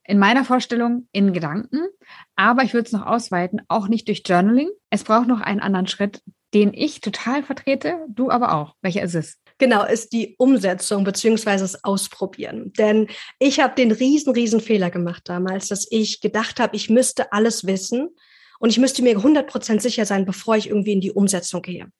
In 0.04 0.20
meiner 0.20 0.46
Vorstellung 0.46 1.08
in 1.12 1.34
Gedanken. 1.34 1.80
Aber 2.36 2.62
ich 2.62 2.76
würde 2.76 2.86
es 2.86 2.92
noch 2.92 3.06
ausweiten, 3.08 3.62
auch 3.68 3.88
nicht 3.88 4.08
durch 4.08 4.22
Journaling. 4.24 4.70
Es 4.92 5.04
braucht 5.04 5.28
noch 5.28 5.42
einen 5.42 5.60
anderen 5.60 5.88
Schritt, 5.88 6.22
den 6.54 6.72
ich 6.74 7.02
total 7.02 7.42
vertrete, 7.42 7.98
du 8.10 8.30
aber 8.30 8.54
auch. 8.54 8.76
Welcher 8.82 9.02
ist 9.02 9.16
es? 9.16 9.41
Genau, 9.62 9.86
ist 9.86 10.12
die 10.12 10.34
Umsetzung 10.40 11.04
beziehungsweise 11.04 11.64
das 11.64 11.84
Ausprobieren. 11.84 12.74
Denn 12.80 13.08
ich 13.38 13.60
habe 13.60 13.76
den 13.76 13.92
riesen, 13.92 14.34
riesen 14.34 14.60
Fehler 14.60 14.90
gemacht 14.90 15.22
damals, 15.26 15.68
dass 15.68 15.86
ich 15.92 16.20
gedacht 16.20 16.60
habe, 16.60 16.76
ich 16.76 16.90
müsste 16.90 17.32
alles 17.32 17.68
wissen 17.68 18.10
und 18.58 18.72
ich 18.72 18.80
müsste 18.80 19.04
mir 19.04 19.20
100% 19.20 19.80
sicher 19.80 20.08
sein, 20.08 20.26
bevor 20.26 20.56
ich 20.56 20.68
irgendwie 20.68 20.94
in 20.94 21.00
die 21.02 21.12
Umsetzung 21.12 21.62
gehe. 21.62 21.92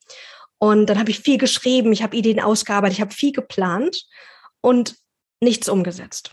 Und 0.58 0.86
dann 0.86 0.98
habe 0.98 1.12
ich 1.12 1.20
viel 1.20 1.38
geschrieben, 1.38 1.92
ich 1.92 2.02
habe 2.02 2.16
Ideen 2.16 2.40
ausgearbeitet, 2.40 2.96
ich 2.96 3.00
habe 3.00 3.14
viel 3.14 3.30
geplant 3.30 4.06
und 4.60 4.96
nichts 5.40 5.68
umgesetzt. 5.68 6.32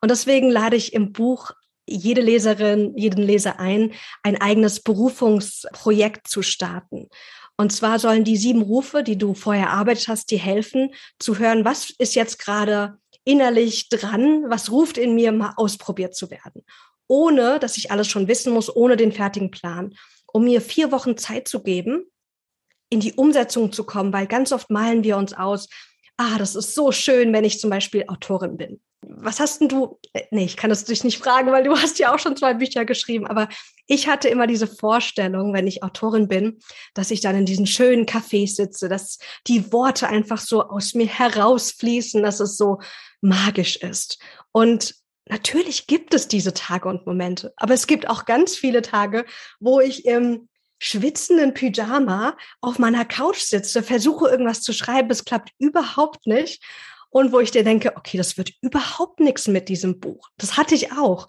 Und 0.00 0.10
deswegen 0.10 0.48
lade 0.48 0.76
ich 0.76 0.94
im 0.94 1.12
Buch 1.12 1.50
jede 1.86 2.22
Leserin, 2.22 2.96
jeden 2.96 3.22
Leser 3.22 3.60
ein, 3.60 3.92
ein 4.22 4.40
eigenes 4.40 4.80
Berufungsprojekt 4.80 6.26
zu 6.26 6.40
starten. 6.40 7.08
Und 7.60 7.72
zwar 7.74 7.98
sollen 7.98 8.24
die 8.24 8.38
sieben 8.38 8.62
Rufe, 8.62 9.02
die 9.02 9.18
du 9.18 9.34
vorher 9.34 9.66
erarbeitet 9.66 10.08
hast, 10.08 10.30
dir 10.30 10.38
helfen, 10.38 10.94
zu 11.18 11.38
hören, 11.38 11.62
was 11.66 11.90
ist 11.90 12.14
jetzt 12.14 12.38
gerade 12.38 12.96
innerlich 13.22 13.90
dran, 13.90 14.48
was 14.48 14.70
ruft 14.70 14.96
in 14.96 15.14
mir, 15.14 15.30
mal 15.30 15.52
ausprobiert 15.56 16.14
zu 16.14 16.30
werden. 16.30 16.64
Ohne, 17.06 17.58
dass 17.58 17.76
ich 17.76 17.90
alles 17.90 18.08
schon 18.08 18.28
wissen 18.28 18.54
muss, 18.54 18.74
ohne 18.74 18.96
den 18.96 19.12
fertigen 19.12 19.50
Plan, 19.50 19.94
um 20.26 20.44
mir 20.44 20.62
vier 20.62 20.90
Wochen 20.90 21.18
Zeit 21.18 21.48
zu 21.48 21.62
geben, 21.62 22.04
in 22.88 23.00
die 23.00 23.12
Umsetzung 23.12 23.72
zu 23.72 23.84
kommen, 23.84 24.10
weil 24.14 24.26
ganz 24.26 24.52
oft 24.52 24.70
malen 24.70 25.04
wir 25.04 25.18
uns 25.18 25.34
aus, 25.34 25.68
ah, 26.16 26.38
das 26.38 26.56
ist 26.56 26.74
so 26.74 26.92
schön, 26.92 27.30
wenn 27.34 27.44
ich 27.44 27.60
zum 27.60 27.68
Beispiel 27.68 28.04
Autorin 28.08 28.56
bin. 28.56 28.80
Was 29.16 29.40
hast 29.40 29.60
denn 29.60 29.68
du, 29.68 29.98
äh, 30.12 30.22
nee, 30.30 30.44
ich 30.44 30.56
kann 30.56 30.70
das 30.70 30.84
dich 30.84 31.04
nicht 31.04 31.18
fragen, 31.18 31.50
weil 31.52 31.64
du 31.64 31.76
hast 31.76 31.98
ja 31.98 32.14
auch 32.14 32.18
schon 32.18 32.36
zwei 32.36 32.54
Bücher 32.54 32.84
geschrieben, 32.84 33.26
aber 33.26 33.48
ich 33.86 34.08
hatte 34.08 34.28
immer 34.28 34.46
diese 34.46 34.66
Vorstellung, 34.66 35.52
wenn 35.52 35.66
ich 35.66 35.82
Autorin 35.82 36.28
bin, 36.28 36.60
dass 36.94 37.10
ich 37.10 37.20
dann 37.20 37.36
in 37.36 37.46
diesen 37.46 37.66
schönen 37.66 38.06
Cafés 38.06 38.54
sitze, 38.54 38.88
dass 38.88 39.18
die 39.46 39.72
Worte 39.72 40.08
einfach 40.08 40.38
so 40.38 40.62
aus 40.62 40.94
mir 40.94 41.08
herausfließen, 41.08 42.22
dass 42.22 42.40
es 42.40 42.56
so 42.56 42.78
magisch 43.20 43.76
ist. 43.76 44.18
Und 44.52 44.94
natürlich 45.28 45.86
gibt 45.86 46.14
es 46.14 46.28
diese 46.28 46.54
Tage 46.54 46.88
und 46.88 47.06
Momente, 47.06 47.52
aber 47.56 47.74
es 47.74 47.86
gibt 47.86 48.08
auch 48.08 48.24
ganz 48.24 48.54
viele 48.54 48.82
Tage, 48.82 49.24
wo 49.58 49.80
ich 49.80 50.04
im 50.06 50.48
schwitzenden 50.80 51.52
Pyjama 51.52 52.36
auf 52.60 52.78
meiner 52.78 53.04
Couch 53.04 53.40
sitze, 53.40 53.82
versuche 53.82 54.30
irgendwas 54.30 54.62
zu 54.62 54.72
schreiben, 54.72 55.10
es 55.10 55.24
klappt 55.24 55.50
überhaupt 55.58 56.26
nicht. 56.26 56.62
Und 57.10 57.32
wo 57.32 57.40
ich 57.40 57.50
dir 57.50 57.64
denke, 57.64 57.96
okay, 57.96 58.16
das 58.16 58.38
wird 58.38 58.52
überhaupt 58.62 59.20
nichts 59.20 59.48
mit 59.48 59.68
diesem 59.68 60.00
Buch. 60.00 60.28
Das 60.38 60.56
hatte 60.56 60.74
ich 60.74 60.92
auch. 60.92 61.26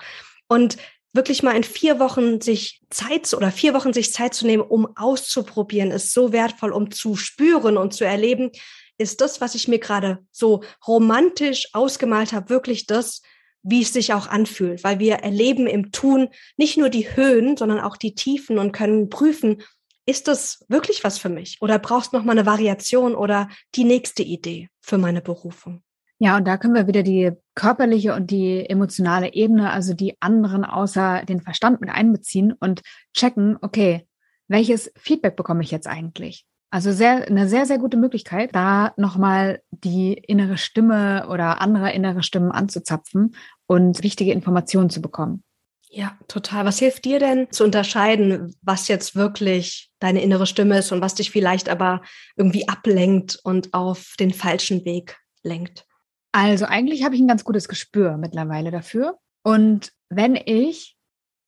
Und 0.47 0.77
wirklich 1.13 1.43
mal 1.43 1.55
in 1.55 1.63
vier 1.63 1.99
Wochen 1.99 2.39
sich 2.39 2.81
Zeit 2.89 3.33
oder 3.33 3.51
vier 3.51 3.73
Wochen 3.73 3.93
sich 3.93 4.13
Zeit 4.13 4.33
zu 4.33 4.45
nehmen, 4.45 4.63
um 4.63 4.95
auszuprobieren, 4.95 5.91
ist 5.91 6.13
so 6.13 6.31
wertvoll, 6.31 6.71
um 6.71 6.91
zu 6.91 7.15
spüren 7.15 7.77
und 7.77 7.93
zu 7.93 8.05
erleben, 8.05 8.51
ist 8.97 9.19
das, 9.21 9.41
was 9.41 9.55
ich 9.55 9.67
mir 9.67 9.79
gerade 9.79 10.19
so 10.31 10.63
romantisch 10.87 11.69
ausgemalt 11.73 12.33
habe, 12.33 12.49
wirklich 12.49 12.85
das, 12.85 13.21
wie 13.63 13.81
es 13.81 13.93
sich 13.93 14.13
auch 14.13 14.27
anfühlt, 14.27 14.83
weil 14.83 14.99
wir 14.99 15.15
erleben 15.15 15.67
im 15.67 15.91
Tun 15.91 16.29
nicht 16.57 16.77
nur 16.77 16.89
die 16.89 17.15
Höhen, 17.15 17.57
sondern 17.57 17.79
auch 17.79 17.97
die 17.97 18.15
Tiefen 18.15 18.57
und 18.57 18.71
können 18.71 19.09
prüfen, 19.09 19.63
ist 20.05 20.27
das 20.27 20.65
wirklich 20.67 21.03
was 21.03 21.17
für 21.17 21.29
mich 21.29 21.57
oder 21.61 21.79
brauchst 21.79 22.13
noch 22.13 22.23
mal 22.23 22.33
eine 22.33 22.45
Variation 22.45 23.15
oder 23.15 23.49
die 23.75 23.83
nächste 23.83 24.23
Idee 24.23 24.69
für 24.79 24.97
meine 24.97 25.21
Berufung? 25.21 25.83
Ja, 26.19 26.37
und 26.37 26.45
da 26.47 26.57
können 26.57 26.75
wir 26.75 26.85
wieder 26.85 27.01
die 27.01 27.31
körperliche 27.55 28.13
und 28.13 28.29
die 28.29 28.69
emotionale 28.69 29.33
Ebene, 29.33 29.71
also 29.71 29.95
die 29.95 30.17
anderen 30.19 30.65
außer 30.65 31.23
den 31.25 31.41
Verstand 31.41 31.81
mit 31.81 31.89
einbeziehen 31.89 32.53
und 32.53 32.81
checken, 33.15 33.57
okay, 33.61 34.07
welches 34.47 34.91
Feedback 34.95 35.35
bekomme 35.35 35.63
ich 35.63 35.71
jetzt 35.71 35.87
eigentlich? 35.87 36.45
Also 36.69 36.91
sehr, 36.91 37.27
eine 37.27 37.49
sehr, 37.49 37.65
sehr 37.65 37.79
gute 37.79 37.97
Möglichkeit, 37.97 38.55
da 38.55 38.93
nochmal 38.97 39.61
die 39.71 40.13
innere 40.13 40.57
Stimme 40.57 41.27
oder 41.27 41.59
andere 41.59 41.91
innere 41.91 42.23
Stimmen 42.23 42.51
anzuzapfen 42.51 43.35
und 43.65 44.03
wichtige 44.03 44.31
Informationen 44.31 44.89
zu 44.89 45.01
bekommen. 45.01 45.43
Ja, 45.93 46.17
total. 46.29 46.63
Was 46.63 46.79
hilft 46.79 47.03
dir 47.03 47.19
denn 47.19 47.51
zu 47.51 47.65
unterscheiden, 47.65 48.55
was 48.61 48.87
jetzt 48.87 49.13
wirklich 49.13 49.91
deine 49.99 50.21
innere 50.21 50.47
Stimme 50.47 50.77
ist 50.77 50.93
und 50.93 51.01
was 51.01 51.15
dich 51.15 51.31
vielleicht 51.31 51.67
aber 51.67 52.01
irgendwie 52.37 52.69
ablenkt 52.69 53.37
und 53.43 53.73
auf 53.73 54.15
den 54.17 54.31
falschen 54.31 54.85
Weg 54.85 55.19
lenkt? 55.43 55.85
Also 56.31 56.63
eigentlich 56.63 57.03
habe 57.03 57.15
ich 57.15 57.21
ein 57.21 57.27
ganz 57.27 57.43
gutes 57.43 57.67
Gespür 57.67 58.15
mittlerweile 58.15 58.71
dafür. 58.71 59.19
Und 59.43 59.91
wenn 60.07 60.37
ich 60.37 60.95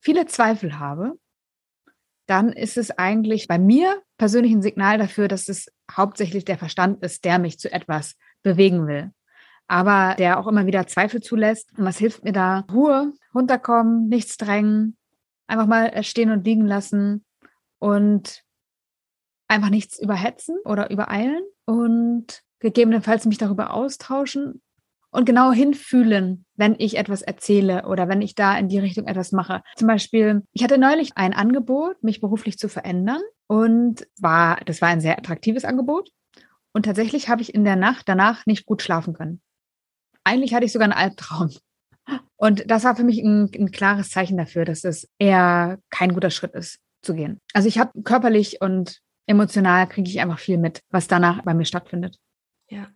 viele 0.02 0.26
Zweifel 0.26 0.78
habe, 0.78 1.14
dann 2.28 2.52
ist 2.52 2.76
es 2.78 2.92
eigentlich 2.92 3.48
bei 3.48 3.58
mir 3.58 4.02
persönlich 4.18 4.52
ein 4.52 4.62
Signal 4.62 4.98
dafür, 4.98 5.30
dass 5.30 5.48
es 5.48 5.72
hauptsächlich 5.90 6.44
der 6.44 6.58
Verstand 6.58 7.02
ist, 7.02 7.24
der 7.24 7.40
mich 7.40 7.60
zu 7.60 7.72
etwas 7.72 8.16
bewegen 8.42 8.88
will. 8.88 9.12
Aber 9.68 10.16
der 10.18 10.40
auch 10.40 10.48
immer 10.48 10.66
wieder 10.66 10.88
Zweifel 10.88 11.22
zulässt. 11.22 11.70
Und 11.78 11.86
was 11.86 11.98
hilft 11.98 12.24
mir 12.24 12.34
da? 12.34 12.66
Ruhe, 12.72 13.14
runterkommen, 13.34 14.08
nichts 14.08 14.38
drängen, 14.38 14.98
einfach 15.48 15.68
mal 15.68 16.04
stehen 16.04 16.32
und 16.32 16.46
liegen 16.46 16.66
lassen 16.66 17.26
und 17.80 18.44
einfach 19.48 19.70
nichts 19.70 20.00
überhetzen 20.00 20.58
oder 20.66 20.90
übereilen 20.90 21.44
und 21.66 22.42
gegebenenfalls 22.60 23.26
mich 23.26 23.38
darüber 23.38 23.74
austauschen 23.74 24.62
und 25.12 25.26
genau 25.26 25.52
hinfühlen, 25.52 26.46
wenn 26.56 26.76
ich 26.80 26.98
etwas 26.98 27.22
erzähle 27.22 27.86
oder 27.88 28.10
wenn 28.10 28.22
ich 28.22 28.36
da 28.36 28.58
in 28.58 28.68
die 28.68 28.80
Richtung 28.80 29.06
etwas 29.06 29.32
mache. 29.32 29.62
Zum 29.76 29.88
Beispiel, 29.88 30.42
ich 30.54 30.64
hatte 30.64 30.78
neulich 30.78 31.12
ein 31.16 31.34
Angebot, 31.34 32.02
mich 32.04 32.20
beruflich 32.20 32.58
zu 32.58 32.68
verändern 32.68 33.22
und 33.48 34.08
war, 34.20 34.60
das 34.66 34.82
war 34.82 34.90
ein 34.90 35.02
sehr 35.02 35.18
attraktives 35.18 35.66
Angebot. 35.66 36.10
Und 36.74 36.86
tatsächlich 36.86 37.30
habe 37.30 37.44
ich 37.44 37.54
in 37.54 37.64
der 37.64 37.76
Nacht 37.76 38.10
danach 38.10 38.48
nicht 38.48 38.66
gut 38.66 38.82
schlafen 38.82 39.14
können. 39.14 39.42
Eigentlich 40.24 40.54
hatte 40.54 40.66
ich 40.66 40.72
sogar 40.72 40.86
einen 40.86 40.94
Albtraum. 40.94 41.52
Und 42.36 42.70
das 42.70 42.84
war 42.84 42.96
für 42.96 43.04
mich 43.04 43.20
ein, 43.20 43.50
ein 43.56 43.72
klares 43.72 44.10
Zeichen 44.10 44.38
dafür, 44.38 44.66
dass 44.66 44.84
es 44.84 45.08
eher 45.20 45.80
kein 45.90 46.14
guter 46.14 46.30
Schritt 46.30 46.54
ist, 46.54 46.80
zu 47.02 47.14
gehen. 47.14 47.40
Also 47.54 47.68
ich 47.68 47.80
habe 47.80 48.04
körperlich 48.04 48.60
und 48.62 49.00
emotional 49.28 49.88
kriege 49.88 50.10
ich 50.10 50.20
einfach 50.20 50.40
viel 50.40 50.58
mit, 50.58 50.82
was 50.90 51.08
danach 51.08 51.44
bei 51.44 51.54
mir 51.54 51.66
stattfindet. 51.66 52.18
Ja, 52.70 52.88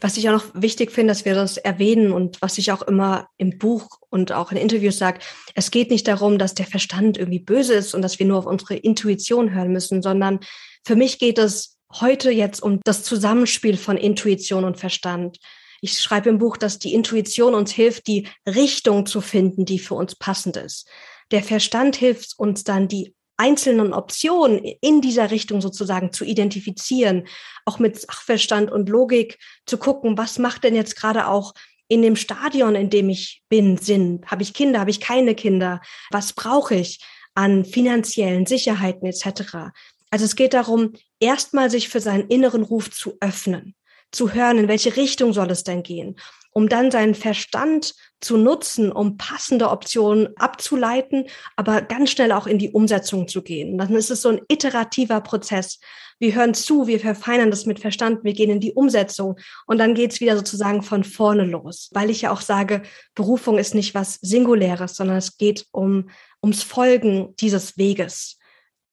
was 0.00 0.16
ich 0.16 0.28
auch 0.28 0.34
noch 0.34 0.44
wichtig 0.54 0.90
finde, 0.90 1.12
dass 1.12 1.24
wir 1.24 1.34
das 1.34 1.56
erwähnen 1.56 2.12
und 2.12 2.42
was 2.42 2.58
ich 2.58 2.70
auch 2.70 2.82
immer 2.82 3.28
im 3.38 3.56
Buch 3.56 3.88
und 4.10 4.32
auch 4.32 4.50
in 4.50 4.58
Interviews 4.58 4.98
sage, 4.98 5.20
es 5.54 5.70
geht 5.70 5.90
nicht 5.90 6.06
darum, 6.06 6.38
dass 6.38 6.54
der 6.54 6.66
Verstand 6.66 7.16
irgendwie 7.16 7.38
böse 7.38 7.74
ist 7.74 7.94
und 7.94 8.02
dass 8.02 8.18
wir 8.18 8.26
nur 8.26 8.38
auf 8.38 8.46
unsere 8.46 8.74
Intuition 8.76 9.54
hören 9.54 9.72
müssen, 9.72 10.02
sondern 10.02 10.40
für 10.84 10.96
mich 10.96 11.18
geht 11.18 11.38
es 11.38 11.78
heute 11.92 12.30
jetzt 12.30 12.62
um 12.62 12.80
das 12.84 13.04
Zusammenspiel 13.04 13.76
von 13.76 13.96
Intuition 13.96 14.64
und 14.64 14.78
Verstand. 14.78 15.38
Ich 15.84 16.00
schreibe 16.00 16.28
im 16.30 16.38
Buch, 16.38 16.56
dass 16.56 16.78
die 16.78 16.94
Intuition 16.94 17.54
uns 17.54 17.72
hilft, 17.72 18.06
die 18.06 18.28
Richtung 18.46 19.04
zu 19.04 19.20
finden, 19.20 19.64
die 19.64 19.80
für 19.80 19.96
uns 19.96 20.14
passend 20.14 20.56
ist. 20.56 20.88
Der 21.32 21.42
Verstand 21.42 21.96
hilft 21.96 22.38
uns 22.38 22.62
dann, 22.62 22.86
die 22.86 23.16
einzelnen 23.36 23.92
Optionen 23.92 24.62
in 24.80 25.00
dieser 25.00 25.32
Richtung 25.32 25.60
sozusagen 25.60 26.12
zu 26.12 26.24
identifizieren, 26.24 27.26
auch 27.64 27.80
mit 27.80 28.00
Sachverstand 28.00 28.70
und 28.70 28.88
Logik 28.88 29.40
zu 29.66 29.76
gucken, 29.76 30.16
was 30.16 30.38
macht 30.38 30.62
denn 30.62 30.76
jetzt 30.76 30.94
gerade 30.94 31.26
auch 31.26 31.52
in 31.88 32.02
dem 32.02 32.14
Stadion, 32.14 32.76
in 32.76 32.88
dem 32.88 33.08
ich 33.08 33.42
bin, 33.48 33.76
Sinn? 33.76 34.20
Habe 34.26 34.42
ich 34.42 34.54
Kinder? 34.54 34.78
Habe 34.78 34.90
ich 34.90 35.00
keine 35.00 35.34
Kinder? 35.34 35.80
Was 36.12 36.32
brauche 36.32 36.76
ich 36.76 37.00
an 37.34 37.64
finanziellen 37.64 38.46
Sicherheiten 38.46 39.08
etc.? 39.08 39.72
Also 40.10 40.24
es 40.24 40.36
geht 40.36 40.54
darum, 40.54 40.92
erstmal 41.18 41.70
sich 41.70 41.88
für 41.88 42.00
seinen 42.00 42.28
inneren 42.28 42.62
Ruf 42.62 42.92
zu 42.92 43.16
öffnen, 43.20 43.74
zu 44.12 44.32
hören, 44.32 44.58
in 44.58 44.68
welche 44.68 44.96
Richtung 44.96 45.32
soll 45.32 45.50
es 45.50 45.64
denn 45.64 45.82
gehen 45.82 46.16
um 46.52 46.68
dann 46.68 46.90
seinen 46.90 47.14
Verstand 47.14 47.94
zu 48.20 48.36
nutzen, 48.36 48.92
um 48.92 49.16
passende 49.16 49.70
Optionen 49.70 50.28
abzuleiten, 50.36 51.26
aber 51.56 51.82
ganz 51.82 52.10
schnell 52.10 52.30
auch 52.32 52.46
in 52.46 52.58
die 52.58 52.70
Umsetzung 52.70 53.26
zu 53.26 53.42
gehen. 53.42 53.78
Dann 53.78 53.94
ist 53.94 54.10
es 54.10 54.22
so 54.22 54.28
ein 54.28 54.40
iterativer 54.48 55.20
Prozess. 55.22 55.80
Wir 56.18 56.34
hören 56.34 56.54
zu, 56.54 56.86
wir 56.86 57.00
verfeinern 57.00 57.50
das 57.50 57.66
mit 57.66 57.80
Verstand, 57.80 58.22
wir 58.22 58.34
gehen 58.34 58.50
in 58.50 58.60
die 58.60 58.74
Umsetzung 58.74 59.36
und 59.66 59.78
dann 59.78 59.94
geht's 59.94 60.20
wieder 60.20 60.36
sozusagen 60.36 60.82
von 60.82 61.02
vorne 61.02 61.44
los. 61.44 61.88
Weil 61.92 62.10
ich 62.10 62.22
ja 62.22 62.30
auch 62.30 62.42
sage, 62.42 62.82
Berufung 63.14 63.58
ist 63.58 63.74
nicht 63.74 63.94
was 63.94 64.18
Singuläres, 64.20 64.94
sondern 64.94 65.16
es 65.16 65.36
geht 65.36 65.66
um, 65.72 66.10
ums 66.42 66.62
Folgen 66.62 67.34
dieses 67.40 67.76
Weges. 67.76 68.38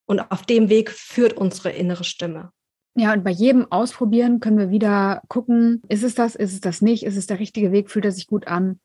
Und 0.06 0.22
auf 0.32 0.42
dem 0.44 0.70
Weg 0.70 0.90
führt 0.90 1.34
unsere 1.34 1.70
innere 1.70 2.04
Stimme. 2.04 2.52
Ja, 3.00 3.14
und 3.14 3.24
bei 3.24 3.32
jedem 3.32 3.72
Ausprobieren 3.72 4.42
können 4.42 4.58
wir 4.58 4.72
wieder 4.72 5.22
gucken, 5.30 5.82
ist 5.88 6.04
es 6.04 6.16
das, 6.16 6.36
ist 6.36 6.52
es 6.52 6.60
das 6.60 6.82
nicht, 6.82 7.04
ist 7.04 7.16
es 7.16 7.28
der 7.28 7.40
richtige 7.40 7.72
Weg, 7.72 7.90
fühlt 7.90 8.04
er 8.04 8.12
sich 8.12 8.28
gut 8.28 8.48
an 8.48 8.82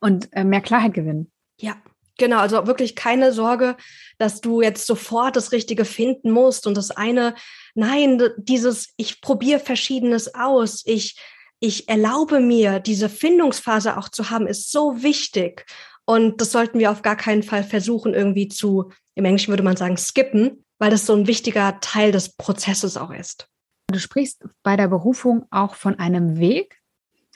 und 0.00 0.28
äh, 0.32 0.44
mehr 0.44 0.60
Klarheit 0.60 0.92
gewinnen. 0.92 1.32
Ja, 1.58 1.76
genau. 2.18 2.40
Also 2.40 2.66
wirklich 2.66 2.94
keine 2.94 3.32
Sorge, 3.32 3.78
dass 4.18 4.42
du 4.42 4.60
jetzt 4.60 4.86
sofort 4.86 5.34
das 5.34 5.50
Richtige 5.52 5.86
finden 5.86 6.30
musst 6.30 6.66
und 6.66 6.76
das 6.76 6.90
eine, 6.90 7.34
nein, 7.74 8.22
dieses, 8.36 8.92
ich 8.98 9.22
probiere 9.22 9.60
Verschiedenes 9.60 10.34
aus, 10.34 10.82
ich, 10.84 11.18
ich 11.58 11.88
erlaube 11.88 12.40
mir, 12.40 12.80
diese 12.80 13.08
Findungsphase 13.08 13.96
auch 13.96 14.10
zu 14.10 14.28
haben, 14.28 14.46
ist 14.46 14.70
so 14.70 15.02
wichtig. 15.02 15.64
Und 16.04 16.42
das 16.42 16.52
sollten 16.52 16.78
wir 16.78 16.90
auf 16.90 17.00
gar 17.00 17.16
keinen 17.16 17.42
Fall 17.42 17.64
versuchen, 17.64 18.12
irgendwie 18.12 18.48
zu, 18.48 18.92
im 19.14 19.24
Englischen 19.24 19.52
würde 19.52 19.62
man 19.62 19.78
sagen, 19.78 19.96
skippen, 19.96 20.66
weil 20.78 20.90
das 20.90 21.06
so 21.06 21.14
ein 21.14 21.26
wichtiger 21.26 21.80
Teil 21.80 22.12
des 22.12 22.36
Prozesses 22.36 22.96
auch 22.96 23.10
ist. 23.10 23.48
Du 23.90 23.98
sprichst 23.98 24.44
bei 24.62 24.76
der 24.76 24.88
Berufung 24.88 25.46
auch 25.50 25.74
von 25.74 25.98
einem 25.98 26.38
Weg 26.38 26.78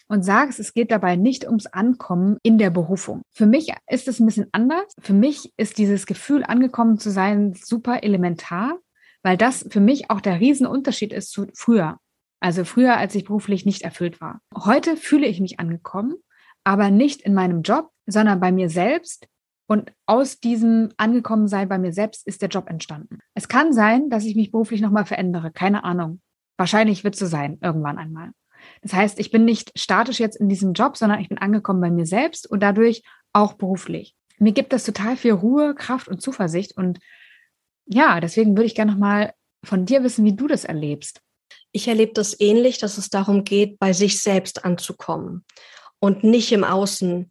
und 0.08 0.22
sagst, 0.22 0.60
es 0.60 0.74
geht 0.74 0.90
dabei 0.90 1.16
nicht 1.16 1.46
ums 1.46 1.66
Ankommen 1.66 2.36
in 2.42 2.58
der 2.58 2.70
Berufung. 2.70 3.22
Für 3.30 3.46
mich 3.46 3.72
ist 3.88 4.08
es 4.08 4.20
ein 4.20 4.26
bisschen 4.26 4.48
anders. 4.52 4.92
Für 5.00 5.14
mich 5.14 5.52
ist 5.56 5.78
dieses 5.78 6.04
Gefühl, 6.04 6.44
angekommen 6.44 6.98
zu 6.98 7.10
sein, 7.10 7.54
super 7.54 8.02
elementar, 8.02 8.78
weil 9.22 9.38
das 9.38 9.66
für 9.70 9.80
mich 9.80 10.10
auch 10.10 10.20
der 10.20 10.38
Riesenunterschied 10.38 11.12
ist 11.12 11.30
zu 11.30 11.46
früher. 11.54 11.98
Also 12.40 12.64
früher, 12.64 12.98
als 12.98 13.14
ich 13.14 13.24
beruflich 13.24 13.64
nicht 13.64 13.82
erfüllt 13.82 14.20
war. 14.20 14.40
Heute 14.54 14.96
fühle 14.96 15.26
ich 15.26 15.40
mich 15.40 15.58
angekommen, 15.60 16.16
aber 16.64 16.90
nicht 16.90 17.22
in 17.22 17.32
meinem 17.32 17.62
Job, 17.62 17.90
sondern 18.06 18.40
bei 18.40 18.52
mir 18.52 18.68
selbst, 18.68 19.26
und 19.72 19.90
aus 20.04 20.38
diesem 20.38 20.90
Angekommensein 20.98 21.66
bei 21.66 21.78
mir 21.78 21.94
selbst 21.94 22.26
ist 22.26 22.42
der 22.42 22.50
Job 22.50 22.68
entstanden. 22.68 23.20
Es 23.32 23.48
kann 23.48 23.72
sein, 23.72 24.10
dass 24.10 24.26
ich 24.26 24.36
mich 24.36 24.50
beruflich 24.50 24.82
nochmal 24.82 25.06
verändere. 25.06 25.50
Keine 25.50 25.82
Ahnung. 25.82 26.20
Wahrscheinlich 26.58 27.04
wird 27.04 27.14
es 27.14 27.20
so 27.20 27.26
sein, 27.26 27.56
irgendwann 27.62 27.96
einmal. 27.96 28.32
Das 28.82 28.92
heißt, 28.92 29.18
ich 29.18 29.30
bin 29.30 29.46
nicht 29.46 29.72
statisch 29.74 30.20
jetzt 30.20 30.36
in 30.36 30.50
diesem 30.50 30.74
Job, 30.74 30.98
sondern 30.98 31.20
ich 31.20 31.30
bin 31.30 31.38
angekommen 31.38 31.80
bei 31.80 31.90
mir 31.90 32.04
selbst 32.04 32.46
und 32.50 32.62
dadurch 32.62 33.02
auch 33.32 33.54
beruflich. 33.54 34.14
Mir 34.38 34.52
gibt 34.52 34.74
das 34.74 34.84
total 34.84 35.16
viel 35.16 35.32
Ruhe, 35.32 35.74
Kraft 35.74 36.06
und 36.06 36.20
Zuversicht. 36.20 36.76
Und 36.76 36.98
ja, 37.86 38.20
deswegen 38.20 38.50
würde 38.50 38.66
ich 38.66 38.74
gerne 38.74 38.92
nochmal 38.92 39.32
von 39.64 39.86
dir 39.86 40.04
wissen, 40.04 40.26
wie 40.26 40.36
du 40.36 40.48
das 40.48 40.66
erlebst. 40.66 41.22
Ich 41.72 41.88
erlebe 41.88 42.12
das 42.12 42.38
ähnlich, 42.38 42.76
dass 42.76 42.98
es 42.98 43.08
darum 43.08 43.44
geht, 43.44 43.78
bei 43.78 43.94
sich 43.94 44.22
selbst 44.22 44.66
anzukommen. 44.66 45.46
und 45.98 46.24
nicht 46.24 46.52
im 46.52 46.62
Außen. 46.62 47.30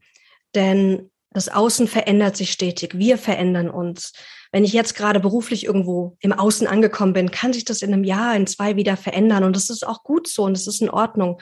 Denn 0.56 1.11
das 1.34 1.50
Außen 1.50 1.88
verändert 1.88 2.36
sich 2.36 2.52
stetig. 2.52 2.98
Wir 2.98 3.18
verändern 3.18 3.70
uns. 3.70 4.14
Wenn 4.52 4.66
ich 4.66 4.74
jetzt 4.74 4.96
gerade 4.96 5.22
beruflich 5.22 5.66
irgendwo 5.66 6.18
im 6.20 6.34
Außen 6.34 6.68
angekommen 6.68 7.14
bin, 7.14 7.32
kann 7.32 7.54
sich 7.54 7.64
das 7.64 7.82
in 7.82 7.94
einem 7.94 8.04
Jahr, 8.04 8.36
in 8.36 8.48
zwei 8.48 8.76
wieder 8.76 8.98
verändern. 8.98 9.46
Und 9.46 9.56
das 9.56 9.70
ist 9.70 9.88
auch 9.88 10.04
gut 10.04 10.28
so 10.28 10.44
und 10.44 10.54
das 10.54 10.68
ist 10.68 10.82
in 10.82 10.90
Ordnung. 10.90 11.42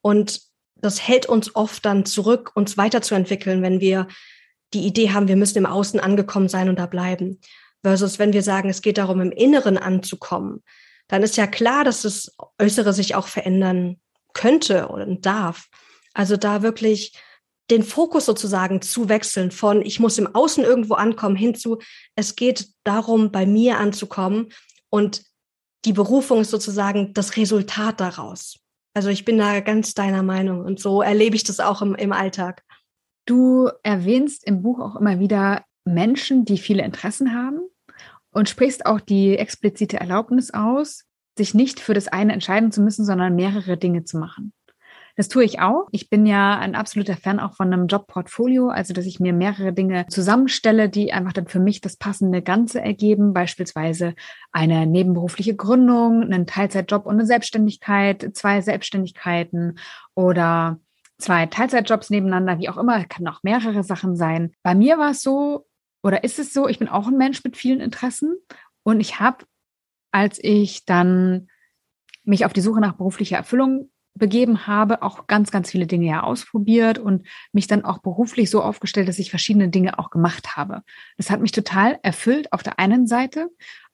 Und 0.00 0.40
das 0.76 1.06
hält 1.06 1.26
uns 1.26 1.54
oft 1.54 1.84
dann 1.84 2.06
zurück, 2.06 2.52
uns 2.54 2.78
weiterzuentwickeln, 2.78 3.62
wenn 3.62 3.80
wir 3.80 4.08
die 4.72 4.86
Idee 4.86 5.10
haben, 5.10 5.28
wir 5.28 5.36
müssen 5.36 5.58
im 5.58 5.66
Außen 5.66 6.00
angekommen 6.00 6.48
sein 6.48 6.68
und 6.68 6.78
da 6.78 6.86
bleiben. 6.86 7.40
Versus 7.82 8.18
wenn 8.18 8.32
wir 8.32 8.42
sagen, 8.42 8.70
es 8.70 8.82
geht 8.82 8.98
darum, 8.98 9.20
im 9.20 9.32
Inneren 9.32 9.78
anzukommen, 9.78 10.62
dann 11.06 11.22
ist 11.22 11.36
ja 11.36 11.46
klar, 11.46 11.84
dass 11.84 12.02
das 12.02 12.34
Äußere 12.58 12.92
sich 12.92 13.14
auch 13.14 13.28
verändern 13.28 13.98
könnte 14.34 14.88
und 14.88 15.24
darf. 15.24 15.68
Also 16.12 16.36
da 16.36 16.62
wirklich 16.62 17.12
den 17.70 17.82
Fokus 17.82 18.26
sozusagen 18.26 18.80
zu 18.80 19.08
wechseln 19.08 19.50
von 19.50 19.82
ich 19.82 20.00
muss 20.00 20.18
im 20.18 20.34
Außen 20.34 20.64
irgendwo 20.64 20.94
ankommen 20.94 21.36
hinzu, 21.36 21.78
es 22.14 22.36
geht 22.36 22.68
darum, 22.84 23.30
bei 23.30 23.46
mir 23.46 23.78
anzukommen 23.78 24.48
und 24.90 25.22
die 25.84 25.92
Berufung 25.92 26.40
ist 26.40 26.50
sozusagen 26.50 27.12
das 27.14 27.36
Resultat 27.36 28.00
daraus. 28.00 28.58
Also 28.94 29.10
ich 29.10 29.24
bin 29.24 29.38
da 29.38 29.60
ganz 29.60 29.94
deiner 29.94 30.22
Meinung 30.22 30.64
und 30.64 30.80
so 30.80 31.02
erlebe 31.02 31.36
ich 31.36 31.44
das 31.44 31.60
auch 31.60 31.82
im, 31.82 31.94
im 31.94 32.12
Alltag. 32.12 32.64
Du 33.26 33.70
erwähnst 33.82 34.44
im 34.44 34.62
Buch 34.62 34.80
auch 34.80 34.96
immer 34.96 35.20
wieder 35.20 35.64
Menschen, 35.84 36.44
die 36.44 36.58
viele 36.58 36.82
Interessen 36.82 37.34
haben 37.34 37.60
und 38.32 38.48
sprichst 38.48 38.86
auch 38.86 39.00
die 39.00 39.36
explizite 39.36 39.98
Erlaubnis 40.00 40.52
aus, 40.52 41.04
sich 41.36 41.54
nicht 41.54 41.80
für 41.80 41.94
das 41.94 42.08
eine 42.08 42.32
entscheiden 42.32 42.72
zu 42.72 42.80
müssen, 42.80 43.04
sondern 43.04 43.36
mehrere 43.36 43.76
Dinge 43.76 44.04
zu 44.04 44.18
machen. 44.18 44.52
Das 45.18 45.26
tue 45.26 45.42
ich 45.42 45.58
auch. 45.58 45.88
Ich 45.90 46.10
bin 46.10 46.26
ja 46.26 46.56
ein 46.56 46.76
absoluter 46.76 47.16
Fan 47.16 47.40
auch 47.40 47.54
von 47.54 47.72
einem 47.72 47.88
Jobportfolio, 47.88 48.68
also 48.68 48.94
dass 48.94 49.04
ich 49.04 49.18
mir 49.18 49.32
mehrere 49.32 49.72
Dinge 49.72 50.06
zusammenstelle, 50.06 50.88
die 50.88 51.12
einfach 51.12 51.32
dann 51.32 51.48
für 51.48 51.58
mich 51.58 51.80
das 51.80 51.96
passende 51.96 52.40
Ganze 52.40 52.80
ergeben, 52.80 53.32
beispielsweise 53.32 54.14
eine 54.52 54.86
nebenberufliche 54.86 55.56
Gründung, 55.56 56.22
einen 56.22 56.46
Teilzeitjob 56.46 57.04
und 57.04 57.14
eine 57.14 57.26
Selbstständigkeit, 57.26 58.30
zwei 58.34 58.60
Selbstständigkeiten 58.60 59.80
oder 60.14 60.78
zwei 61.18 61.46
Teilzeitjobs 61.46 62.10
nebeneinander, 62.10 62.60
wie 62.60 62.68
auch 62.68 62.76
immer, 62.76 63.04
kann 63.04 63.26
auch 63.26 63.42
mehrere 63.42 63.82
Sachen 63.82 64.14
sein. 64.14 64.52
Bei 64.62 64.76
mir 64.76 64.98
war 64.98 65.10
es 65.10 65.22
so, 65.22 65.66
oder 66.04 66.22
ist 66.22 66.38
es 66.38 66.52
so, 66.52 66.68
ich 66.68 66.78
bin 66.78 66.86
auch 66.86 67.08
ein 67.08 67.18
Mensch 67.18 67.42
mit 67.42 67.56
vielen 67.56 67.80
Interessen 67.80 68.36
und 68.84 69.00
ich 69.00 69.18
habe, 69.18 69.44
als 70.12 70.38
ich 70.40 70.84
dann 70.84 71.48
mich 72.22 72.44
auf 72.44 72.52
die 72.52 72.60
Suche 72.60 72.80
nach 72.80 72.92
beruflicher 72.92 73.38
Erfüllung 73.38 73.90
begeben 74.18 74.66
habe, 74.66 75.02
auch 75.02 75.26
ganz, 75.26 75.50
ganz 75.50 75.70
viele 75.70 75.86
Dinge 75.86 76.06
ja 76.06 76.22
ausprobiert 76.22 76.98
und 76.98 77.26
mich 77.52 77.66
dann 77.66 77.84
auch 77.84 77.98
beruflich 77.98 78.50
so 78.50 78.62
aufgestellt, 78.62 79.08
dass 79.08 79.18
ich 79.18 79.30
verschiedene 79.30 79.68
Dinge 79.68 79.98
auch 79.98 80.10
gemacht 80.10 80.56
habe. 80.56 80.82
Das 81.16 81.30
hat 81.30 81.40
mich 81.40 81.52
total 81.52 81.98
erfüllt 82.02 82.52
auf 82.52 82.62
der 82.62 82.78
einen 82.78 83.06
Seite. 83.06 83.48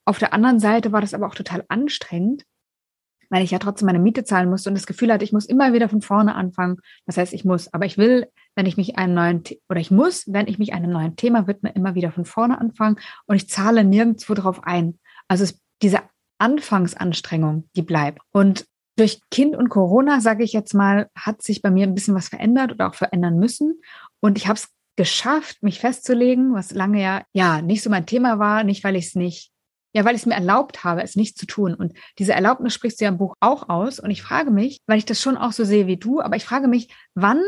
Auf 0.05 0.19
der 0.19 0.33
anderen 0.33 0.61
Seite 0.61 0.93
war 0.93 1.01
das 1.01 1.15
aber 1.15 1.27
auch 1.27 1.35
total 1.35 1.65
anstrengend, 1.69 2.45
weil 3.31 3.43
ich 3.43 3.51
ja 3.51 3.59
trotzdem 3.59 3.87
meine 3.87 3.99
Miete 3.99 4.25
zahlen 4.25 4.51
musste 4.51 4.69
und 4.69 4.75
das 4.75 4.87
Gefühl 4.87 5.13
hatte, 5.13 5.25
ich 5.25 5.33
muss 5.33 5.47
immer 5.47 5.73
wieder 5.73 5.89
von 5.89 6.03
vorne 6.03 6.35
anfangen. 6.35 6.79
Das 7.07 7.17
heißt, 7.17 7.33
ich 7.33 7.45
muss, 7.45 7.73
aber 7.73 7.87
ich 7.87 7.99
will, 7.99 8.29
wenn 8.55 8.67
ich 8.67 8.77
mich 8.77 8.97
einem 8.97 9.15
neuen, 9.15 9.43
oder 9.69 9.81
ich 9.81 9.91
muss, 9.91 10.25
wenn 10.27 10.47
ich 10.47 10.59
mich 10.59 10.73
einem 10.73 10.91
neuen 10.91 11.17
Thema 11.17 11.47
widme, 11.47 11.73
immer 11.73 11.95
wieder 11.95 12.13
von 12.13 12.25
vorne 12.25 12.59
anfangen 12.59 12.97
und 13.27 13.37
ich 13.37 13.49
zahle 13.49 13.85
nirgendwo 13.85 14.35
drauf 14.35 14.65
ein. 14.65 14.99
Also 15.29 15.45
es, 15.45 15.61
diese 15.83 16.01
Anfangsanstrengung, 16.39 17.69
die 17.77 17.83
bleibt. 17.83 18.21
Und 18.31 18.67
durch 18.97 19.21
Kind 19.31 19.57
und 19.57 19.69
Corona, 19.69 20.21
sage 20.21 20.45
ich 20.45 20.53
jetzt 20.53 20.75
mal, 20.75 21.09
hat 21.17 21.43
sich 21.43 21.63
bei 21.63 21.71
mir 21.71 21.87
ein 21.87 21.95
bisschen 21.95 22.15
was 22.15 22.29
verändert 22.29 22.73
oder 22.73 22.89
auch 22.89 22.95
verändern 22.95 23.39
müssen. 23.39 23.81
Und 24.21 24.39
ich 24.39 24.47
habe 24.47 24.59
es 24.59 24.69
geschafft, 24.97 25.63
mich 25.63 25.81
festzulegen, 25.81 26.55
was 26.55 26.73
lange 26.73 27.03
ja, 27.03 27.23
ja 27.33 27.63
nicht 27.63 27.83
so 27.83 27.91
mein 27.91 28.07
Thema 28.07 28.39
war, 28.39 28.63
nicht 28.63 28.85
weil 28.85 28.97
ich 28.97 29.07
es 29.07 29.15
nicht, 29.15 29.51
ja, 29.93 30.05
weil 30.05 30.15
ich 30.15 30.23
es 30.23 30.27
mir 30.27 30.35
erlaubt 30.35 30.85
habe, 30.85 31.03
es 31.03 31.17
nicht 31.17 31.37
zu 31.37 31.47
tun. 31.47 31.75
Und 31.75 31.95
diese 32.19 32.33
Erlaubnis 32.33 32.75
sprichst 32.75 33.01
du 33.01 33.05
ja 33.05 33.11
im 33.11 33.19
Buch 33.19 33.35
auch 33.41 33.69
aus. 33.69 33.99
Und 33.99 34.11
ich 34.11 34.23
frage 34.23 34.51
mich, 34.51 34.79
weil 34.87 34.99
ich 34.99 35.05
das 35.05 35.21
schon 35.21 35.37
auch 35.37 35.53
so 35.53 35.65
sehe 35.65 35.87
wie 35.87 35.97
du, 35.97 36.21
aber 36.21 36.37
ich 36.37 36.45
frage 36.45 36.69
mich, 36.69 36.95
wann 37.15 37.43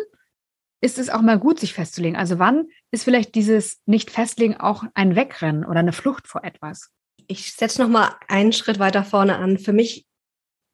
ist 0.80 0.98
es 0.98 1.08
auch 1.08 1.22
mal 1.22 1.38
gut, 1.38 1.58
sich 1.58 1.74
festzulegen? 1.74 2.18
Also 2.18 2.38
wann 2.38 2.66
ist 2.90 3.04
vielleicht 3.04 3.34
dieses 3.34 3.80
Nicht-Festlegen 3.86 4.56
auch 4.56 4.84
ein 4.94 5.16
Wegrennen 5.16 5.64
oder 5.64 5.80
eine 5.80 5.92
Flucht 5.92 6.26
vor 6.26 6.44
etwas? 6.44 6.90
Ich 7.28 7.54
setze 7.54 7.82
noch 7.82 7.88
mal 7.88 8.14
einen 8.28 8.52
Schritt 8.52 8.78
weiter 8.78 9.02
vorne 9.02 9.36
an. 9.38 9.58
Für 9.58 9.72
mich 9.72 10.06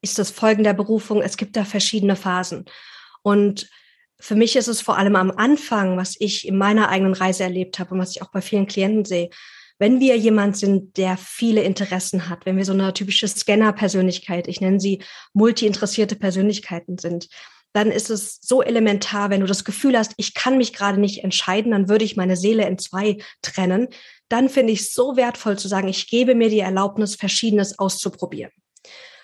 ist 0.02 0.18
das 0.18 0.30
Folgen 0.30 0.64
der 0.64 0.74
Berufung. 0.74 1.22
Es 1.22 1.36
gibt 1.36 1.56
da 1.56 1.64
verschiedene 1.64 2.16
Phasen. 2.16 2.66
Und 3.22 3.70
für 4.20 4.34
mich 4.34 4.56
ist 4.56 4.68
es 4.68 4.80
vor 4.80 4.98
allem 4.98 5.16
am 5.16 5.30
Anfang, 5.30 5.96
was 5.96 6.16
ich 6.18 6.46
in 6.46 6.58
meiner 6.58 6.88
eigenen 6.88 7.14
Reise 7.14 7.44
erlebt 7.44 7.78
habe 7.78 7.94
und 7.94 8.00
was 8.00 8.14
ich 8.14 8.22
auch 8.22 8.30
bei 8.30 8.40
vielen 8.40 8.66
Klienten 8.66 9.04
sehe, 9.04 9.30
wenn 9.78 9.98
wir 9.98 10.16
jemand 10.16 10.56
sind, 10.56 10.96
der 10.96 11.16
viele 11.16 11.62
Interessen 11.62 12.28
hat, 12.28 12.46
wenn 12.46 12.56
wir 12.56 12.64
so 12.64 12.72
eine 12.72 12.92
typische 12.94 13.26
Scanner-Persönlichkeit, 13.26 14.46
ich 14.46 14.60
nenne 14.60 14.78
sie 14.78 15.02
multi-interessierte 15.32 16.14
Persönlichkeiten 16.14 16.98
sind, 16.98 17.28
dann 17.72 17.90
ist 17.90 18.10
es 18.10 18.38
so 18.42 18.62
elementar, 18.62 19.30
wenn 19.30 19.40
du 19.40 19.46
das 19.46 19.64
Gefühl 19.64 19.98
hast, 19.98 20.12
ich 20.18 20.34
kann 20.34 20.58
mich 20.58 20.72
gerade 20.72 21.00
nicht 21.00 21.24
entscheiden, 21.24 21.72
dann 21.72 21.88
würde 21.88 22.04
ich 22.04 22.16
meine 22.16 22.36
Seele 22.36 22.66
in 22.68 22.78
zwei 22.78 23.16
trennen. 23.40 23.88
Dann 24.28 24.48
finde 24.48 24.72
ich 24.72 24.80
es 24.80 24.94
so 24.94 25.16
wertvoll 25.16 25.58
zu 25.58 25.68
sagen, 25.68 25.88
ich 25.88 26.06
gebe 26.06 26.34
mir 26.34 26.50
die 26.50 26.60
Erlaubnis, 26.60 27.16
Verschiedenes 27.16 27.78
auszuprobieren. 27.78 28.52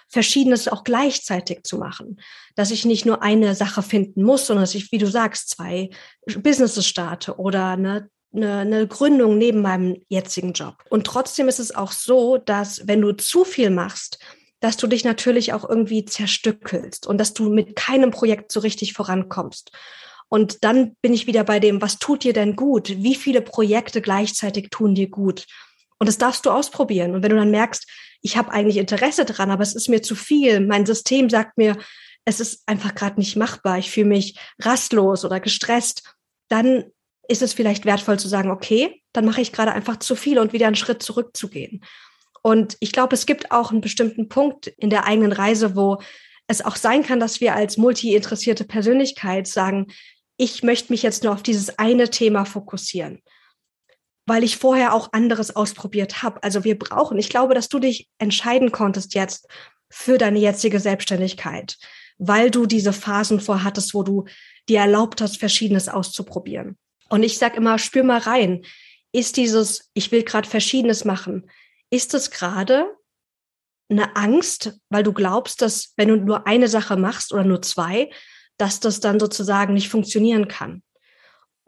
Verschiedenes 0.08 0.68
auch 0.68 0.84
gleichzeitig 0.84 1.64
zu 1.64 1.78
machen. 1.78 2.20
Dass 2.56 2.70
ich 2.70 2.84
nicht 2.84 3.06
nur 3.06 3.22
eine 3.22 3.54
Sache 3.54 3.82
finden 3.82 4.22
muss, 4.22 4.46
sondern 4.46 4.62
dass 4.62 4.74
ich, 4.74 4.90
wie 4.92 4.98
du 4.98 5.06
sagst, 5.06 5.50
zwei 5.50 5.90
Businesses 6.26 6.86
starte 6.86 7.38
oder 7.38 7.68
eine 7.68 8.10
eine, 8.34 8.58
eine 8.58 8.86
Gründung 8.86 9.38
neben 9.38 9.62
meinem 9.62 9.96
jetzigen 10.08 10.52
Job. 10.52 10.76
Und 10.90 11.06
trotzdem 11.06 11.48
ist 11.48 11.58
es 11.58 11.74
auch 11.74 11.92
so, 11.92 12.36
dass 12.38 12.86
wenn 12.86 13.00
du 13.00 13.12
zu 13.12 13.44
viel 13.44 13.70
machst, 13.70 14.18
dass 14.60 14.76
du 14.76 14.86
dich 14.86 15.04
natürlich 15.04 15.52
auch 15.52 15.68
irgendwie 15.68 16.04
zerstückelst 16.04 17.06
und 17.06 17.18
dass 17.18 17.32
du 17.32 17.48
mit 17.48 17.76
keinem 17.76 18.10
Projekt 18.10 18.50
so 18.52 18.60
richtig 18.60 18.92
vorankommst. 18.92 19.70
Und 20.28 20.62
dann 20.62 20.94
bin 21.00 21.14
ich 21.14 21.26
wieder 21.26 21.44
bei 21.44 21.58
dem, 21.58 21.80
was 21.80 21.98
tut 21.98 22.22
dir 22.22 22.32
denn 22.32 22.54
gut? 22.54 23.02
Wie 23.02 23.14
viele 23.14 23.40
Projekte 23.40 24.02
gleichzeitig 24.02 24.68
tun 24.70 24.94
dir 24.94 25.08
gut? 25.08 25.46
Und 25.98 26.06
das 26.06 26.18
darfst 26.18 26.46
du 26.46 26.50
ausprobieren. 26.50 27.14
Und 27.14 27.22
wenn 27.22 27.30
du 27.30 27.36
dann 27.36 27.50
merkst, 27.50 27.86
ich 28.20 28.36
habe 28.36 28.52
eigentlich 28.52 28.76
Interesse 28.76 29.24
dran, 29.24 29.50
aber 29.50 29.62
es 29.62 29.74
ist 29.74 29.88
mir 29.88 30.02
zu 30.02 30.14
viel. 30.14 30.60
Mein 30.60 30.86
System 30.86 31.28
sagt 31.28 31.58
mir, 31.58 31.76
es 32.24 32.40
ist 32.40 32.62
einfach 32.66 32.94
gerade 32.94 33.18
nicht 33.18 33.36
machbar. 33.36 33.78
Ich 33.78 33.90
fühle 33.90 34.06
mich 34.06 34.38
rastlos 34.60 35.24
oder 35.24 35.40
gestresst. 35.40 36.14
Dann 36.48 36.84
ist 37.28 37.42
es 37.42 37.52
vielleicht 37.52 37.84
wertvoll 37.84 38.18
zu 38.18 38.28
sagen, 38.28 38.50
okay, 38.50 39.02
dann 39.12 39.24
mache 39.24 39.40
ich 39.40 39.52
gerade 39.52 39.72
einfach 39.72 39.98
zu 39.98 40.14
viel 40.14 40.38
und 40.38 40.52
wieder 40.52 40.66
einen 40.66 40.76
Schritt 40.76 41.02
zurückzugehen. 41.02 41.84
Und 42.42 42.76
ich 42.80 42.92
glaube, 42.92 43.14
es 43.14 43.26
gibt 43.26 43.50
auch 43.50 43.70
einen 43.70 43.80
bestimmten 43.80 44.28
Punkt 44.28 44.68
in 44.68 44.90
der 44.90 45.04
eigenen 45.04 45.32
Reise, 45.32 45.76
wo 45.76 46.00
es 46.46 46.64
auch 46.64 46.76
sein 46.76 47.02
kann, 47.02 47.20
dass 47.20 47.40
wir 47.40 47.54
als 47.54 47.76
multi-interessierte 47.76 48.64
Persönlichkeit 48.64 49.46
sagen, 49.46 49.88
ich 50.38 50.62
möchte 50.62 50.92
mich 50.92 51.02
jetzt 51.02 51.24
nur 51.24 51.34
auf 51.34 51.42
dieses 51.42 51.78
eine 51.78 52.08
Thema 52.10 52.44
fokussieren 52.44 53.20
weil 54.28 54.44
ich 54.44 54.58
vorher 54.58 54.92
auch 54.92 55.12
anderes 55.12 55.56
ausprobiert 55.56 56.22
habe. 56.22 56.42
Also 56.42 56.62
wir 56.62 56.78
brauchen, 56.78 57.18
ich 57.18 57.30
glaube, 57.30 57.54
dass 57.54 57.68
du 57.68 57.78
dich 57.78 58.08
entscheiden 58.18 58.70
konntest 58.70 59.14
jetzt 59.14 59.48
für 59.90 60.18
deine 60.18 60.38
jetzige 60.38 60.80
Selbstständigkeit, 60.80 61.78
weil 62.18 62.50
du 62.50 62.66
diese 62.66 62.92
Phasen 62.92 63.40
vorhattest, 63.40 63.94
wo 63.94 64.02
du 64.02 64.26
dir 64.68 64.80
erlaubt 64.80 65.22
hast, 65.22 65.38
Verschiedenes 65.38 65.88
auszuprobieren. 65.88 66.76
Und 67.08 67.22
ich 67.22 67.38
sage 67.38 67.56
immer, 67.56 67.78
spür 67.78 68.04
mal 68.04 68.18
rein. 68.18 68.64
Ist 69.12 69.38
dieses, 69.38 69.90
ich 69.94 70.12
will 70.12 70.22
gerade 70.22 70.48
Verschiedenes 70.48 71.06
machen, 71.06 71.50
ist 71.88 72.12
es 72.12 72.30
gerade 72.30 72.86
eine 73.88 74.14
Angst, 74.14 74.78
weil 74.90 75.02
du 75.02 75.14
glaubst, 75.14 75.62
dass 75.62 75.94
wenn 75.96 76.08
du 76.08 76.16
nur 76.16 76.46
eine 76.46 76.68
Sache 76.68 76.98
machst 76.98 77.32
oder 77.32 77.44
nur 77.44 77.62
zwei, 77.62 78.10
dass 78.58 78.80
das 78.80 79.00
dann 79.00 79.18
sozusagen 79.18 79.72
nicht 79.72 79.88
funktionieren 79.88 80.48
kann? 80.48 80.82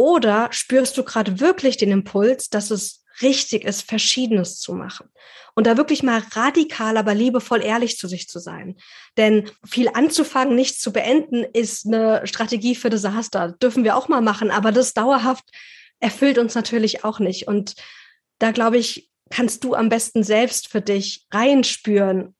Oder 0.01 0.49
spürst 0.51 0.97
du 0.97 1.05
gerade 1.05 1.41
wirklich 1.41 1.77
den 1.77 1.91
Impuls, 1.91 2.49
dass 2.49 2.71
es 2.71 3.05
richtig 3.21 3.65
ist, 3.65 3.83
Verschiedenes 3.83 4.59
zu 4.59 4.73
machen? 4.73 5.11
Und 5.55 5.67
da 5.67 5.77
wirklich 5.77 6.03
mal 6.03 6.23
radikal, 6.33 6.97
aber 6.97 7.13
liebevoll 7.13 7.63
ehrlich 7.63 7.99
zu 7.99 8.09
sich 8.09 8.27
zu 8.27 8.39
sein. 8.39 8.77
Denn 9.19 9.51
viel 9.69 9.91
anzufangen, 9.93 10.55
nichts 10.55 10.81
zu 10.81 10.91
beenden, 10.91 11.45
ist 11.53 11.85
eine 11.87 12.27
Strategie 12.27 12.75
für 12.77 12.89
Desaster. 12.89 13.53
Dürfen 13.61 13.85
wir 13.85 13.95
auch 13.95 14.09
mal 14.09 14.23
machen, 14.23 14.51
aber 14.51 14.73
das 14.73 14.95
dauerhaft 14.95 15.45
erfüllt 15.99 16.39
uns 16.39 16.55
natürlich 16.55 17.05
auch 17.05 17.19
nicht. 17.19 17.47
Und 17.47 17.75
da 18.39 18.53
glaube 18.53 18.79
ich, 18.79 19.11
kannst 19.29 19.65
du 19.65 19.75
am 19.75 19.91
besten 19.91 20.23
selbst 20.23 20.69
für 20.69 20.81
dich 20.81 21.27
reinspüren, 21.31 22.35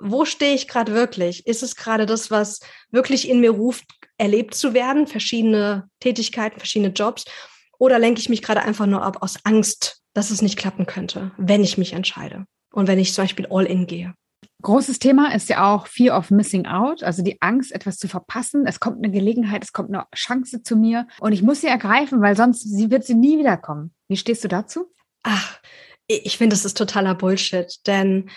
wo 0.00 0.24
stehe 0.24 0.54
ich 0.54 0.68
gerade 0.68 0.92
wirklich? 0.92 1.46
Ist 1.46 1.62
es 1.62 1.76
gerade 1.76 2.06
das, 2.06 2.30
was 2.30 2.60
wirklich 2.90 3.28
in 3.28 3.40
mir 3.40 3.50
ruft, 3.50 3.84
erlebt 4.16 4.54
zu 4.54 4.74
werden, 4.74 5.06
verschiedene 5.06 5.88
Tätigkeiten, 6.00 6.58
verschiedene 6.58 6.92
Jobs? 6.92 7.24
Oder 7.78 7.98
lenke 7.98 8.20
ich 8.20 8.28
mich 8.28 8.42
gerade 8.42 8.62
einfach 8.62 8.86
nur 8.86 9.02
ab 9.02 9.18
aus 9.22 9.44
Angst, 9.44 10.02
dass 10.12 10.30
es 10.30 10.42
nicht 10.42 10.58
klappen 10.58 10.86
könnte, 10.86 11.32
wenn 11.38 11.62
ich 11.62 11.78
mich 11.78 11.92
entscheide 11.92 12.44
und 12.72 12.88
wenn 12.88 12.98
ich 12.98 13.14
zum 13.14 13.24
Beispiel 13.24 13.46
all 13.50 13.66
in 13.66 13.86
gehe? 13.86 14.14
Großes 14.62 14.98
Thema 14.98 15.34
ist 15.34 15.48
ja 15.48 15.74
auch 15.74 15.86
Fear 15.86 16.18
of 16.18 16.30
Missing 16.30 16.66
Out, 16.66 17.02
also 17.02 17.22
die 17.22 17.40
Angst, 17.40 17.72
etwas 17.72 17.96
zu 17.96 18.08
verpassen. 18.08 18.66
Es 18.66 18.78
kommt 18.78 18.98
eine 18.98 19.10
Gelegenheit, 19.10 19.64
es 19.64 19.72
kommt 19.72 19.88
eine 19.88 20.04
Chance 20.14 20.62
zu 20.62 20.76
mir 20.76 21.06
und 21.18 21.32
ich 21.32 21.42
muss 21.42 21.62
sie 21.62 21.68
ergreifen, 21.68 22.20
weil 22.20 22.36
sonst 22.36 22.62
sie 22.62 22.90
wird 22.90 23.04
sie 23.04 23.14
nie 23.14 23.38
wiederkommen. 23.38 23.94
Wie 24.08 24.18
stehst 24.18 24.44
du 24.44 24.48
dazu? 24.48 24.92
Ach, 25.22 25.58
ich 26.06 26.36
finde, 26.36 26.54
das 26.54 26.66
ist 26.66 26.76
totaler 26.76 27.14
Bullshit, 27.14 27.74
denn 27.86 28.28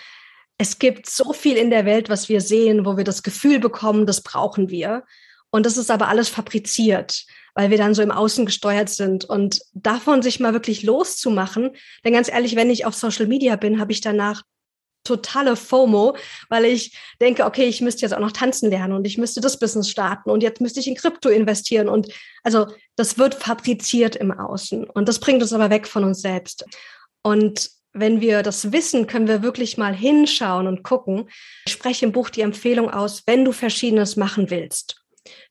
es 0.58 0.78
gibt 0.78 1.08
so 1.08 1.32
viel 1.32 1.56
in 1.56 1.70
der 1.70 1.84
Welt, 1.84 2.08
was 2.08 2.28
wir 2.28 2.40
sehen, 2.40 2.86
wo 2.86 2.96
wir 2.96 3.04
das 3.04 3.22
Gefühl 3.22 3.58
bekommen, 3.58 4.06
das 4.06 4.22
brauchen 4.22 4.70
wir. 4.70 5.04
Und 5.50 5.66
das 5.66 5.76
ist 5.76 5.90
aber 5.90 6.08
alles 6.08 6.28
fabriziert, 6.28 7.24
weil 7.54 7.70
wir 7.70 7.78
dann 7.78 7.94
so 7.94 8.02
im 8.02 8.10
Außen 8.10 8.46
gesteuert 8.46 8.88
sind. 8.88 9.24
Und 9.24 9.60
davon 9.72 10.22
sich 10.22 10.40
mal 10.40 10.52
wirklich 10.52 10.82
loszumachen, 10.82 11.70
denn 12.04 12.12
ganz 12.12 12.28
ehrlich, 12.28 12.56
wenn 12.56 12.70
ich 12.70 12.86
auf 12.86 12.94
Social 12.94 13.26
Media 13.26 13.56
bin, 13.56 13.80
habe 13.80 13.92
ich 13.92 14.00
danach 14.00 14.42
totale 15.04 15.54
FOMO, 15.54 16.16
weil 16.48 16.64
ich 16.64 16.96
denke, 17.20 17.44
okay, 17.44 17.66
ich 17.66 17.82
müsste 17.82 18.02
jetzt 18.02 18.14
auch 18.14 18.20
noch 18.20 18.32
tanzen 18.32 18.70
lernen 18.70 18.94
und 18.94 19.06
ich 19.06 19.18
müsste 19.18 19.40
das 19.40 19.58
Business 19.58 19.90
starten 19.90 20.30
und 20.30 20.42
jetzt 20.42 20.60
müsste 20.60 20.80
ich 20.80 20.88
in 20.88 20.96
Krypto 20.96 21.28
investieren. 21.28 21.88
Und 21.88 22.08
also 22.42 22.66
das 22.96 23.18
wird 23.18 23.34
fabriziert 23.34 24.16
im 24.16 24.32
Außen 24.32 24.84
und 24.84 25.08
das 25.08 25.20
bringt 25.20 25.42
uns 25.42 25.52
aber 25.52 25.68
weg 25.70 25.86
von 25.86 26.04
uns 26.04 26.22
selbst. 26.22 26.64
Und 27.22 27.70
wenn 27.94 28.20
wir 28.20 28.42
das 28.42 28.72
wissen, 28.72 29.06
können 29.06 29.28
wir 29.28 29.42
wirklich 29.42 29.78
mal 29.78 29.94
hinschauen 29.94 30.66
und 30.66 30.82
gucken. 30.82 31.30
Ich 31.66 31.72
spreche 31.72 32.04
im 32.04 32.12
Buch 32.12 32.28
die 32.28 32.42
Empfehlung 32.42 32.90
aus, 32.90 33.22
wenn 33.26 33.44
du 33.44 33.52
Verschiedenes 33.52 34.16
machen 34.16 34.50
willst, 34.50 35.02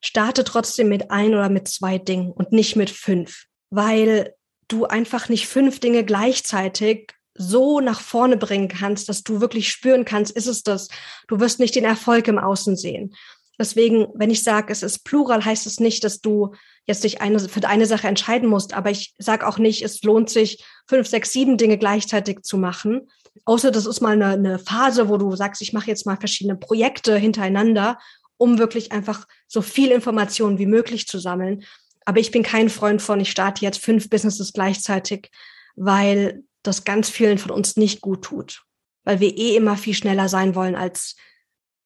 starte 0.01 0.43
trotzdem 0.43 0.89
mit 0.89 1.09
ein 1.09 1.33
oder 1.33 1.49
mit 1.49 1.67
zwei 1.67 1.97
Dingen 1.97 2.31
und 2.31 2.51
nicht 2.51 2.75
mit 2.75 2.89
fünf, 2.89 3.45
weil 3.69 4.35
du 4.67 4.85
einfach 4.85 5.29
nicht 5.29 5.47
fünf 5.47 5.79
Dinge 5.79 6.03
gleichzeitig 6.03 7.13
so 7.35 7.79
nach 7.79 8.01
vorne 8.01 8.37
bringen 8.37 8.67
kannst, 8.67 9.09
dass 9.09 9.23
du 9.23 9.41
wirklich 9.41 9.69
spüren 9.69 10.05
kannst, 10.05 10.35
ist 10.35 10.47
es 10.47 10.63
das. 10.63 10.89
Du 11.27 11.39
wirst 11.39 11.59
nicht 11.59 11.75
den 11.75 11.85
Erfolg 11.85 12.27
im 12.27 12.37
Außen 12.37 12.75
sehen. 12.75 13.15
Deswegen, 13.57 14.07
wenn 14.15 14.29
ich 14.29 14.43
sage, 14.43 14.71
es 14.71 14.83
ist 14.83 15.03
plural, 15.03 15.43
heißt 15.43 15.65
es 15.65 15.79
nicht, 15.79 16.03
dass 16.03 16.19
du 16.19 16.53
jetzt 16.85 17.03
dich 17.03 17.21
eine, 17.21 17.39
für 17.39 17.67
eine 17.67 17.85
Sache 17.85 18.07
entscheiden 18.07 18.49
musst. 18.49 18.73
Aber 18.73 18.91
ich 18.91 19.13
sage 19.17 19.47
auch 19.47 19.57
nicht, 19.57 19.83
es 19.83 20.01
lohnt 20.03 20.29
sich, 20.29 20.63
fünf, 20.87 21.07
sechs, 21.07 21.31
sieben 21.31 21.57
Dinge 21.57 21.77
gleichzeitig 21.77 22.41
zu 22.43 22.57
machen. 22.57 23.09
Außer 23.45 23.71
das 23.71 23.85
ist 23.85 24.01
mal 24.01 24.13
eine, 24.13 24.27
eine 24.27 24.59
Phase, 24.59 25.09
wo 25.09 25.17
du 25.17 25.35
sagst, 25.35 25.61
ich 25.61 25.73
mache 25.73 25.87
jetzt 25.87 26.05
mal 26.05 26.17
verschiedene 26.17 26.57
Projekte 26.57 27.17
hintereinander, 27.17 27.97
um 28.37 28.57
wirklich 28.57 28.91
einfach 28.91 29.27
so 29.47 29.61
viel 29.61 29.91
Informationen 29.91 30.59
wie 30.59 30.65
möglich 30.65 31.07
zu 31.07 31.19
sammeln. 31.19 31.63
Aber 32.05 32.19
ich 32.19 32.31
bin 32.31 32.43
kein 32.43 32.69
Freund 32.69 33.01
von, 33.01 33.19
ich 33.19 33.31
starte 33.31 33.63
jetzt 33.63 33.79
fünf 33.79 34.09
Businesses 34.09 34.51
gleichzeitig, 34.53 35.31
weil 35.75 36.43
das 36.63 36.83
ganz 36.83 37.09
vielen 37.09 37.37
von 37.37 37.51
uns 37.51 37.77
nicht 37.77 38.01
gut 38.01 38.23
tut. 38.23 38.63
Weil 39.05 39.19
wir 39.19 39.37
eh 39.37 39.55
immer 39.55 39.77
viel 39.77 39.93
schneller 39.93 40.29
sein 40.29 40.55
wollen, 40.55 40.75
als 40.75 41.15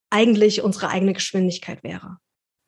eigentlich 0.10 0.62
unsere 0.62 0.90
eigene 0.90 1.14
Geschwindigkeit 1.14 1.84
wäre. 1.84 2.18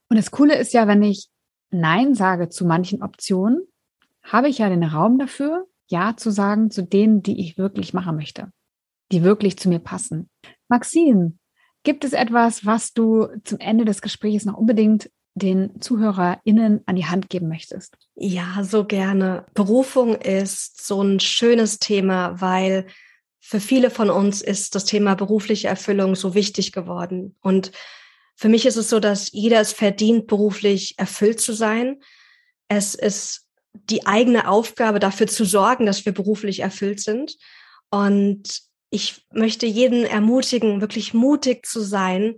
Und 0.10 0.18
das 0.18 0.32
Coole 0.32 0.58
ist 0.58 0.74
ja, 0.74 0.88
wenn 0.88 1.04
ich 1.04 1.30
Nein 1.72 2.16
sage 2.16 2.50
zu 2.50 2.66
manchen 2.66 3.02
Optionen, 3.02 3.62
habe 4.24 4.50
ich 4.50 4.60
ja 4.60 4.70
den 4.70 4.84
Raum 4.84 5.20
dafür, 5.20 5.68
Ja 5.88 6.16
zu 6.16 6.32
sagen 6.32 6.72
zu 6.72 6.84
denen, 6.84 7.24
die 7.24 7.40
ich 7.42 7.58
wirklich 7.58 7.94
machen 7.94 8.16
möchte, 8.16 8.52
die 9.12 9.24
wirklich 9.24 9.58
zu 9.58 9.70
mir 9.70 9.80
passen. 9.80 10.30
Maxine, 10.68 11.34
gibt 11.84 12.04
es 12.04 12.14
etwas, 12.14 12.66
was 12.66 12.94
du 12.94 13.28
zum 13.44 13.60
Ende 13.60 13.86
des 13.86 14.02
Gesprächs 14.02 14.46
noch 14.46 14.58
unbedingt 14.58 15.10
den 15.36 15.80
ZuhörerInnen 15.82 16.82
an 16.86 16.96
die 16.96 17.06
Hand 17.06 17.30
geben 17.30 17.48
möchtest? 17.48 17.98
Ja, 18.16 18.64
so 18.64 18.84
gerne. 18.86 19.46
Berufung 19.54 20.16
ist 20.16 20.86
so 20.86 21.02
ein 21.02 21.20
schönes 21.20 21.80
Thema, 21.80 22.42
weil 22.42 22.88
für 23.40 23.60
viele 23.60 23.90
von 23.90 24.10
uns 24.10 24.42
ist 24.42 24.76
das 24.76 24.86
Thema 24.86 25.16
berufliche 25.16 25.70
Erfüllung 25.70 26.16
so 26.16 26.36
wichtig 26.36 26.72
geworden. 26.72 27.36
Und 27.42 27.72
für 28.40 28.48
mich 28.48 28.66
ist 28.66 28.78
es 28.78 28.90
so, 28.90 29.02
dass 29.02 29.34
jeder 29.34 29.60
es 29.60 29.74
verdient, 29.74 30.28
beruflich 30.28 30.98
erfüllt 30.98 31.42
zu 31.42 31.52
sein. 31.52 32.00
Es 32.70 32.96
ist 32.96 33.48
die 33.74 34.06
eigene 34.08 34.48
Aufgabe, 34.48 35.00
dafür 35.00 35.28
zu 35.28 35.44
sorgen, 35.44 35.86
dass 35.86 36.06
wir 36.06 36.14
beruflich 36.14 36.62
erfüllt 36.62 37.02
sind. 37.02 37.36
Und 37.90 38.62
ich 38.92 39.26
möchte 39.34 39.66
jeden 39.66 40.06
ermutigen, 40.06 40.80
wirklich 40.80 41.14
mutig 41.14 41.66
zu 41.66 41.82
sein, 41.82 42.38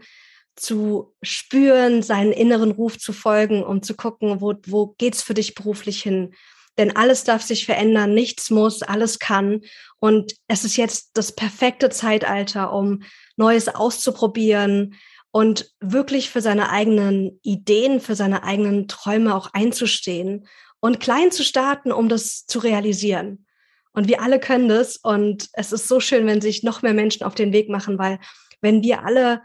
zu 0.56 1.14
spüren, 1.22 2.02
seinen 2.02 2.32
inneren 2.32 2.72
Ruf 2.72 2.98
zu 2.98 3.14
folgen, 3.14 3.64
um 3.64 3.84
zu 3.84 3.94
gucken, 3.94 4.42
wo, 4.42 4.56
wo 4.66 4.96
geht's 4.98 5.22
für 5.22 5.36
dich 5.36 5.54
beruflich 5.54 6.02
hin? 6.02 6.34
Denn 6.80 6.96
alles 6.96 7.26
darf 7.26 7.44
sich 7.44 7.68
verändern, 7.68 8.16
nichts 8.16 8.50
muss, 8.50 8.82
alles 8.82 9.20
kann. 9.20 9.62
Und 10.00 10.34
es 10.48 10.64
ist 10.64 10.78
jetzt 10.78 11.12
das 11.14 11.36
perfekte 11.36 11.92
Zeitalter, 11.92 12.74
um 12.74 13.04
Neues 13.36 13.68
auszuprobieren 13.68 14.96
und 15.32 15.72
wirklich 15.80 16.30
für 16.30 16.42
seine 16.42 16.70
eigenen 16.70 17.40
Ideen, 17.42 18.00
für 18.02 18.16
seine 18.16 18.44
eigenen 18.44 18.88
Träume 18.88 19.36
auch 19.36 19.54
einzustehen 19.54 20.48
und 20.80 21.00
klein 21.00 21.32
zu 21.32 21.44
starten, 21.44 21.92
um 21.92 22.10
das 22.10 22.46
zu 22.46 22.60
realisieren. 22.60 23.46
Und 23.94 24.08
wir 24.08 24.22
alle 24.22 24.40
können 24.40 24.68
das. 24.68 24.98
Und 24.98 25.50
es 25.54 25.72
ist 25.72 25.88
so 25.88 26.00
schön, 26.00 26.26
wenn 26.26 26.42
sich 26.42 26.64
noch 26.64 26.82
mehr 26.82 26.94
Menschen 26.94 27.24
auf 27.24 27.36
den 27.36 27.54
Weg 27.54 27.70
machen, 27.70 27.98
weil 27.98 28.20
wenn 28.62 28.84
wir 28.84 29.04
alle 29.04 29.42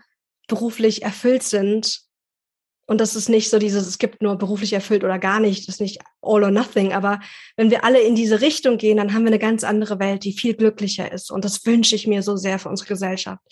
beruflich 0.49 1.03
erfüllt 1.03 1.43
sind, 1.43 2.01
und 2.89 3.01
das 3.01 3.16
ist 3.16 3.28
nicht 3.28 3.51
so 3.51 3.59
dieses, 3.59 3.87
es 3.89 3.99
gibt 3.99 4.22
nur 4.22 4.37
beruflich 4.37 4.72
erfüllt 4.72 5.03
oder 5.03 5.18
gar 5.18 5.41
nicht, 5.41 5.66
das 5.66 5.76
ist 5.76 5.80
nicht 5.80 6.01
all 6.22 6.45
or 6.45 6.53
nothing. 6.53 6.93
Aber 6.93 7.20
wenn 7.57 7.70
wir 7.70 7.84
alle 7.84 8.01
in 8.01 8.14
diese 8.14 8.41
Richtung 8.41 8.78
gehen, 8.78 8.97
dann 8.97 9.12
haben 9.12 9.24
wir 9.24 9.30
eine 9.30 9.41
ganz 9.41 9.64
andere 9.64 9.99
Welt, 9.99 10.22
die 10.22 10.32
viel 10.32 10.55
glücklicher 10.55 11.11
ist. 11.11 11.32
Und 11.32 11.45
das 11.45 11.66
wünsche 11.66 11.97
ich 11.97 12.07
mir 12.07 12.22
so 12.22 12.37
sehr 12.37 12.61
für 12.61 12.68
unsere 12.68 12.89
Gesellschaft, 12.89 13.43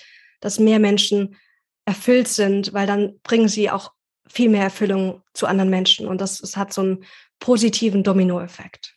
dass 0.40 0.60
mehr 0.60 0.78
Menschen 0.78 1.36
erfüllt 1.84 2.28
sind, 2.28 2.72
weil 2.72 2.86
dann 2.86 3.18
bringen 3.22 3.48
sie 3.48 3.70
auch 3.70 3.92
viel 4.26 4.48
mehr 4.48 4.62
Erfüllung 4.62 5.22
zu 5.32 5.46
anderen 5.46 5.70
Menschen. 5.70 6.06
Und 6.08 6.20
das, 6.20 6.38
das 6.38 6.56
hat 6.56 6.72
so 6.72 6.82
einen 6.82 7.04
positiven 7.38 8.02
Dominoeffekt. 8.02 8.94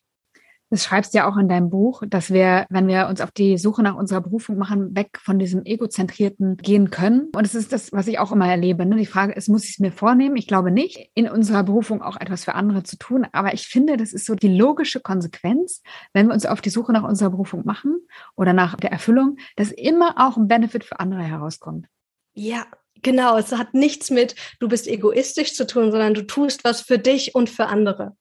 Das 0.69 0.83
schreibst 0.83 1.13
du 1.13 1.19
ja 1.19 1.29
auch 1.29 1.38
in 1.38 1.47
deinem 1.47 1.69
Buch, 1.69 2.03
dass 2.05 2.29
wir, 2.29 2.65
wenn 2.69 2.89
wir 2.89 3.07
uns 3.07 3.21
auf 3.21 3.31
die 3.31 3.57
Suche 3.57 3.81
nach 3.83 3.95
unserer 3.95 4.19
Berufung 4.19 4.57
machen, 4.57 4.93
weg 4.97 5.17
von 5.21 5.39
diesem 5.39 5.63
Egozentrierten 5.63 6.57
gehen 6.57 6.89
können. 6.89 7.29
Und 7.33 7.45
es 7.45 7.55
ist 7.55 7.71
das, 7.71 7.93
was 7.93 8.07
ich 8.07 8.19
auch 8.19 8.33
immer 8.33 8.49
erlebe. 8.49 8.85
Ne? 8.85 8.97
Die 8.97 9.05
Frage 9.05 9.31
ist, 9.31 9.47
muss 9.47 9.63
ich 9.63 9.71
es 9.71 9.79
mir 9.79 9.93
vornehmen? 9.93 10.35
Ich 10.35 10.45
glaube 10.45 10.71
nicht, 10.71 11.09
in 11.13 11.29
unserer 11.29 11.63
Berufung 11.63 12.01
auch 12.01 12.19
etwas 12.19 12.43
für 12.43 12.53
andere 12.53 12.83
zu 12.83 12.97
tun. 12.97 13.25
Aber 13.31 13.53
ich 13.53 13.67
finde, 13.67 13.95
das 13.95 14.11
ist 14.11 14.25
so 14.25 14.35
die 14.35 14.53
logische 14.53 14.99
Konsequenz, 14.99 15.81
wenn 16.11 16.27
wir 16.27 16.33
uns 16.33 16.45
auf 16.45 16.59
die 16.59 16.69
Suche 16.69 16.91
nach 16.91 17.03
unserer 17.03 17.29
Berufung 17.29 17.65
machen 17.65 17.95
oder 18.35 18.51
nach 18.51 18.75
der 18.75 18.91
Erfüllung, 18.91 19.38
dass 19.55 19.71
immer 19.71 20.15
auch 20.17 20.35
ein 20.35 20.49
Benefit 20.49 20.83
für 20.83 20.99
andere 20.99 21.23
herauskommt. 21.23 21.88
Ja, 22.33 22.65
Genau, 23.03 23.37
es 23.37 23.51
hat 23.51 23.73
nichts 23.73 24.09
mit, 24.09 24.35
du 24.59 24.67
bist 24.67 24.87
egoistisch 24.87 25.53
zu 25.53 25.67
tun, 25.67 25.91
sondern 25.91 26.13
du 26.13 26.25
tust 26.25 26.63
was 26.63 26.81
für 26.81 26.99
dich 26.99 27.35
und 27.35 27.49
für 27.49 27.67
andere. 27.67 28.15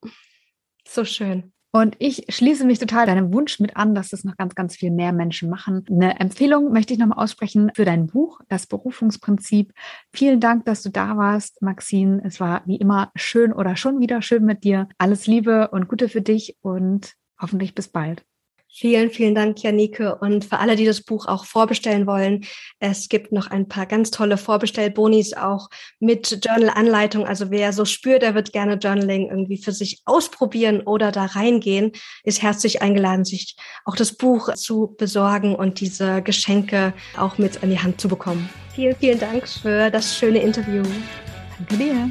So 0.88 1.04
schön. 1.04 1.52
Und 1.72 1.94
ich 1.98 2.24
schließe 2.30 2.64
mich 2.64 2.78
total 2.78 3.04
deinem 3.04 3.34
Wunsch 3.34 3.60
mit 3.60 3.76
an, 3.76 3.94
dass 3.94 4.08
das 4.08 4.24
noch 4.24 4.38
ganz, 4.38 4.54
ganz 4.54 4.76
viel 4.76 4.90
mehr 4.90 5.12
Menschen 5.12 5.50
machen. 5.50 5.84
Eine 5.90 6.18
Empfehlung 6.20 6.72
möchte 6.72 6.94
ich 6.94 6.98
nochmal 6.98 7.22
aussprechen 7.22 7.70
für 7.74 7.84
dein 7.84 8.06
Buch, 8.06 8.40
das 8.48 8.66
Berufungsprinzip. 8.66 9.74
Vielen 10.10 10.40
Dank, 10.40 10.64
dass 10.64 10.82
du 10.82 10.88
da 10.88 11.18
warst, 11.18 11.60
Maxine. 11.60 12.22
Es 12.24 12.40
war 12.40 12.62
wie 12.64 12.76
immer 12.76 13.10
schön 13.14 13.52
oder 13.52 13.76
schon 13.76 14.00
wieder 14.00 14.22
schön 14.22 14.46
mit 14.46 14.64
dir. 14.64 14.88
Alles 14.96 15.26
Liebe 15.26 15.68
und 15.68 15.88
Gute 15.88 16.08
für 16.08 16.22
dich 16.22 16.56
und 16.62 17.12
hoffentlich 17.38 17.74
bis 17.74 17.88
bald. 17.88 18.24
Vielen, 18.68 19.10
vielen 19.10 19.34
Dank, 19.34 19.62
Janike. 19.62 20.16
Und 20.16 20.44
für 20.44 20.58
alle, 20.58 20.76
die 20.76 20.84
das 20.84 21.00
Buch 21.00 21.26
auch 21.26 21.46
vorbestellen 21.46 22.06
wollen, 22.06 22.44
es 22.78 23.08
gibt 23.08 23.32
noch 23.32 23.50
ein 23.50 23.68
paar 23.68 23.86
ganz 23.86 24.10
tolle 24.10 24.36
Vorbestellbonis 24.36 25.32
auch 25.32 25.70
mit 25.98 26.44
Journal-Anleitung. 26.44 27.26
Also 27.26 27.50
wer 27.50 27.72
so 27.72 27.86
spürt, 27.86 28.20
der 28.20 28.34
wird 28.34 28.52
gerne 28.52 28.74
Journaling 28.74 29.30
irgendwie 29.30 29.56
für 29.56 29.72
sich 29.72 30.02
ausprobieren 30.04 30.82
oder 30.82 31.10
da 31.10 31.24
reingehen, 31.24 31.92
ist 32.22 32.42
herzlich 32.42 32.82
eingeladen, 32.82 33.24
sich 33.24 33.56
auch 33.86 33.96
das 33.96 34.12
Buch 34.12 34.52
zu 34.54 34.94
besorgen 34.98 35.54
und 35.54 35.80
diese 35.80 36.20
Geschenke 36.20 36.92
auch 37.16 37.38
mit 37.38 37.62
an 37.62 37.70
die 37.70 37.78
Hand 37.78 38.00
zu 38.00 38.08
bekommen. 38.08 38.50
Vielen, 38.74 38.94
vielen 38.96 39.18
Dank 39.18 39.48
für 39.48 39.90
das 39.90 40.18
schöne 40.18 40.40
Interview. 40.40 40.82
Danke 41.58 41.76
dir. 41.82 42.10